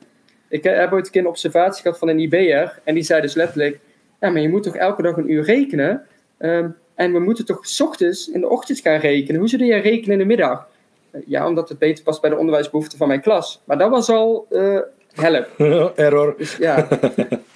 Ik 0.49 0.65
heb 0.65 0.93
ooit 0.93 1.07
een 1.07 1.13
keer 1.13 1.21
een 1.21 1.29
observatie 1.29 1.83
gehad 1.83 1.99
van 1.99 2.09
een 2.09 2.19
IB'er 2.19 2.81
en 2.85 2.95
die 2.95 3.03
zei 3.03 3.21
dus 3.21 3.35
letterlijk, 3.35 3.79
ja, 4.21 4.31
maar 4.31 4.41
je 4.41 4.49
moet 4.49 4.63
toch 4.63 4.77
elke 4.77 5.03
dag 5.03 5.17
een 5.17 5.33
uur 5.33 5.43
rekenen? 5.43 6.03
Um, 6.39 6.77
en 6.95 7.13
we 7.13 7.19
moeten 7.19 7.45
toch 7.45 7.67
s 7.67 7.81
ochtends 7.81 8.29
in 8.29 8.41
de 8.41 8.49
ochtend 8.49 8.81
gaan 8.81 8.99
rekenen? 8.99 9.41
Hoe 9.41 9.49
zullen 9.49 9.67
jij 9.67 9.81
rekenen 9.81 10.13
in 10.13 10.19
de 10.19 10.25
middag? 10.25 10.69
Uh, 11.13 11.23
ja, 11.27 11.47
omdat 11.47 11.69
het 11.69 11.79
beter 11.79 12.05
past 12.05 12.21
bij 12.21 12.31
de 12.31 12.37
onderwijsbehoeften 12.37 12.99
van 12.99 13.09
mijn 13.09 13.21
klas. 13.21 13.63
Maar 13.65 13.79
dat 13.79 13.91
was 13.91 14.09
al 14.09 14.47
uh, 14.51 14.79
help. 15.15 15.49
Error. 15.97 16.35
Dus, 16.39 16.57
ja. 16.57 16.89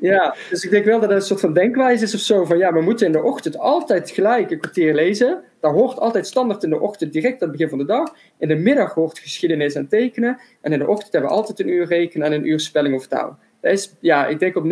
Ja, 0.00 0.34
dus 0.50 0.64
ik 0.64 0.70
denk 0.70 0.84
wel 0.84 1.00
dat 1.00 1.08
het 1.08 1.18
een 1.18 1.26
soort 1.26 1.40
van 1.40 1.52
denkwijze 1.52 2.04
is 2.04 2.14
of 2.14 2.20
zo. 2.20 2.44
Van 2.44 2.58
ja, 2.58 2.72
we 2.72 2.80
moeten 2.80 3.06
in 3.06 3.12
de 3.12 3.22
ochtend 3.22 3.58
altijd 3.58 4.10
gelijk 4.10 4.50
een 4.50 4.60
kwartier 4.60 4.94
lezen. 4.94 5.42
Dat 5.60 5.72
hoort 5.72 5.98
altijd 5.98 6.26
standaard 6.26 6.62
in 6.62 6.70
de 6.70 6.80
ochtend 6.80 7.12
direct 7.12 7.42
aan 7.42 7.48
het 7.48 7.50
begin 7.50 7.68
van 7.68 7.78
de 7.78 7.84
dag. 7.84 8.14
In 8.38 8.48
de 8.48 8.54
middag 8.54 8.94
hoort 8.94 9.18
geschiedenis 9.18 9.74
en 9.74 9.88
tekenen. 9.88 10.40
En 10.60 10.72
in 10.72 10.78
de 10.78 10.86
ochtend 10.86 11.12
hebben 11.12 11.30
we 11.30 11.36
altijd 11.36 11.60
een 11.60 11.68
uur 11.68 11.86
rekenen 11.86 12.26
en 12.26 12.32
een 12.32 12.48
uur 12.48 12.60
spelling 12.60 12.94
of 12.94 13.06
taal. 13.06 13.38
Dat 13.60 13.72
is, 13.72 13.94
ja, 14.00 14.26
ik 14.26 14.38
denk 14.38 14.56
op 14.56 14.64
90% 14.64 14.66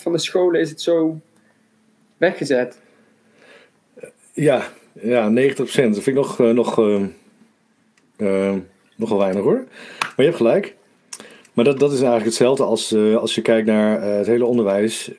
van 0.00 0.12
de 0.12 0.18
scholen 0.18 0.60
is 0.60 0.70
het 0.70 0.80
zo 0.80 1.20
weggezet. 2.16 2.80
Ja, 4.32 4.62
ja 4.92 5.30
90%. 5.30 5.56
Dat 5.56 5.70
vind 5.70 6.06
ik 6.06 6.14
nog, 6.14 6.38
uh, 6.40 6.50
nog, 6.50 6.78
uh, 6.78 7.02
uh, 8.16 8.54
nogal 8.96 9.18
weinig 9.18 9.42
hoor. 9.42 9.64
Maar 10.00 10.14
je 10.16 10.22
hebt 10.22 10.36
gelijk. 10.36 10.75
Maar 11.56 11.64
dat, 11.64 11.78
dat 11.78 11.92
is 11.92 11.98
eigenlijk 11.98 12.24
hetzelfde 12.24 12.62
als, 12.62 12.92
uh, 12.92 13.16
als 13.16 13.34
je 13.34 13.42
kijkt 13.42 13.66
naar 13.66 14.00
uh, 14.00 14.16
het 14.16 14.26
hele 14.26 14.44
onderwijs 14.44 15.10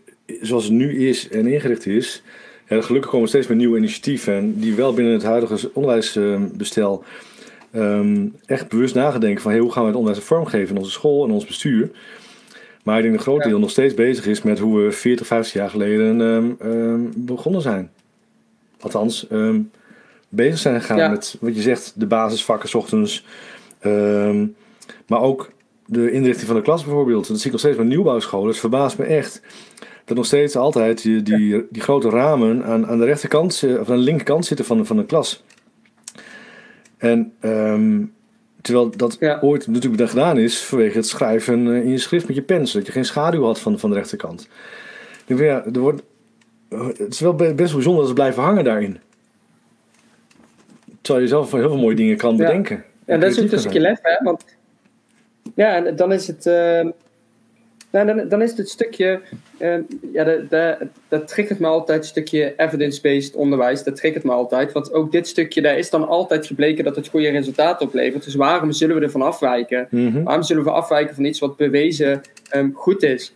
zoals 0.41 0.63
het 0.63 0.73
nu 0.73 1.08
is 1.08 1.30
en 1.30 1.47
ingericht 1.47 1.86
is. 1.86 2.23
Ja, 2.67 2.82
gelukkig 2.82 3.10
komen 3.10 3.26
er 3.26 3.32
steeds 3.32 3.47
meer 3.47 3.58
nieuwe 3.58 3.78
initiatieven 3.78 4.60
die 4.60 4.76
wel 4.76 4.93
binnen 4.93 5.13
het 5.13 5.23
huidige 5.23 5.69
onderwijsbestel 5.73 7.04
um, 7.73 8.36
echt 8.45 8.69
bewust 8.69 8.95
nagedenken 8.95 9.41
van 9.41 9.52
hey, 9.52 9.60
hoe 9.60 9.71
gaan 9.71 9.82
we 9.82 9.88
het 9.88 9.97
onderwijs 9.97 10.26
vormgeven 10.26 10.76
in 10.76 10.82
onze 10.82 10.91
school 10.91 11.26
en 11.26 11.32
ons 11.32 11.45
bestuur. 11.45 11.89
Maar 12.84 12.97
ik 12.97 13.04
denk 13.04 13.17
dat 13.17 13.26
een 13.26 13.32
groot 13.32 13.43
deel 13.43 13.56
ja. 13.56 13.62
nog 13.62 13.69
steeds 13.69 13.93
bezig 13.93 14.26
is 14.26 14.41
met 14.41 14.60
hoe 14.60 14.80
we 14.80 14.91
40, 14.91 15.28
50 15.28 15.54
jaar 15.54 15.69
geleden 15.69 16.19
um, 16.19 16.58
um, 16.63 17.12
begonnen 17.15 17.62
zijn. 17.62 17.91
Althans, 18.80 19.28
bezig 20.30 20.58
zijn 20.58 20.82
gegaan 20.82 20.97
ja. 20.97 21.10
met 21.10 21.38
wat 21.39 21.56
je 21.56 21.62
zegt, 21.62 21.93
de 21.95 22.06
basisvakken 22.06 22.69
s 22.69 22.73
ochtends. 22.76 23.26
maar 25.08 25.21
ook 25.21 25.50
de 25.88 26.12
inrichting 26.12 26.47
van 26.47 26.56
de 26.56 26.62
klas 26.62 26.84
bijvoorbeeld. 26.84 27.28
Dat 27.28 27.38
zie 27.38 27.45
ik 27.45 27.52
nog 27.52 27.60
steeds 27.60 27.78
bij 27.78 27.86
nieuwbouwscholen. 27.86 28.47
Het 28.47 28.58
verbaast 28.58 28.97
me 28.97 29.06
echt 29.06 29.41
dat 30.06 30.17
nog 30.17 30.26
steeds 30.26 30.56
altijd 30.56 31.02
die, 31.02 31.21
die, 31.21 31.67
die 31.69 31.82
grote 31.82 32.10
ramen 32.10 32.63
aan, 32.63 32.88
aan 32.88 33.00
de 33.00 33.06
rechterkant 33.06 33.63
of 33.80 33.89
aan 33.89 33.97
de 33.97 34.04
linkerkant 34.04 34.45
zitten 34.45 34.65
van, 34.65 34.86
van 34.86 34.97
de 34.97 35.06
klas. 35.06 35.43
En 36.97 37.34
um, 37.41 38.13
terwijl 38.62 38.97
dat 38.97 39.17
ja. 39.19 39.39
ooit 39.41 39.67
natuurlijk 39.67 40.10
gedaan 40.10 40.38
is 40.38 40.63
vanwege 40.63 40.97
het 40.97 41.08
schrijven 41.08 41.67
in 41.67 41.89
je 41.89 41.97
schrift 41.97 42.28
met 42.28 42.36
je 42.36 42.41
pen, 42.41 42.67
zodat 42.67 42.86
je 42.86 42.91
geen 42.91 43.06
schaduw 43.06 43.43
had 43.43 43.60
van, 43.60 43.80
van 43.80 43.89
de 43.89 43.95
rechterkant. 43.95 44.50
Ik 45.26 45.39
ja, 45.39 45.65
er 45.65 45.80
wordt, 45.80 46.02
het 46.97 47.13
is 47.13 47.19
wel 47.19 47.36
best 47.36 47.56
bijzonder 47.56 47.97
dat 47.97 48.08
ze 48.08 48.13
blijven 48.13 48.43
hangen 48.43 48.63
daarin. 48.63 49.00
Terwijl 51.02 51.26
je 51.26 51.32
zelf 51.32 51.52
heel 51.52 51.69
veel 51.69 51.78
mooie 51.78 51.95
dingen 51.95 52.17
kan 52.17 52.32
ja. 52.32 52.38
bedenken. 52.38 52.84
Ja, 53.06 53.17
dat 53.17 53.32
is 53.32 53.43
ook 53.43 53.52
een 53.52 53.60
stukje 53.60 53.80
lef, 53.80 54.00
hè? 54.02 54.23
Want 54.23 54.56
ja, 55.57 55.85
en 55.85 55.95
dan 55.95 56.11
is 56.11 56.27
het. 56.27 56.45
Uh, 56.45 56.85
dan, 57.89 58.27
dan 58.27 58.41
is 58.41 58.49
het 58.49 58.57
het 58.57 58.69
stukje. 58.69 59.21
Uh, 59.59 59.77
ja, 60.13 60.23
dat, 60.23 60.49
dat, 60.49 60.77
dat 61.07 61.27
triggert 61.27 61.59
me 61.59 61.67
altijd, 61.67 61.97
het 61.97 62.07
stukje 62.07 62.53
evidence-based 62.57 63.35
onderwijs. 63.35 63.83
Dat 63.83 63.95
triggert 63.95 64.23
me 64.23 64.31
altijd. 64.31 64.71
Want 64.71 64.93
ook 64.93 65.11
dit 65.11 65.27
stukje, 65.27 65.61
daar 65.61 65.77
is 65.77 65.89
dan 65.89 66.07
altijd 66.07 66.45
gebleken 66.45 66.83
dat 66.83 66.95
het 66.95 67.07
goede 67.07 67.29
resultaten 67.29 67.87
oplevert. 67.87 68.23
Dus 68.23 68.35
waarom 68.35 68.71
zullen 68.71 68.95
we 68.95 69.01
ervan 69.01 69.21
afwijken? 69.21 69.87
Mm 69.89 70.11
-hmm. 70.11 70.23
Waarom 70.23 70.43
zullen 70.43 70.63
we 70.63 70.71
afwijken 70.71 71.15
van 71.15 71.25
iets 71.25 71.39
wat 71.39 71.57
bewezen 71.57 72.21
um, 72.55 72.71
goed 72.73 73.03
is? 73.03 73.33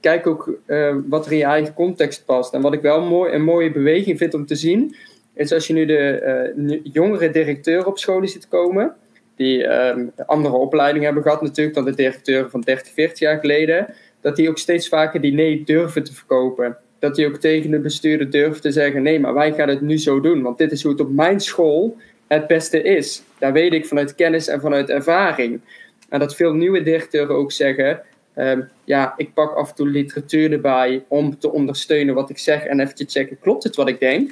Kijk 0.00 0.26
ook 0.26 0.58
uh, 0.66 0.96
wat 1.08 1.26
er 1.26 1.32
in 1.32 1.38
je 1.38 1.44
eigen 1.44 1.74
context 1.74 2.24
past. 2.24 2.54
En 2.54 2.60
wat 2.60 2.72
ik 2.72 2.80
wel 2.80 3.02
mooi, 3.02 3.32
een 3.32 3.44
mooie 3.44 3.70
beweging 3.70 4.18
vind 4.18 4.34
om 4.34 4.46
te 4.46 4.54
zien, 4.54 4.96
is 5.34 5.52
als 5.52 5.66
je 5.66 5.72
nu 5.72 5.86
de 5.86 6.80
jongere 6.92 7.30
directeur 7.30 7.86
op 7.86 7.98
scholen 7.98 8.28
ziet 8.28 8.48
komen 8.48 8.96
die 9.36 9.64
um, 9.64 10.12
andere 10.26 10.54
opleiding 10.54 11.04
hebben 11.04 11.22
gehad 11.22 11.42
natuurlijk 11.42 11.76
dan 11.76 11.84
de 11.84 11.94
directeuren 11.94 12.50
van 12.50 12.60
30, 12.60 12.92
40 12.92 13.18
jaar 13.18 13.38
geleden, 13.38 13.94
dat 14.20 14.36
die 14.36 14.48
ook 14.48 14.58
steeds 14.58 14.88
vaker 14.88 15.20
die 15.20 15.32
nee 15.32 15.62
durven 15.64 16.02
te 16.02 16.14
verkopen. 16.14 16.76
Dat 16.98 17.14
die 17.14 17.26
ook 17.26 17.36
tegen 17.36 17.70
de 17.70 17.78
bestuurder 17.78 18.30
durven 18.30 18.60
te 18.60 18.70
zeggen, 18.70 19.02
nee, 19.02 19.20
maar 19.20 19.34
wij 19.34 19.52
gaan 19.52 19.68
het 19.68 19.80
nu 19.80 19.98
zo 19.98 20.20
doen, 20.20 20.42
want 20.42 20.58
dit 20.58 20.72
is 20.72 20.82
hoe 20.82 20.92
het 20.92 21.00
op 21.00 21.10
mijn 21.10 21.40
school 21.40 21.96
het 22.26 22.46
beste 22.46 22.82
is. 22.82 23.22
Daar 23.38 23.52
weet 23.52 23.72
ik 23.72 23.86
vanuit 23.86 24.14
kennis 24.14 24.48
en 24.48 24.60
vanuit 24.60 24.90
ervaring. 24.90 25.60
En 26.08 26.18
dat 26.18 26.36
veel 26.36 26.52
nieuwe 26.52 26.82
directeuren 26.82 27.36
ook 27.36 27.52
zeggen, 27.52 28.00
um, 28.36 28.68
ja, 28.84 29.14
ik 29.16 29.34
pak 29.34 29.54
af 29.54 29.68
en 29.68 29.74
toe 29.74 29.88
literatuur 29.88 30.52
erbij 30.52 31.04
om 31.08 31.38
te 31.38 31.52
ondersteunen 31.52 32.14
wat 32.14 32.30
ik 32.30 32.38
zeg 32.38 32.64
en 32.64 32.80
even 32.80 32.94
te 32.94 33.04
checken, 33.08 33.38
klopt 33.40 33.64
het 33.64 33.76
wat 33.76 33.88
ik 33.88 34.00
denk? 34.00 34.30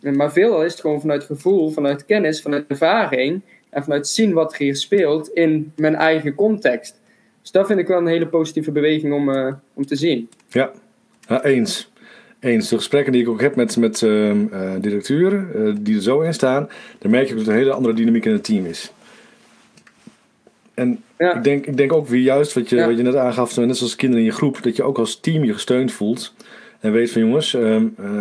Maar 0.00 0.32
veelal 0.32 0.64
is 0.64 0.72
het 0.72 0.80
gewoon 0.80 1.00
vanuit 1.00 1.24
gevoel, 1.24 1.70
vanuit 1.70 2.04
kennis, 2.04 2.42
vanuit 2.42 2.64
ervaring 2.68 3.42
en 3.72 3.82
vanuit 3.82 4.08
zien 4.08 4.32
wat 4.32 4.52
er 4.52 4.58
hier 4.58 4.76
speelt 4.76 5.28
in 5.28 5.72
mijn 5.76 5.94
eigen 5.94 6.34
context. 6.34 7.00
Dus 7.40 7.50
dat 7.50 7.66
vind 7.66 7.78
ik 7.78 7.86
wel 7.86 7.98
een 7.98 8.06
hele 8.06 8.26
positieve 8.26 8.72
beweging 8.72 9.12
om, 9.12 9.28
uh, 9.28 9.52
om 9.74 9.86
te 9.86 9.96
zien. 9.96 10.28
Ja, 10.48 10.70
ja 11.28 11.44
eens. 11.44 11.90
Eens. 12.40 12.68
De 12.68 12.76
gesprekken 12.76 13.12
die 13.12 13.22
ik 13.22 13.28
ook 13.28 13.40
heb 13.40 13.56
met, 13.56 13.76
met 13.76 14.00
uh, 14.00 14.34
uh, 14.34 14.72
directeuren 14.80 15.82
die 15.82 15.96
er 15.96 16.02
zo 16.02 16.20
in 16.20 16.34
staan, 16.34 16.68
dan 16.98 17.10
merk 17.10 17.28
je 17.28 17.34
dat 17.34 17.46
er 17.46 17.52
een 17.52 17.58
hele 17.58 17.72
andere 17.72 17.94
dynamiek 17.94 18.24
in 18.24 18.32
het 18.32 18.44
team 18.44 18.66
is. 18.66 18.92
En 20.74 21.02
ja. 21.18 21.34
ik, 21.34 21.44
denk, 21.44 21.66
ik 21.66 21.76
denk 21.76 21.92
ook 21.92 22.06
weer 22.06 22.20
juist 22.20 22.52
wat 22.52 22.68
je, 22.68 22.76
ja. 22.76 22.86
wat 22.86 22.96
je 22.96 23.02
net 23.02 23.16
aangaf, 23.16 23.56
net 23.56 23.76
zoals 23.76 23.96
kinderen 23.96 24.24
in 24.24 24.30
je 24.30 24.36
groep, 24.36 24.62
dat 24.62 24.76
je 24.76 24.82
ook 24.82 24.98
als 24.98 25.20
team 25.20 25.44
je 25.44 25.52
gesteund 25.52 25.92
voelt. 25.92 26.34
En 26.80 26.92
weet 26.92 27.10
van 27.10 27.20
jongens, 27.20 27.56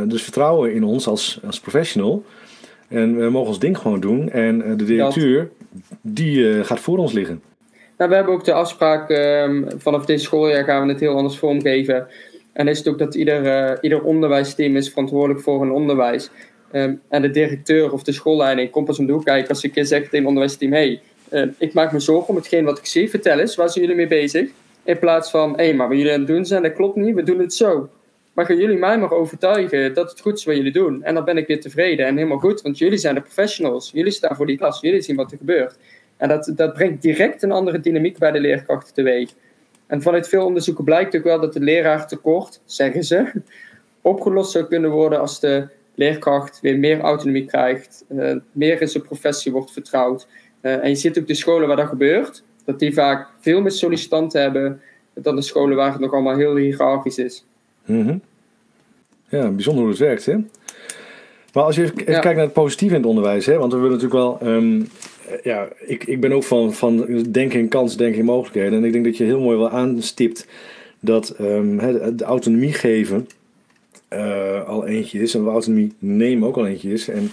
dus 0.07 0.23
vertrouwen 0.23 0.73
in 0.73 0.83
ons 0.83 1.07
als, 1.07 1.39
als 1.45 1.59
professional. 1.59 2.25
En 2.91 3.17
we 3.17 3.29
mogen 3.29 3.47
ons 3.47 3.59
ding 3.59 3.77
gewoon 3.77 3.99
doen. 3.99 4.29
En 4.29 4.77
de 4.77 4.83
directeur, 4.83 5.49
die 6.01 6.37
uh, 6.37 6.63
gaat 6.63 6.79
voor 6.79 6.97
ons 6.97 7.13
liggen. 7.13 7.41
Nou, 7.97 8.09
we 8.09 8.15
hebben 8.15 8.33
ook 8.33 8.45
de 8.45 8.53
afspraak, 8.53 9.09
um, 9.09 9.67
vanaf 9.77 10.05
dit 10.05 10.21
schooljaar 10.21 10.63
gaan 10.63 10.85
we 10.85 10.91
het 10.91 10.99
heel 10.99 11.15
anders 11.15 11.37
vormgeven. 11.37 12.07
En 12.53 12.67
is 12.67 12.77
het 12.77 12.87
ook 12.87 12.97
dat 12.97 13.15
ieder, 13.15 13.45
uh, 13.45 13.77
ieder 13.81 14.03
onderwijsteam 14.03 14.75
is 14.75 14.89
verantwoordelijk 14.89 15.41
voor 15.41 15.61
hun 15.61 15.71
onderwijs. 15.71 16.29
Um, 16.73 17.01
en 17.09 17.21
de 17.21 17.29
directeur 17.29 17.91
of 17.91 18.03
de 18.03 18.11
schoolleiding 18.11 18.69
komt 18.69 18.85
pas 18.85 18.99
om 18.99 19.05
de 19.05 19.11
hoek 19.11 19.25
kijken 19.25 19.49
als 19.49 19.63
ik 19.63 19.71
zeg 19.73 19.85
tegen 19.85 20.17
het 20.17 20.25
onderwijsteam... 20.25 20.71
hey, 20.71 21.01
uh, 21.31 21.47
ik 21.57 21.73
maak 21.73 21.91
me 21.91 21.99
zorgen 21.99 22.29
om 22.29 22.35
hetgeen 22.35 22.65
wat 22.65 22.77
ik 22.77 22.85
zie. 22.85 23.09
Vertel 23.09 23.39
eens, 23.39 23.55
waar 23.55 23.69
zijn 23.69 23.85
jullie 23.85 23.99
mee 23.99 24.07
bezig? 24.07 24.49
In 24.83 24.99
plaats 24.99 25.31
van, 25.31 25.51
hé, 25.55 25.63
hey, 25.63 25.73
maar 25.73 25.87
wat 25.87 25.97
jullie 25.97 26.13
aan 26.13 26.19
het 26.19 26.27
doen 26.27 26.45
zijn, 26.45 26.61
dat 26.61 26.73
klopt 26.73 26.95
niet. 26.95 27.15
We 27.15 27.23
doen 27.23 27.39
het 27.39 27.53
zo. 27.53 27.89
Maar 28.41 28.49
gaan 28.49 28.59
jullie 28.59 28.77
mij 28.77 28.97
maar 28.97 29.11
overtuigen 29.11 29.93
dat 29.93 30.09
het 30.09 30.21
goed 30.21 30.37
is 30.37 30.43
wat 30.43 30.55
jullie 30.55 30.71
doen. 30.71 31.03
En 31.03 31.13
dan 31.13 31.25
ben 31.25 31.37
ik 31.37 31.47
weer 31.47 31.61
tevreden 31.61 32.05
en 32.05 32.15
helemaal 32.15 32.39
goed, 32.39 32.61
want 32.61 32.77
jullie 32.77 32.97
zijn 32.97 33.15
de 33.15 33.21
professionals. 33.21 33.91
Jullie 33.93 34.11
staan 34.11 34.35
voor 34.35 34.45
die 34.45 34.57
klas, 34.57 34.81
jullie 34.81 35.01
zien 35.01 35.15
wat 35.15 35.31
er 35.31 35.37
gebeurt. 35.37 35.77
En 36.17 36.29
dat, 36.29 36.51
dat 36.55 36.73
brengt 36.73 37.01
direct 37.01 37.43
een 37.43 37.51
andere 37.51 37.79
dynamiek 37.79 38.17
bij 38.17 38.31
de 38.31 38.39
leerkrachten 38.39 38.93
teweeg. 38.93 39.33
En 39.87 40.01
vanuit 40.01 40.27
veel 40.27 40.45
onderzoeken 40.45 40.83
blijkt 40.83 41.15
ook 41.15 41.23
wel 41.23 41.39
dat 41.39 41.53
het 41.53 41.63
leraartekort, 41.63 42.61
zeggen 42.65 43.03
ze, 43.03 43.31
opgelost 44.01 44.51
zou 44.51 44.65
kunnen 44.65 44.91
worden 44.91 45.19
als 45.19 45.39
de 45.39 45.67
leerkracht 45.95 46.59
weer 46.61 46.79
meer 46.79 46.99
autonomie 46.99 47.45
krijgt, 47.45 48.05
uh, 48.09 48.35
meer 48.51 48.81
in 48.81 48.87
zijn 48.87 49.03
professie 49.03 49.51
wordt 49.51 49.71
vertrouwd. 49.71 50.27
Uh, 50.61 50.83
en 50.83 50.89
je 50.89 50.95
ziet 50.95 51.19
ook 51.19 51.27
de 51.27 51.33
scholen 51.33 51.67
waar 51.67 51.77
dat 51.77 51.87
gebeurt, 51.87 52.43
dat 52.65 52.79
die 52.79 52.93
vaak 52.93 53.27
veel 53.39 53.61
meer 53.61 53.71
sollicitanten 53.71 54.41
hebben 54.41 54.81
dan 55.13 55.35
de 55.35 55.41
scholen 55.41 55.75
waar 55.75 55.91
het 55.91 55.99
nog 55.99 56.13
allemaal 56.13 56.37
heel 56.37 56.55
hiërarchisch 56.55 57.17
is. 57.17 57.45
Mm. 57.85 58.21
Ja, 59.31 59.49
bijzonder 59.49 59.81
hoe 59.83 59.91
het 59.91 60.01
werkt, 60.01 60.25
hè? 60.25 60.37
Maar 61.53 61.63
als 61.63 61.75
je 61.75 61.81
even, 61.81 61.97
ja. 61.97 62.19
kijkt 62.19 62.35
naar 62.35 62.45
het 62.45 62.53
positieve 62.53 62.95
in 62.95 62.99
het 62.99 63.09
onderwijs, 63.09 63.45
hè? 63.45 63.57
want 63.57 63.73
we 63.73 63.79
willen 63.79 63.97
natuurlijk 63.97 64.21
wel. 64.21 64.53
Um, 64.53 64.87
ja, 65.43 65.67
ik, 65.79 66.03
ik 66.03 66.21
ben 66.21 66.31
ook 66.31 66.43
van, 66.43 66.73
van 66.73 67.23
denken 67.31 67.59
in 67.59 67.67
kansen, 67.67 67.97
denken 67.97 68.19
in 68.19 68.25
mogelijkheden. 68.25 68.73
En 68.73 68.85
ik 68.85 68.91
denk 68.91 69.05
dat 69.05 69.17
je 69.17 69.23
heel 69.23 69.39
mooi 69.39 69.57
wel 69.57 69.69
aanstipt 69.69 70.47
dat 70.99 71.35
um, 71.39 71.77
de 72.17 72.23
autonomie 72.23 72.73
geven 72.73 73.27
uh, 74.13 74.67
al 74.67 74.87
eentje 74.87 75.21
is. 75.21 75.35
En 75.35 75.47
autonomie 75.47 75.93
nemen 75.99 76.47
ook 76.47 76.57
al 76.57 76.67
eentje 76.67 76.91
is. 76.91 77.07
En 77.07 77.31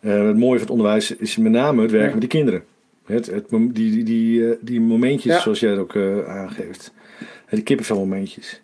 het 0.00 0.36
mooie 0.36 0.58
van 0.58 0.60
het 0.60 0.70
onderwijs 0.70 1.16
is 1.16 1.36
met 1.36 1.52
name 1.52 1.82
het 1.82 1.90
werken 1.90 2.10
met 2.10 2.20
die 2.20 2.28
kinderen. 2.28 2.64
Het, 3.06 3.26
het, 3.26 3.48
die, 3.50 3.70
die, 3.72 4.04
die, 4.04 4.56
die 4.60 4.80
momentjes, 4.80 5.42
zoals 5.42 5.60
jij 5.60 5.70
het 5.70 5.80
ook 5.80 5.96
aangeeft. 6.26 6.92
Die 7.50 7.62
kippenvelmomentjes. 7.62 8.60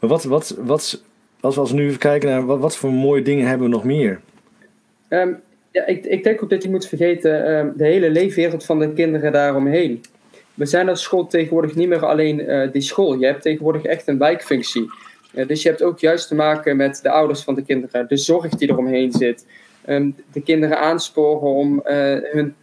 Maar 0.00 0.10
wat, 0.10 0.24
wat, 0.24 0.56
wat, 0.60 1.02
als 1.40 1.54
we 1.54 1.60
als 1.60 1.72
nu 1.72 1.86
even 1.86 1.98
kijken 1.98 2.28
naar 2.28 2.46
wat, 2.46 2.76
voor 2.76 2.92
mooie 2.92 3.22
dingen 3.22 3.46
hebben 3.46 3.68
we 3.68 3.74
nog 3.74 3.84
meer? 3.84 4.20
Um, 5.08 5.40
ja, 5.70 5.86
ik, 5.86 6.04
ik 6.04 6.24
denk 6.24 6.42
ook 6.42 6.50
dat 6.50 6.62
je 6.62 6.70
moet 6.70 6.86
vergeten 6.86 7.50
um, 7.50 7.72
de 7.76 7.84
hele 7.84 8.10
leefwereld 8.10 8.64
van 8.64 8.78
de 8.78 8.92
kinderen 8.92 9.32
daaromheen. 9.32 10.00
We 10.54 10.66
zijn 10.66 10.88
als 10.88 11.02
school 11.02 11.26
tegenwoordig 11.26 11.74
niet 11.74 11.88
meer 11.88 12.06
alleen 12.06 12.40
uh, 12.40 12.72
die 12.72 12.82
school. 12.82 13.14
Je 13.14 13.26
hebt 13.26 13.42
tegenwoordig 13.42 13.82
echt 13.82 14.08
een 14.08 14.18
wijkfunctie. 14.18 14.90
Uh, 15.34 15.46
dus 15.46 15.62
je 15.62 15.68
hebt 15.68 15.82
ook 15.82 15.98
juist 15.98 16.28
te 16.28 16.34
maken 16.34 16.76
met 16.76 17.00
de 17.02 17.10
ouders 17.10 17.42
van 17.42 17.54
de 17.54 17.62
kinderen, 17.62 18.08
de 18.08 18.16
zorg 18.16 18.48
die 18.48 18.70
eromheen 18.70 19.12
zit. 19.12 19.46
Um, 19.88 20.14
de 20.32 20.42
kinderen 20.42 20.78
aansporen 20.78 21.40
om 21.40 21.82
uh, 21.86 22.16
hun 22.32 22.54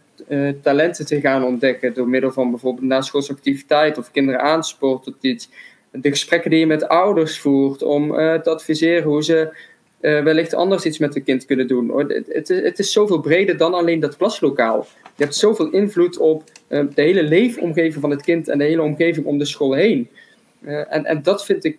talenten 0.62 1.06
te 1.06 1.20
gaan 1.20 1.44
ontdekken 1.44 1.94
door 1.94 2.08
middel 2.08 2.32
van 2.32 2.50
bijvoorbeeld 2.50 2.86
naschoolsactiviteit 2.86 3.98
of 3.98 4.10
kinderen 4.10 4.40
aanspoort 4.40 5.02
tot 5.02 5.14
iets 5.20 5.48
de 6.00 6.10
gesprekken 6.10 6.50
die 6.50 6.58
je 6.58 6.66
met 6.66 6.88
ouders 6.88 7.38
voert 7.38 7.82
om 7.82 8.10
uh, 8.10 8.34
te 8.34 8.50
adviseren 8.50 9.02
hoe 9.02 9.24
ze 9.24 9.48
uh, 10.00 10.22
wellicht 10.22 10.54
anders 10.54 10.84
iets 10.84 10.98
met 10.98 11.14
hun 11.14 11.24
kind 11.24 11.44
kunnen 11.44 11.66
doen. 11.66 11.98
Het, 11.98 12.26
het, 12.28 12.48
het, 12.48 12.78
is 12.78 12.92
zoveel 12.92 13.20
breder 13.20 13.56
dan 13.56 13.74
alleen 13.74 14.00
dat 14.00 14.16
klaslokaal. 14.16 14.86
Je 15.16 15.22
hebt 15.22 15.34
zoveel 15.34 15.70
invloed 15.70 16.18
op 16.18 16.42
uh, 16.68 16.84
de 16.94 17.02
hele 17.02 17.22
leefomgeving 17.22 18.00
van 18.00 18.10
het 18.10 18.22
kind 18.22 18.48
en 18.48 18.58
de 18.58 18.64
hele 18.64 18.82
omgeving 18.82 19.26
om 19.26 19.38
de 19.38 19.44
school 19.44 19.72
heen. 19.72 20.08
en, 20.64 21.04
en 21.04 21.22
dat 21.22 21.44
vind 21.44 21.64
ik. 21.64 21.78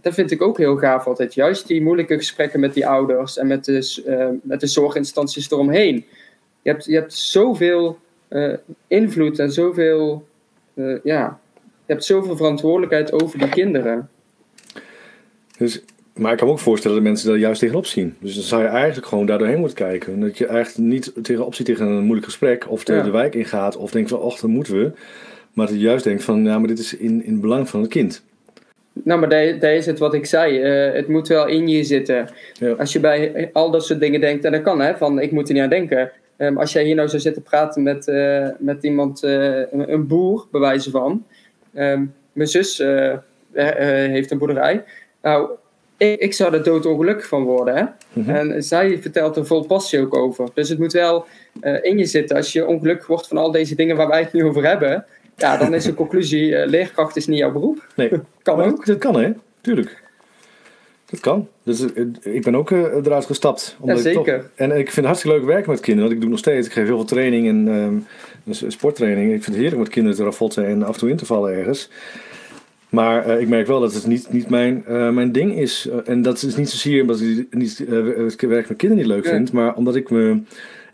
dat 0.00 0.14
vind 0.14 0.30
ik 0.30 0.42
ook 0.42 0.58
heel 0.58 0.76
gaaf 0.76 1.06
altijd. 1.06 1.34
Juist 1.34 1.66
die 1.66 1.82
moeilijke 1.82 2.16
gesprekken 2.16 2.60
met 2.60 2.74
die 2.74 2.86
ouders 2.86 3.38
en 3.38 3.46
met 3.46 3.64
de, 3.64 4.40
met 4.42 4.60
de 4.60 4.66
zorginstanties 4.66 5.50
eromheen. 5.50 6.04
Je 6.62 6.70
hebt, 6.70 6.84
je 6.84 6.94
hebt 6.94 7.14
zoveel 7.14 7.98
invloed 8.86 9.38
en 9.38 9.52
zoveel 9.52 10.26
ja, 11.02 11.40
hebt 11.92 12.04
zoveel 12.04 12.36
verantwoordelijkheid 12.36 13.12
over 13.12 13.38
die 13.38 13.48
kinderen. 13.48 14.08
Dus, 15.58 15.84
maar 16.14 16.32
ik 16.32 16.38
kan 16.38 16.46
me 16.46 16.52
ook 16.52 16.58
voorstellen 16.58 16.96
dat 16.96 17.06
mensen 17.06 17.28
daar 17.28 17.38
juist 17.38 17.60
tegenop 17.60 17.86
zien. 17.86 18.16
Dus 18.18 18.34
dan 18.34 18.44
zou 18.44 18.62
je 18.62 18.68
eigenlijk 18.68 19.06
gewoon 19.06 19.26
daar 19.26 19.38
doorheen 19.38 19.58
moeten 19.58 19.76
kijken. 19.76 20.20
Dat 20.20 20.38
je 20.38 20.46
eigenlijk 20.46 20.88
niet 20.88 21.12
tegenop 21.22 21.54
ziet 21.54 21.66
tegen 21.66 21.86
een 21.86 22.02
moeilijk 22.02 22.24
gesprek 22.24 22.70
of 22.70 22.84
tegen 22.84 23.04
de 23.04 23.10
wijk 23.10 23.34
ingaat 23.34 23.76
of 23.76 23.90
denkt 23.90 24.10
van, 24.10 24.18
och, 24.18 24.40
dan 24.40 24.50
moeten 24.50 24.78
we. 24.78 24.92
Maar 25.52 25.66
dat 25.66 25.74
je 25.74 25.80
juist 25.80 26.04
denkt 26.04 26.24
van, 26.24 26.44
ja, 26.44 26.58
maar 26.58 26.68
dit 26.68 26.78
is 26.78 26.96
in, 26.96 27.24
in 27.24 27.32
het 27.32 27.40
belang 27.40 27.68
van 27.68 27.80
het 27.80 27.90
kind. 27.90 28.22
Nou, 28.92 29.20
maar 29.20 29.28
daar, 29.28 29.74
is 29.74 29.86
het 29.86 29.98
wat 29.98 30.14
ik 30.14 30.26
zei. 30.26 30.58
Uh, 30.88 30.94
het 30.94 31.08
moet 31.08 31.28
wel 31.28 31.46
in 31.46 31.68
je 31.68 31.84
zitten. 31.84 32.28
Ja. 32.52 32.72
Als 32.72 32.92
je 32.92 33.00
bij 33.00 33.50
al 33.52 33.70
dat 33.70 33.84
soort 33.84 34.00
dingen 34.00 34.20
denkt, 34.20 34.44
en 34.44 34.52
dat 34.52 34.62
kan 34.62 34.80
hè, 34.80 34.96
van 34.96 35.20
ik 35.20 35.32
moet 35.32 35.48
er 35.48 35.54
niet 35.54 35.62
aan 35.62 35.68
denken. 35.68 36.10
Um, 36.38 36.58
als 36.58 36.72
jij 36.72 36.84
hier 36.84 36.94
nou 36.94 37.08
zou 37.08 37.22
zitten 37.22 37.42
praten 37.42 37.82
met, 37.82 38.08
uh, 38.08 38.48
met 38.58 38.84
iemand, 38.84 39.24
uh, 39.24 39.62
een 39.72 40.06
boer, 40.06 40.46
bij 40.50 40.60
wijze 40.60 40.90
van. 40.90 41.24
Ehm, 41.74 42.04
mijn 42.32 42.48
zus 42.48 42.78
eh, 42.78 43.12
eh, 43.12 43.18
eh, 43.52 44.10
heeft 44.10 44.30
een 44.30 44.38
boerderij. 44.38 44.84
Nou, 45.22 45.50
ik, 45.96 46.20
ik, 46.20 46.32
zou 46.32 46.54
er 46.54 46.62
doodongelukkig 46.62 47.26
van 47.26 47.42
worden. 47.42 47.76
Hè? 47.76 47.84
Mhm. 48.12 48.30
En 48.30 48.62
zij 48.62 48.98
vertelt 49.00 49.36
er 49.36 49.46
vol 49.46 49.66
passie 49.66 50.00
ook 50.00 50.16
over. 50.16 50.48
Dus 50.54 50.68
het 50.68 50.78
moet 50.78 50.92
wel 50.92 51.26
in 51.82 51.98
je 51.98 52.04
zitten. 52.04 52.36
Als 52.36 52.52
je 52.52 52.66
ongelukkig 52.66 53.06
wordt 53.06 53.26
van 53.26 53.36
al 53.36 53.50
deze 53.50 53.74
dingen 53.74 53.96
waar 53.96 54.08
wij 54.08 54.20
het 54.20 54.32
nu 54.32 54.44
over 54.44 54.66
hebben, 54.66 55.04
ja, 55.36 55.56
dan 55.56 55.74
is 55.74 55.84
de 55.84 55.94
conclusie: 55.94 56.66
leerkracht 56.66 57.16
is 57.16 57.26
niet 57.26 57.38
jouw 57.38 57.52
beroep. 57.52 57.86
Nee, 57.96 58.10
kan 58.42 58.62
ook. 58.62 58.86
Dat 58.86 58.98
kan, 58.98 59.20
hè? 59.20 59.32
Tuurlijk. 59.60 60.02
Dat 61.10 61.20
kan. 61.20 61.48
Dus 61.62 61.80
ik 62.22 62.42
ben 62.42 62.54
ook 62.54 62.70
eruit 62.70 63.26
gestapt. 63.26 63.76
Omdat 63.80 63.96
ja, 63.96 64.02
zeker. 64.02 64.40
toch, 64.40 64.50
en 64.54 64.70
ik 64.70 64.84
vind 64.84 64.96
het 64.96 65.04
hartstikke 65.04 65.36
leuk 65.36 65.46
werken 65.46 65.70
met 65.70 65.80
kinderen. 65.80 66.08
Want 66.08 66.14
ik 66.14 66.20
doe 66.20 66.30
nog 66.30 66.38
steeds. 66.38 66.66
Ik 66.66 66.72
geef 66.72 66.86
heel 66.86 66.96
veel 66.96 67.04
training 67.04 67.48
en 67.48 67.66
um, 67.66 68.06
dus 68.44 68.64
sporttraining. 68.68 69.26
Ik 69.26 69.42
vind 69.42 69.46
het 69.46 69.56
heerlijk 69.56 69.82
met 69.82 69.88
kinderen 69.88 70.18
te 70.18 70.24
raffotten 70.24 70.66
en 70.66 70.82
af 70.82 70.92
en 70.92 70.98
toe 70.98 71.10
in 71.10 71.16
te 71.16 71.26
vallen 71.26 71.52
ergens. 71.52 71.90
Maar 72.88 73.28
uh, 73.28 73.40
ik 73.40 73.48
merk 73.48 73.66
wel 73.66 73.80
dat 73.80 73.94
het 73.94 74.06
niet, 74.06 74.32
niet 74.32 74.48
mijn, 74.48 74.84
uh, 74.88 75.10
mijn 75.10 75.32
ding 75.32 75.58
is. 75.58 75.86
Uh, 75.88 76.08
en 76.08 76.22
dat 76.22 76.42
is 76.42 76.56
niet 76.56 76.70
zozeer 76.70 77.00
omdat 77.00 77.20
ik 77.20 77.54
niet, 77.54 77.78
het 77.78 78.40
werk 78.40 78.68
met 78.68 78.78
kinderen 78.78 78.96
niet 78.96 79.06
leuk 79.06 79.26
vind. 79.26 79.52
Maar 79.52 79.74
omdat 79.74 79.96
ik 79.96 80.10
me... 80.10 80.40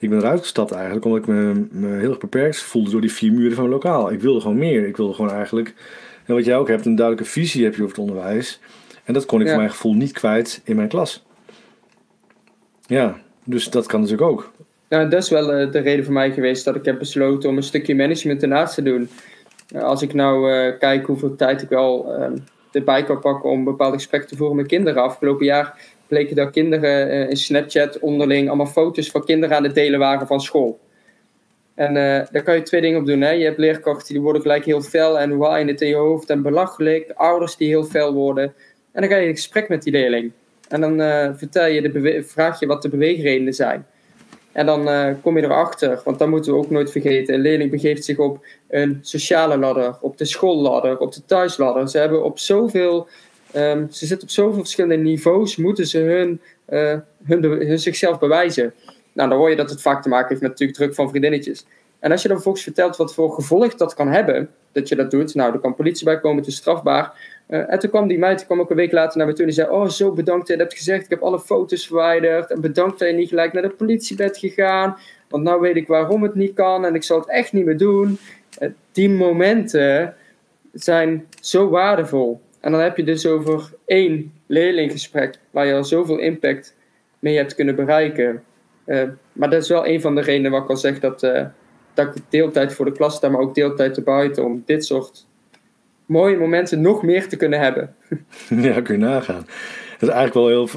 Ik 0.01 0.11
ben 0.11 0.19
eruit 0.19 0.41
gestapt 0.41 0.71
eigenlijk. 0.71 1.05
Omdat 1.05 1.21
ik 1.21 1.27
me, 1.27 1.67
me 1.71 1.99
heel 1.99 2.09
erg 2.09 2.19
beperkt 2.19 2.63
voelde 2.63 2.91
door 2.91 3.01
die 3.01 3.13
vier 3.13 3.33
muren 3.33 3.55
van 3.55 3.69
mijn 3.69 3.75
lokaal. 3.75 4.13
Ik 4.13 4.21
wilde 4.21 4.41
gewoon 4.41 4.59
meer. 4.59 4.87
Ik 4.87 4.97
wilde 4.97 5.15
gewoon 5.15 5.31
eigenlijk... 5.31 5.75
En 6.25 6.35
wat 6.35 6.45
jij 6.45 6.57
ook 6.57 6.69
hebt, 6.69 6.87
een 6.87 6.95
duidelijke 6.95 7.31
visie 7.31 7.65
heb 7.65 7.75
je 7.75 7.83
over 7.83 7.97
het 7.97 8.09
onderwijs. 8.09 8.61
En 9.05 9.15
dat 9.15 9.27
kon 9.27 9.41
ik 9.41 9.49
voor 9.49 9.57
mijn 9.57 9.71
gevoel 9.71 9.95
niet 9.95 10.13
kwijt 10.13 10.61
in 10.65 10.77
mijn 10.77 10.89
klas. 10.89 11.27
Ja, 12.87 13.21
dus 13.45 13.71
dat 13.71 13.87
kan 13.87 14.01
natuurlijk 14.01 14.31
ook. 14.31 14.53
Nou, 14.89 15.09
dat 15.09 15.23
is 15.23 15.31
wel 15.31 15.61
uh, 15.61 15.73
de 15.73 15.79
reden 15.79 16.05
voor 16.05 16.15
mij 16.15 16.31
geweest 16.31 16.65
dat 16.65 16.75
ik 16.75 16.85
heb 16.85 16.99
besloten 16.99 17.49
om 17.49 17.57
een 17.57 17.63
stukje 17.63 17.95
management 17.95 18.43
ernaast 18.43 18.75
te 18.75 18.83
doen. 18.83 19.09
Uh, 19.75 19.83
als 19.83 20.03
ik 20.03 20.15
nou 20.15 20.53
uh, 20.53 20.79
kijk 20.79 21.07
hoeveel 21.07 21.37
tijd 21.37 21.63
ik 21.63 21.69
wel 21.69 22.15
ehm, 22.15 22.37
erbij 22.73 23.05
kan 23.05 23.21
pakken 23.21 23.51
om 23.51 23.65
bepaalde 23.65 23.97
gesprekken 23.97 24.29
te 24.29 24.37
voeren 24.37 24.57
met 24.57 24.67
kinderen. 24.67 25.03
Afgelopen 25.03 25.47
jaar 25.47 25.81
bleken 26.07 26.37
dat 26.37 26.51
kinderen 26.51 27.29
in 27.29 27.37
Snapchat 27.37 27.99
onderling 27.99 28.49
allemaal 28.49 28.67
foto's 28.67 29.11
van 29.11 29.25
kinderen 29.25 29.57
aan 29.57 29.63
het 29.63 29.75
delen 29.75 29.99
waren 29.99 30.27
van 30.27 30.41
school. 30.41 30.81
En 31.75 31.95
daar 32.31 32.43
kan 32.43 32.55
je 32.55 32.63
twee 32.63 32.81
dingen 32.81 33.01
op 33.01 33.07
doen. 33.07 33.21
Hè? 33.21 33.31
Je 33.31 33.45
hebt 33.45 33.59
leerkrachten 33.59 34.15
die 34.15 34.23
worden 34.23 34.43
gelijk 34.43 34.65
heel 34.65 34.83
fel 34.83 35.19
en 35.19 35.31
in 35.61 35.69
het 35.69 35.81
in 35.81 35.89
je 35.89 35.95
hoofd 35.95 36.31
en 36.31 36.43
belachelijk. 36.43 37.11
Ouders 37.15 37.57
die 37.57 37.69
heel 37.69 37.85
fel 37.85 38.13
worden. 38.13 38.45
En 38.93 39.01
dan 39.01 39.11
ga 39.11 39.17
je 39.17 39.29
in 39.29 39.35
gesprek 39.35 39.69
met 39.69 39.83
die 39.83 39.93
leerling. 39.93 40.33
En 40.69 40.81
dan 40.81 40.97
vertel 41.37 41.67
je 41.67 41.83
de 41.83 42.23
vraag 42.27 42.61
je 42.61 42.67
wat 42.67 42.83
de 42.83 42.89
beweegredenen 42.89 43.55
zijn. 43.55 43.87
En 44.59 44.67
dan 44.67 44.89
uh, 44.89 45.11
kom 45.23 45.37
je 45.37 45.43
erachter, 45.43 46.01
want 46.05 46.19
dat 46.19 46.29
moeten 46.29 46.53
we 46.53 46.59
ook 46.59 46.71
nooit 46.71 46.91
vergeten. 46.91 47.35
Een 47.35 47.41
leerling 47.41 47.71
begeeft 47.71 48.05
zich 48.05 48.19
op 48.19 48.47
een 48.69 48.99
sociale 49.03 49.59
ladder, 49.59 49.97
op 50.01 50.19
de 50.19 50.25
schoolladder, 50.25 50.99
op 50.99 51.13
de 51.13 51.25
thuisladder. 51.25 51.89
Ze, 51.89 51.99
hebben 51.99 52.25
op 52.25 52.39
zoveel, 52.39 53.09
um, 53.57 53.87
ze 53.91 54.07
zitten 54.07 54.29
op 54.29 54.33
zoveel 54.33 54.61
verschillende 54.61 54.97
niveaus, 54.97 55.57
moeten 55.57 55.87
ze 55.87 55.99
hun, 55.99 56.41
uh, 56.69 56.95
hun, 57.25 57.43
hun, 57.43 57.79
zichzelf 57.79 58.19
bewijzen. 58.19 58.75
Nou, 59.13 59.29
dan 59.29 59.39
hoor 59.39 59.51
je 59.51 59.57
dat 59.57 59.71
het 59.71 59.81
vaak 59.81 60.03
te 60.03 60.09
maken 60.09 60.29
heeft 60.29 60.41
met 60.41 60.51
natuurlijk 60.51 60.79
druk 60.79 60.95
van 60.95 61.09
vriendinnetjes. 61.09 61.67
En 61.99 62.11
als 62.11 62.23
je 62.23 62.29
dan 62.29 62.37
vervolgens 62.37 62.65
vertelt 62.65 62.97
wat 62.97 63.15
voor 63.15 63.33
gevolg 63.33 63.75
dat 63.75 63.95
kan 63.95 64.09
hebben, 64.09 64.51
dat 64.73 64.89
je 64.89 64.97
dat 64.97 65.11
doet, 65.11 65.35
nou, 65.35 65.53
er 65.53 65.59
kan 65.59 65.75
politie 65.75 66.05
bij 66.05 66.21
komen, 66.21 66.39
het 66.39 66.47
is 66.47 66.57
strafbaar. 66.57 67.37
Uh, 67.49 67.73
en 67.73 67.79
toen 67.79 67.91
kwam 67.91 68.09
die 68.09 68.19
meid, 68.19 68.47
kwam 68.47 68.61
ook 68.61 68.71
een 68.71 68.77
week 68.77 68.93
later 68.93 69.19
naar 69.19 69.27
me 69.27 69.33
toe 69.33 69.45
en 69.45 69.51
die 69.51 69.61
zei: 69.61 69.71
Oh, 69.71 69.89
zo 69.89 70.13
bedankt 70.13 70.47
dat 70.47 70.57
je 70.57 70.63
hebt 70.63 70.77
gezegd. 70.77 71.05
Ik 71.05 71.11
heb 71.11 71.23
alle 71.23 71.41
foto's 71.41 71.87
verwijderd. 71.87 72.51
En 72.51 72.61
bedankt 72.61 72.99
dat 72.99 73.09
je 73.09 73.15
niet 73.15 73.29
gelijk 73.29 73.53
naar 73.53 73.63
de 73.63 73.69
politie 73.69 74.17
bent 74.17 74.37
gegaan. 74.37 74.97
Want 75.29 75.45
nu 75.45 75.59
weet 75.59 75.77
ik 75.77 75.87
waarom 75.87 76.23
het 76.23 76.35
niet 76.35 76.55
kan 76.55 76.85
en 76.85 76.95
ik 76.95 77.03
zal 77.03 77.19
het 77.19 77.29
echt 77.29 77.53
niet 77.53 77.65
meer 77.65 77.79
doen. 77.79 78.19
Uh, 78.61 78.69
die 78.93 79.11
momenten 79.11 80.15
zijn 80.73 81.27
zo 81.41 81.69
waardevol. 81.69 82.41
En 82.61 82.73
dan 82.73 82.81
heb 82.81 82.97
je 82.97 83.05
dus 83.05 83.27
over 83.27 83.73
één 83.85 84.33
leerlinggesprek 84.47 85.39
waar 85.51 85.67
je 85.67 85.75
al 85.75 85.85
zoveel 85.85 86.19
impact 86.19 86.75
mee 87.19 87.37
hebt 87.37 87.55
kunnen 87.55 87.75
bereiken. 87.75 88.43
Uh, 88.87 89.03
maar 89.33 89.51
dat 89.51 89.63
is 89.63 89.69
wel 89.69 89.87
een 89.87 90.01
van 90.01 90.15
de 90.15 90.21
redenen 90.21 90.51
waar 90.51 90.63
ik 90.63 90.69
al 90.69 90.77
zeg 90.77 91.01
dat, 91.01 91.23
dat 92.07 92.17
ik 92.17 92.23
deeltijd 92.29 92.73
voor 92.73 92.85
de 92.85 92.93
klas 92.93 93.17
sta, 93.17 93.29
maar 93.29 93.41
ook 93.41 93.55
deeltijd 93.55 93.97
erbuiten 93.97 94.45
om 94.45 94.63
dit 94.67 94.85
soort 94.85 95.27
mooie 96.07 96.37
momenten 96.37 96.81
nog 96.81 97.03
meer 97.03 97.29
te 97.29 97.37
kunnen 97.37 97.61
hebben. 97.61 97.95
ja, 98.69 98.81
kun 98.81 98.99
je 98.99 99.05
nagaan. 99.05 99.47
Dat 99.99 100.09
is 100.09 100.15
eigenlijk 100.15 100.35
wel 100.35 100.49
heel, 100.49 100.69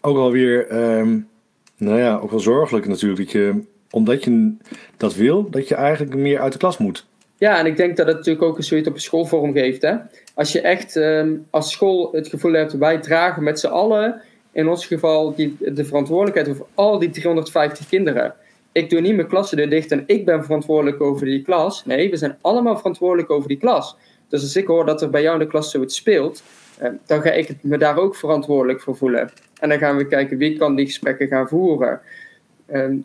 ook 0.00 0.16
wel 0.16 0.30
weer, 0.30 0.72
um, 0.98 1.28
nou 1.76 1.98
ja, 1.98 2.16
ook 2.16 2.30
wel 2.30 2.40
zorgelijk 2.40 2.86
natuurlijk. 2.86 3.20
Dat 3.20 3.32
je, 3.32 3.62
omdat 3.90 4.24
je 4.24 4.54
dat 4.96 5.14
wil, 5.14 5.50
dat 5.50 5.68
je 5.68 5.74
eigenlijk 5.74 6.14
meer 6.14 6.40
uit 6.40 6.52
de 6.52 6.58
klas 6.58 6.78
moet. 6.78 7.06
Ja, 7.38 7.58
en 7.58 7.66
ik 7.66 7.76
denk 7.76 7.96
dat 7.96 8.06
het 8.06 8.16
natuurlijk 8.16 8.44
ook 8.44 8.56
een 8.56 8.62
soort 8.62 8.86
op 8.86 8.94
een 8.94 9.00
schoolvorm 9.00 9.52
geeft. 9.52 9.82
Hè? 9.82 9.94
Als 10.34 10.52
je 10.52 10.60
echt 10.60 10.96
um, 10.96 11.46
als 11.50 11.70
school 11.70 12.12
het 12.12 12.28
gevoel 12.28 12.52
hebt, 12.52 12.72
wij 12.72 12.98
dragen 12.98 13.42
met 13.42 13.60
z'n 13.60 13.66
allen, 13.66 14.22
in 14.52 14.68
ons 14.68 14.86
geval, 14.86 15.34
die, 15.34 15.56
de 15.58 15.84
verantwoordelijkheid 15.84 16.48
over 16.48 16.66
al 16.74 16.98
die 16.98 17.10
350 17.10 17.88
kinderen. 17.88 18.34
Ik 18.72 18.90
doe 18.90 19.00
niet 19.00 19.14
mijn 19.14 19.28
klassen 19.28 19.70
dicht 19.70 19.92
en 19.92 20.04
ik 20.06 20.24
ben 20.24 20.44
verantwoordelijk 20.44 21.00
over 21.00 21.26
die 21.26 21.42
klas. 21.42 21.84
Nee, 21.84 22.10
we 22.10 22.16
zijn 22.16 22.38
allemaal 22.40 22.76
verantwoordelijk 22.76 23.30
over 23.30 23.48
die 23.48 23.56
klas. 23.56 23.96
Dus 24.28 24.42
als 24.42 24.56
ik 24.56 24.66
hoor 24.66 24.86
dat 24.86 25.02
er 25.02 25.10
bij 25.10 25.22
jou 25.22 25.34
in 25.34 25.44
de 25.44 25.50
klas 25.50 25.70
zoiets 25.70 25.96
speelt, 25.96 26.42
eh, 26.78 26.90
dan 27.06 27.22
ga 27.22 27.30
ik 27.30 27.56
me 27.62 27.78
daar 27.78 27.98
ook 27.98 28.16
verantwoordelijk 28.16 28.80
voor 28.80 28.96
voelen. 28.96 29.30
En 29.60 29.68
dan 29.68 29.78
gaan 29.78 29.96
we 29.96 30.06
kijken 30.06 30.38
wie 30.38 30.56
kan 30.56 30.74
die 30.74 30.86
gesprekken 30.86 31.28
gaan 31.28 31.48
voeren. 31.48 32.00
Ehm, 32.66 32.96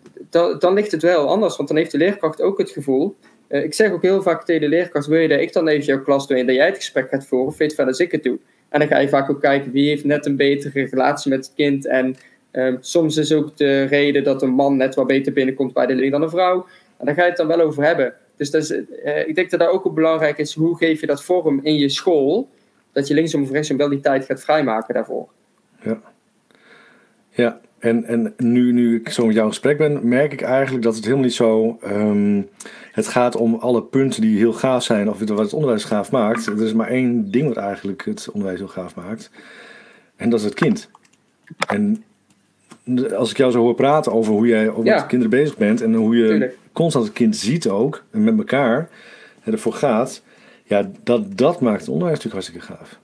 dan, 0.60 0.74
ligt 0.74 0.92
het 0.92 1.02
wel 1.02 1.30
anders, 1.30 1.58
want 1.58 1.68
dan 1.68 1.78
heeft 1.78 1.92
de 1.92 1.98
leerkracht 1.98 2.42
ook 2.42 2.58
het 2.58 2.70
gevoel. 2.70 3.16
Eh, 3.48 3.64
ik 3.64 3.74
zeg 3.74 3.92
ook 3.92 4.02
heel 4.02 4.22
vaak 4.22 4.46
tegen 4.46 4.62
de 4.62 4.70
leerkracht: 4.70 5.08
wil 5.08 5.20
je 5.20 5.28
dat 5.28 5.40
ik 5.40 5.54
dan 5.54 5.68
even 5.68 5.86
jouw 5.86 6.02
klas 6.02 6.28
doe 6.28 6.38
en 6.38 6.46
dat 6.46 6.56
jij 6.56 6.66
het 6.66 6.76
gesprek 6.76 7.10
gaat 7.10 7.26
voeren, 7.26 7.48
of 7.48 7.58
weet 7.58 7.74
verder 7.74 7.94
als 7.94 8.00
ik 8.02 8.12
het 8.12 8.24
doe? 8.24 8.40
En 8.70 8.80
dan 8.80 8.88
ga 8.88 9.00
je 9.00 9.10
vaak 9.10 9.30
ook 9.30 9.42
kijken 9.42 9.72
wie 9.72 9.90
heeft 9.90 10.04
net 10.04 10.26
een 10.26 10.36
betere 10.36 10.86
relatie 10.86 11.32
met 11.32 11.46
het 11.46 11.56
kind. 11.56 11.88
En 11.88 12.16
um, 12.58 12.78
soms 12.80 13.18
is 13.18 13.34
ook 13.34 13.58
de 13.58 13.84
reden 13.84 14.24
dat 14.24 14.42
een 14.42 14.50
man 14.50 14.78
net 14.78 14.96
wat 14.96 15.08
beter 15.08 15.34
binnenkomt 15.34 15.74
bij 15.74 15.86
de 15.86 15.92
leerling 15.94 16.14
dan 16.14 16.22
een 16.22 16.30
vrouw. 16.30 16.66
En 16.98 17.06
daar 17.06 17.16
ga 17.16 17.22
je 17.22 17.28
het 17.28 17.38
dan 17.38 17.48
wel 17.48 17.62
over 17.62 17.84
hebben. 17.84 18.14
Dus 18.36 18.52
dat 18.52 18.62
is, 18.62 18.72
uh, 18.72 19.28
ik 19.28 19.36
denk 19.36 19.50
dat 19.50 19.60
daar 19.60 19.70
ook 19.70 19.94
belangrijk 19.94 20.38
is, 20.38 20.54
hoe 20.54 20.78
geef 20.78 21.00
je 21.00 21.08
dat 21.08 21.24
vorm 21.24 21.60
in 21.64 21.76
je 21.76 21.90
school, 21.90 22.50
dat 22.92 23.08
je 23.08 23.14
linksom 23.14 23.44
of 23.44 23.52
rechtsom 23.52 23.78
wel 23.78 23.90
die 23.90 24.00
tijd 24.00 24.26
gaat 24.26 24.42
vrijmaken 24.42 24.94
daarvoor. 24.94 25.28
Ja. 25.84 26.02
Ja, 27.30 27.60
En, 27.80 28.06
en 28.06 28.34
nu, 28.38 28.72
nu 28.72 28.96
ik 28.96 29.10
zo 29.10 29.26
met 29.26 29.34
jou 29.34 29.46
in 29.46 29.54
gesprek 29.54 29.78
ben, 29.78 30.08
merk 30.08 30.34
ik 30.34 30.42
eigenlijk 30.42 30.84
dat 30.84 30.96
het 30.96 31.04
helemaal 31.04 31.26
niet 31.26 31.34
zo. 31.34 31.78
ehm, 31.82 32.42
het 32.92 33.08
gaat 33.08 33.36
om 33.36 33.56
alle 33.56 33.84
punten 33.84 34.22
die 34.22 34.38
heel 34.38 34.54
gaaf 34.54 34.84
zijn, 34.84 35.10
of 35.10 35.20
wat 35.20 35.38
het 35.38 35.54
onderwijs 35.54 35.84
gaaf 35.84 36.12
maakt. 36.12 36.46
Er 36.46 36.64
is 36.64 36.74
maar 36.74 36.88
één 36.88 37.32
ding 37.32 37.48
wat 37.48 37.58
eigenlijk 37.58 38.06
het 38.06 38.30
onderwijs 38.32 38.60
heel 38.60 38.68
gaaf 38.68 38.96
maakt. 38.96 39.32
En 40.16 40.30
dat 40.30 40.40
is 40.40 40.46
het 40.46 40.54
kind. 40.54 40.90
En 41.68 42.04
als 43.16 43.32
ik 43.32 43.38
jou 43.38 43.52
zo 43.52 43.60
hoor 43.60 43.76
praten 43.76 44.12
over 44.14 44.34
hoe 44.34 44.48
jij 44.48 44.64
Ja. 44.64 44.96
met 44.96 45.06
kinderen 45.06 45.30
bezig 45.30 45.58
bent 45.58 45.82
en 45.82 45.94
hoe 45.94 46.18
je 46.18 46.28
Tuurlijk. 46.28 46.58
constant 46.72 47.06
het 47.06 47.14
kind 47.14 47.36
ziet 47.36 47.70
ook, 47.70 48.04
en 48.12 48.24
met 48.24 48.38
elkaar 48.38 48.90
en 49.44 49.52
ervoor 49.52 49.74
gaat, 49.74 50.22
ja, 50.64 50.90
dat, 51.04 51.38
dat 51.38 51.62
maakt 51.62 51.80
het 51.80 51.90
onderwijs 51.90 52.24
natuurlijk 52.24 52.46
hartstikke 52.46 52.74
gaaf. 52.74 53.00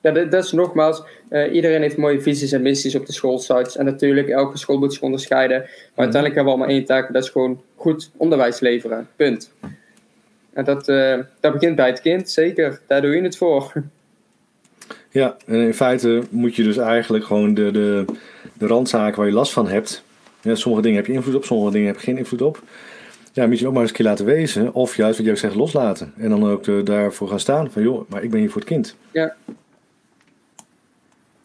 Ja, 0.00 0.10
dat, 0.10 0.30
dat 0.30 0.44
is 0.44 0.52
nogmaals, 0.52 1.02
eh, 1.28 1.54
iedereen 1.54 1.80
heeft 1.82 1.96
mooie 1.96 2.20
visies 2.20 2.52
en 2.52 2.62
missies 2.62 2.94
op 2.94 3.06
de 3.06 3.12
schoolsites. 3.12 3.76
En 3.76 3.84
natuurlijk, 3.84 4.28
elke 4.28 4.58
school 4.58 4.78
moet 4.78 4.92
zich 4.92 5.02
onderscheiden. 5.02 5.58
Maar 5.58 5.68
uiteindelijk 6.04 6.34
hebben 6.34 6.44
we 6.44 6.58
allemaal 6.58 6.76
één 6.76 6.84
taak, 6.84 7.12
dat 7.12 7.22
is 7.22 7.28
gewoon 7.30 7.60
goed 7.76 8.10
onderwijs 8.16 8.60
leveren. 8.60 9.08
Punt. 9.16 9.52
En 10.52 10.64
dat, 10.64 10.88
eh, 10.88 11.18
dat 11.40 11.52
begint 11.52 11.76
bij 11.76 11.86
het 11.88 12.00
kind, 12.00 12.30
zeker. 12.30 12.80
Daar 12.86 13.02
doe 13.02 13.14
je 13.14 13.22
het 13.22 13.36
voor. 13.36 13.72
Ja, 15.10 15.36
en 15.46 15.54
in 15.54 15.74
feite 15.74 16.22
moet 16.30 16.54
je 16.56 16.62
dus 16.62 16.76
eigenlijk 16.76 17.24
gewoon 17.24 17.54
de, 17.54 17.70
de, 17.70 18.04
de 18.58 18.66
randzaken 18.66 19.18
waar 19.18 19.26
je 19.26 19.32
last 19.34 19.52
van 19.52 19.68
hebt. 19.68 20.04
Ja, 20.40 20.54
sommige 20.54 20.82
dingen 20.82 20.98
heb 20.98 21.06
je 21.06 21.12
invloed 21.12 21.34
op, 21.34 21.44
sommige 21.44 21.72
dingen 21.72 21.86
heb 21.86 21.96
je 21.96 22.02
geen 22.02 22.18
invloed 22.18 22.42
op. 22.42 22.62
Ja, 23.32 23.46
moet 23.46 23.58
je 23.58 23.66
ook 23.66 23.72
maar 23.72 23.80
eens 23.82 23.90
een 23.90 23.96
keer 23.96 24.06
laten 24.06 24.24
wezen. 24.24 24.74
Of 24.74 24.96
juist 24.96 25.16
wat 25.16 25.24
jij 25.26 25.34
ook 25.34 25.40
zegt, 25.40 25.54
loslaten. 25.54 26.12
En 26.16 26.28
dan 26.28 26.50
ook 26.50 26.66
eh, 26.66 26.84
daarvoor 26.84 27.28
gaan 27.28 27.40
staan. 27.40 27.70
Van 27.70 27.82
joh, 27.82 28.10
maar 28.10 28.22
ik 28.22 28.30
ben 28.30 28.40
hier 28.40 28.50
voor 28.50 28.60
het 28.60 28.70
kind. 28.70 28.96
Ja. 29.10 29.36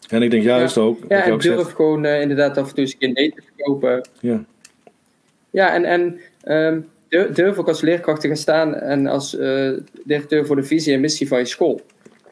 En 0.08 0.22
ik 0.22 0.30
denk 0.30 0.42
juist 0.42 0.78
ook, 0.78 0.98
Ja, 1.08 1.16
je 1.16 1.22
en 1.22 1.32
ook 1.32 1.42
durf 1.42 1.60
zegt. 1.60 1.74
gewoon 1.74 2.04
eh, 2.04 2.20
inderdaad 2.20 2.56
af 2.56 2.68
en 2.68 2.74
toe 2.74 2.82
eens 2.84 2.92
een 2.92 2.98
keer 2.98 3.12
nee 3.12 3.32
te 3.34 3.42
verkopen. 3.54 4.08
Ja, 4.20 4.44
Ja, 5.50 5.74
en, 5.74 5.84
en 5.84 6.20
ehm, 6.42 6.80
durf, 7.32 7.58
ook 7.58 7.68
als 7.68 7.80
leerkracht 7.80 8.20
te 8.20 8.26
gaan 8.26 8.36
staan 8.36 8.74
en 8.74 9.06
als 9.06 9.36
eh, 9.36 9.70
directeur 10.04 10.46
voor 10.46 10.56
de 10.56 10.64
visie 10.64 10.94
en 10.94 11.00
missie 11.00 11.28
van 11.28 11.38
je 11.38 11.44
school. 11.44 11.80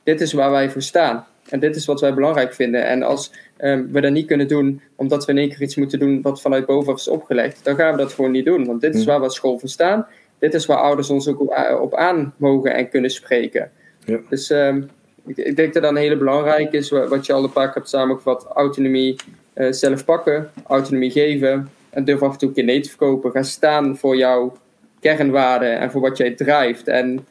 Dit 0.02 0.20
is 0.20 0.32
waar 0.32 0.50
wij 0.50 0.70
voor 0.70 0.82
staan. 0.82 1.26
En 1.48 1.60
dit 1.60 1.76
is 1.76 1.86
wat 1.86 2.00
wij 2.00 2.14
belangrijk 2.14 2.54
vinden. 2.54 2.86
En 2.86 3.02
als 3.02 3.32
ehm, 3.62 3.86
we 3.90 4.00
dat 4.00 4.12
niet 4.12 4.26
kunnen 4.26 4.48
doen, 4.48 4.80
omdat 4.96 5.24
we 5.24 5.32
in 5.32 5.38
één 5.38 5.48
keer 5.48 5.62
iets 5.62 5.76
moeten 5.76 5.98
doen 5.98 6.22
wat 6.22 6.40
vanuit 6.40 6.66
bovenaf 6.66 6.98
is 6.98 7.08
opgelegd, 7.08 7.64
dan 7.64 7.74
gaan 7.76 7.90
we 7.92 7.96
dat 7.98 8.12
gewoon 8.12 8.30
niet 8.30 8.44
doen. 8.44 8.64
Want 8.66 8.80
dit 8.80 8.94
is 8.94 9.00
Hm. 9.02 9.06
waar 9.08 9.18
we 9.18 9.24
als 9.24 9.34
school 9.34 9.58
voor 9.58 9.68
staan. 9.68 10.06
Dit 10.38 10.54
is 10.54 10.66
waar 10.66 10.76
ouders 10.78 11.10
ons 11.10 11.28
ook 11.28 11.40
op, 11.82 11.94
aan 11.94 12.34
mogen 12.36 12.74
en 12.74 12.88
kunnen 12.88 13.10
spreken. 13.10 13.70
Ja. 14.04 14.18
Dus 14.28 14.50
ehm, 14.50 14.82
ik, 15.26 15.36
ik 15.36 15.56
denk 15.56 15.72
dat 15.74 15.82
dat 15.82 15.92
een 15.92 15.96
hele 15.98 16.16
belangrijke 16.16 16.76
is, 16.76 16.90
wa- 16.90 17.06
wat 17.08 17.26
je 17.26 17.32
al 17.32 17.44
een 17.44 17.52
paar 17.52 17.66
keer 17.66 17.74
hebt 17.74 17.88
samengevat. 17.88 18.44
Autonomie 18.54 19.16
eh, 19.52 19.72
zelf 19.72 20.04
pakken, 20.04 20.50
autonomie 20.66 21.10
geven. 21.10 21.68
En 21.90 22.04
durf 22.04 22.22
af 22.22 22.32
en 22.32 22.38
toe 22.38 22.48
een 22.48 22.54
keer 22.54 22.64
nee 22.64 22.80
te 22.80 22.88
verkopen. 22.88 23.30
Ga 23.30 23.42
staan 23.42 23.96
voor 23.96 24.16
jouw 24.16 24.52
kernwaarden 25.00 25.78
en 25.78 25.90
voor 25.90 26.00
wat 26.00 26.16
jij 26.16 26.30
drijft. 26.34 26.88
En 26.88 27.26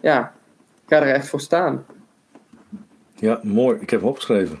ja, 0.00 0.32
ga 0.86 1.02
er 1.02 1.14
echt 1.14 1.28
voor 1.28 1.40
staan. 1.40 1.86
ja, 3.14 3.40
mooi. 3.42 3.78
Ik 3.80 3.90
heb 3.90 4.00
hem 4.00 4.08
opgeschreven. 4.08 4.60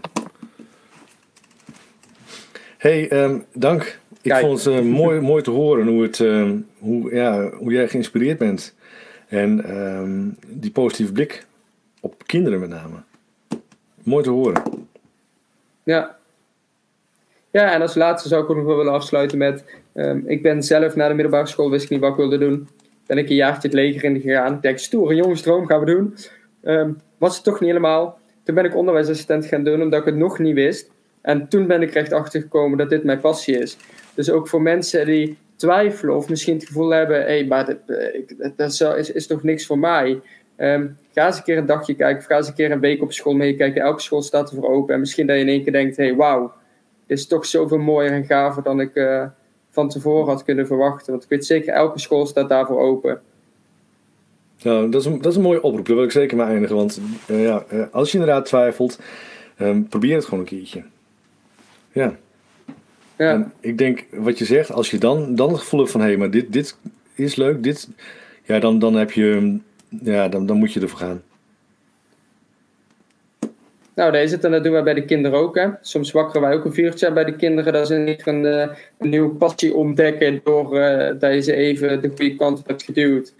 Hey, 2.86 3.08
ehm, 3.08 3.38
dank. 3.52 3.82
Ik 4.22 4.30
Kijk. 4.30 4.44
vond 4.44 4.64
het 4.64 4.74
eh, 4.74 4.80
mooi, 4.80 5.20
mooi 5.32 5.42
te 5.42 5.50
horen 5.50 5.86
hoe, 5.86 6.02
het, 6.02 6.20
ehm, 6.20 6.58
hoe, 6.78 7.14
ja, 7.14 7.50
hoe 7.50 7.72
jij 7.72 7.88
geïnspireerd 7.88 8.38
bent. 8.38 8.74
En 9.28 9.64
ehm, 9.64 10.28
die 10.60 10.70
positieve 10.70 11.12
blik 11.12 11.46
op 12.00 12.26
kinderen 12.26 12.60
met 12.60 12.68
name. 12.68 12.96
Mooi 14.02 14.24
te 14.24 14.30
horen. 14.30 14.62
Ja. 15.82 16.16
Ja, 17.50 17.72
en 17.72 17.80
als 17.80 17.94
laatste 17.94 18.28
zou 18.28 18.42
ik 18.42 18.50
ook 18.50 18.56
nog 18.56 18.66
wel 18.66 18.76
willen 18.76 18.92
afsluiten 18.92 19.38
met... 19.38 19.64
ik 20.26 20.42
ben 20.42 20.62
zelf 20.62 20.96
na 20.96 21.08
de 21.08 21.14
middelbare 21.14 21.46
school, 21.46 21.70
wist 21.70 21.84
ik 21.84 21.90
niet 21.90 22.00
wat 22.00 22.10
ik 22.10 22.16
wilde 22.16 22.38
doen. 22.38 22.68
Ben 23.06 23.18
ik 23.18 23.28
een 23.28 23.34
jaartje 23.34 23.68
het 23.68 23.76
leger 23.76 24.04
in 24.04 24.20
gegaan. 24.20 24.54
Ik 24.54 24.62
denk, 24.62 24.78
stoere 24.78 25.14
jongensdroom 25.14 25.66
gaan 25.66 25.80
we 25.80 25.86
doen. 25.86 26.14
Was 27.18 27.34
het 27.34 27.44
toch 27.44 27.60
niet 27.60 27.68
helemaal. 27.68 28.18
Toen 28.42 28.54
ben 28.54 28.64
ik 28.64 28.76
onderwijsassistent 28.76 29.46
gaan 29.46 29.64
doen, 29.64 29.82
omdat 29.82 30.00
ik 30.00 30.06
het 30.06 30.16
nog 30.16 30.38
niet 30.38 30.54
wist. 30.54 30.90
En 31.26 31.48
toen 31.48 31.66
ben 31.66 31.82
ik 31.82 31.94
echt 31.94 32.12
achter 32.12 32.40
gekomen 32.40 32.78
dat 32.78 32.90
dit 32.90 33.04
mijn 33.04 33.20
passie 33.20 33.58
is. 33.58 33.76
Dus 34.14 34.30
ook 34.30 34.48
voor 34.48 34.62
mensen 34.62 35.06
die 35.06 35.36
twijfelen 35.56 36.16
of 36.16 36.28
misschien 36.28 36.54
het 36.54 36.66
gevoel 36.66 36.90
hebben... 36.90 37.20
hé, 37.20 37.26
hey, 37.26 37.44
maar 37.44 37.68
eh, 37.68 38.50
dat 38.56 38.96
is, 38.96 39.10
is, 39.10 39.26
toch 39.26 39.42
niks 39.42 39.66
voor 39.66 39.78
mij... 39.78 40.20
Ehm, 40.56 40.86
ga 41.14 41.26
eens 41.26 41.36
een 41.36 41.42
keer 41.42 41.58
een 41.58 41.66
dagje 41.66 41.94
kijken 41.94 42.18
of 42.18 42.24
ga 42.24 42.36
eens 42.36 42.48
een 42.48 42.54
keer 42.54 42.70
een 42.70 42.80
week 42.80 43.02
op 43.02 43.12
school 43.12 43.34
meekijken. 43.34 43.82
Elke 43.82 44.00
school 44.00 44.22
staat 44.22 44.50
ervoor 44.50 44.68
open. 44.68 44.94
En 44.94 45.00
misschien 45.00 45.26
dat 45.26 45.36
je 45.36 45.42
in 45.42 45.48
één 45.48 45.62
keer 45.62 45.72
denkt, 45.72 45.96
hé 45.96 46.04
hey, 46.04 46.14
wauw, 46.14 46.52
dit 47.06 47.18
is 47.18 47.26
toch 47.26 47.46
zoveel 47.46 47.78
mooier 47.78 48.12
en 48.12 48.24
gaver 48.24 48.62
dan 48.62 48.80
ik 48.80 48.94
eh, 48.94 49.26
van 49.70 49.88
tevoren 49.88 50.32
had 50.32 50.44
kunnen 50.44 50.66
verwachten. 50.66 51.12
Want 51.12 51.22
ik 51.22 51.28
weet 51.28 51.46
zeker, 51.46 51.72
elke 51.72 51.98
school 51.98 52.26
staat 52.26 52.48
daarvoor 52.48 52.80
open. 52.80 53.20
Nou, 54.62 54.90
dat 54.90 55.00
is, 55.00 55.06
een, 55.06 55.20
dat 55.20 55.30
is 55.30 55.36
een 55.36 55.42
mooie 55.42 55.62
oproep. 55.62 55.86
Daar 55.86 55.96
wil 55.96 56.04
ik 56.04 56.12
zeker 56.12 56.36
mee 56.36 56.46
eindigen. 56.46 56.76
Want 56.76 57.00
eh, 57.26 57.44
ja, 57.44 57.64
als 57.92 58.12
je 58.12 58.18
inderdaad 58.18 58.44
twijfelt, 58.44 59.00
ehm, 59.56 59.82
probeer 59.82 60.14
het 60.14 60.24
gewoon 60.24 60.40
een 60.40 60.46
keertje. 60.46 60.82
Ja. 61.96 62.16
Ja, 63.16 63.32
En 63.32 63.52
ik 63.60 63.78
denk, 63.78 64.04
wat 64.10 64.38
je 64.38 64.44
zegt, 64.44 64.72
als 64.72 64.90
je 64.90 64.98
dan, 64.98 65.34
dan 65.34 65.50
het 65.50 65.58
gevoel 65.58 65.80
hebt 65.80 65.92
van... 65.92 66.00
hé, 66.00 66.06
hey, 66.06 66.16
maar 66.16 66.30
dit, 66.30 66.52
dit 66.52 66.76
is 67.14 67.36
leuk, 67.36 67.62
dit... 67.62 67.88
Ja, 68.44 68.58
dan, 68.58 68.78
dan 68.78 68.94
heb 68.94 69.10
je... 69.10 69.58
Ja, 69.88 70.28
dan, 70.28 70.46
dan 70.46 70.56
moet 70.56 70.72
je 70.72 70.80
ervoor 70.80 70.98
gaan. 70.98 71.22
nou 73.94 74.12
daar 74.12 74.22
is 74.22 74.30
het 74.30 74.44
en 74.44 74.50
dat 74.50 74.62
doen 74.62 74.72
wij 74.72 74.82
bij 74.82 74.94
de 74.94 75.04
kinderen 75.04 75.38
ook. 75.38 75.56
Hè. 75.56 75.68
Soms 75.80 76.12
wakkeren 76.12 76.42
wij 76.42 76.54
ook 76.54 76.64
een 76.64 76.74
vuurtje 76.74 77.12
bij 77.12 77.24
de 77.24 77.36
kinderen. 77.36 77.72
Dat 77.72 77.86
ze 77.86 77.94
niet 77.94 78.26
een, 78.26 78.44
een 78.44 78.70
nieuwe 78.98 79.34
passie 79.34 79.74
ontdekken 79.74 80.40
door 80.44 80.78
eh, 80.78 81.20
dat 81.20 81.34
je 81.34 81.40
ze 81.40 81.54
even 81.54 82.02
de 82.02 82.08
goede 82.08 82.36
kant 82.36 82.58
op 82.58 82.66
hebt 82.66 82.82
geduwd. 82.82 83.34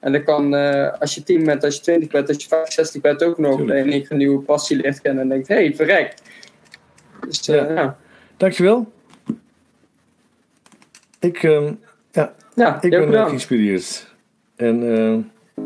En 0.00 0.12
dat 0.12 0.22
kan, 0.22 0.54
eh, 0.54 1.00
als 1.00 1.14
je 1.14 1.22
10 1.22 1.44
bent, 1.44 1.64
als 1.64 1.74
je 1.74 1.80
20 1.80 2.10
bent, 2.10 2.28
als 2.28 2.42
je 2.42 2.48
65 2.48 3.00
bent 3.00 3.22
ook 3.22 3.38
nog. 3.38 3.70
Één 3.70 3.90
keer 3.90 4.06
een 4.08 4.16
nieuwe 4.16 4.42
passie 4.42 4.76
leert 4.76 5.00
kennen 5.00 5.22
en 5.22 5.28
denkt, 5.28 5.48
hé, 5.48 5.54
hey, 5.54 5.74
verrek. 5.74 6.14
Dus 7.26 7.48
eh, 7.48 7.56
Ja. 7.56 7.72
ja. 7.74 7.96
Dankjewel. 8.36 8.92
Ik, 11.18 11.42
ehm, 11.42 11.72
ja, 12.12 12.32
Ja, 12.54 12.82
ik 12.82 12.90
ben 12.90 13.00
eh, 13.00 13.06
bedankt. 13.06 13.28
geïnspireerd. 13.28 14.14
En 14.56 14.82
eh, 14.96 15.18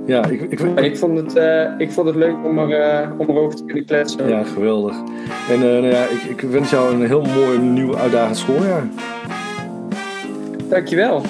ja, 0.07 0.25
ik, 0.27 0.41
ik, 0.41 0.61
Ik 0.61 0.99
vond 0.99 1.17
het, 1.35 1.37
ik 1.81 1.93
vond 1.93 2.07
het 2.07 2.17
leuk 2.17 2.45
om, 2.45 2.59
er, 2.59 3.13
om 3.19 3.29
erover 3.31 3.57
te 3.59 3.65
kunnen 3.65 3.85
kletsen. 3.85 4.29
ja, 4.29 4.45
geweldig. 4.45 4.97
En 5.51 5.59
nou 5.59 5.87
ja, 5.87 6.05
ik, 6.05 6.23
ik 6.23 6.41
wens 6.41 6.71
jou 6.71 6.95
een 6.95 7.07
heel 7.07 7.23
mooi 7.23 7.59
nieuw 7.59 7.97
uitdagend 7.97 8.37
schooljaar. 8.37 8.87
Dankjewel. 10.69 11.23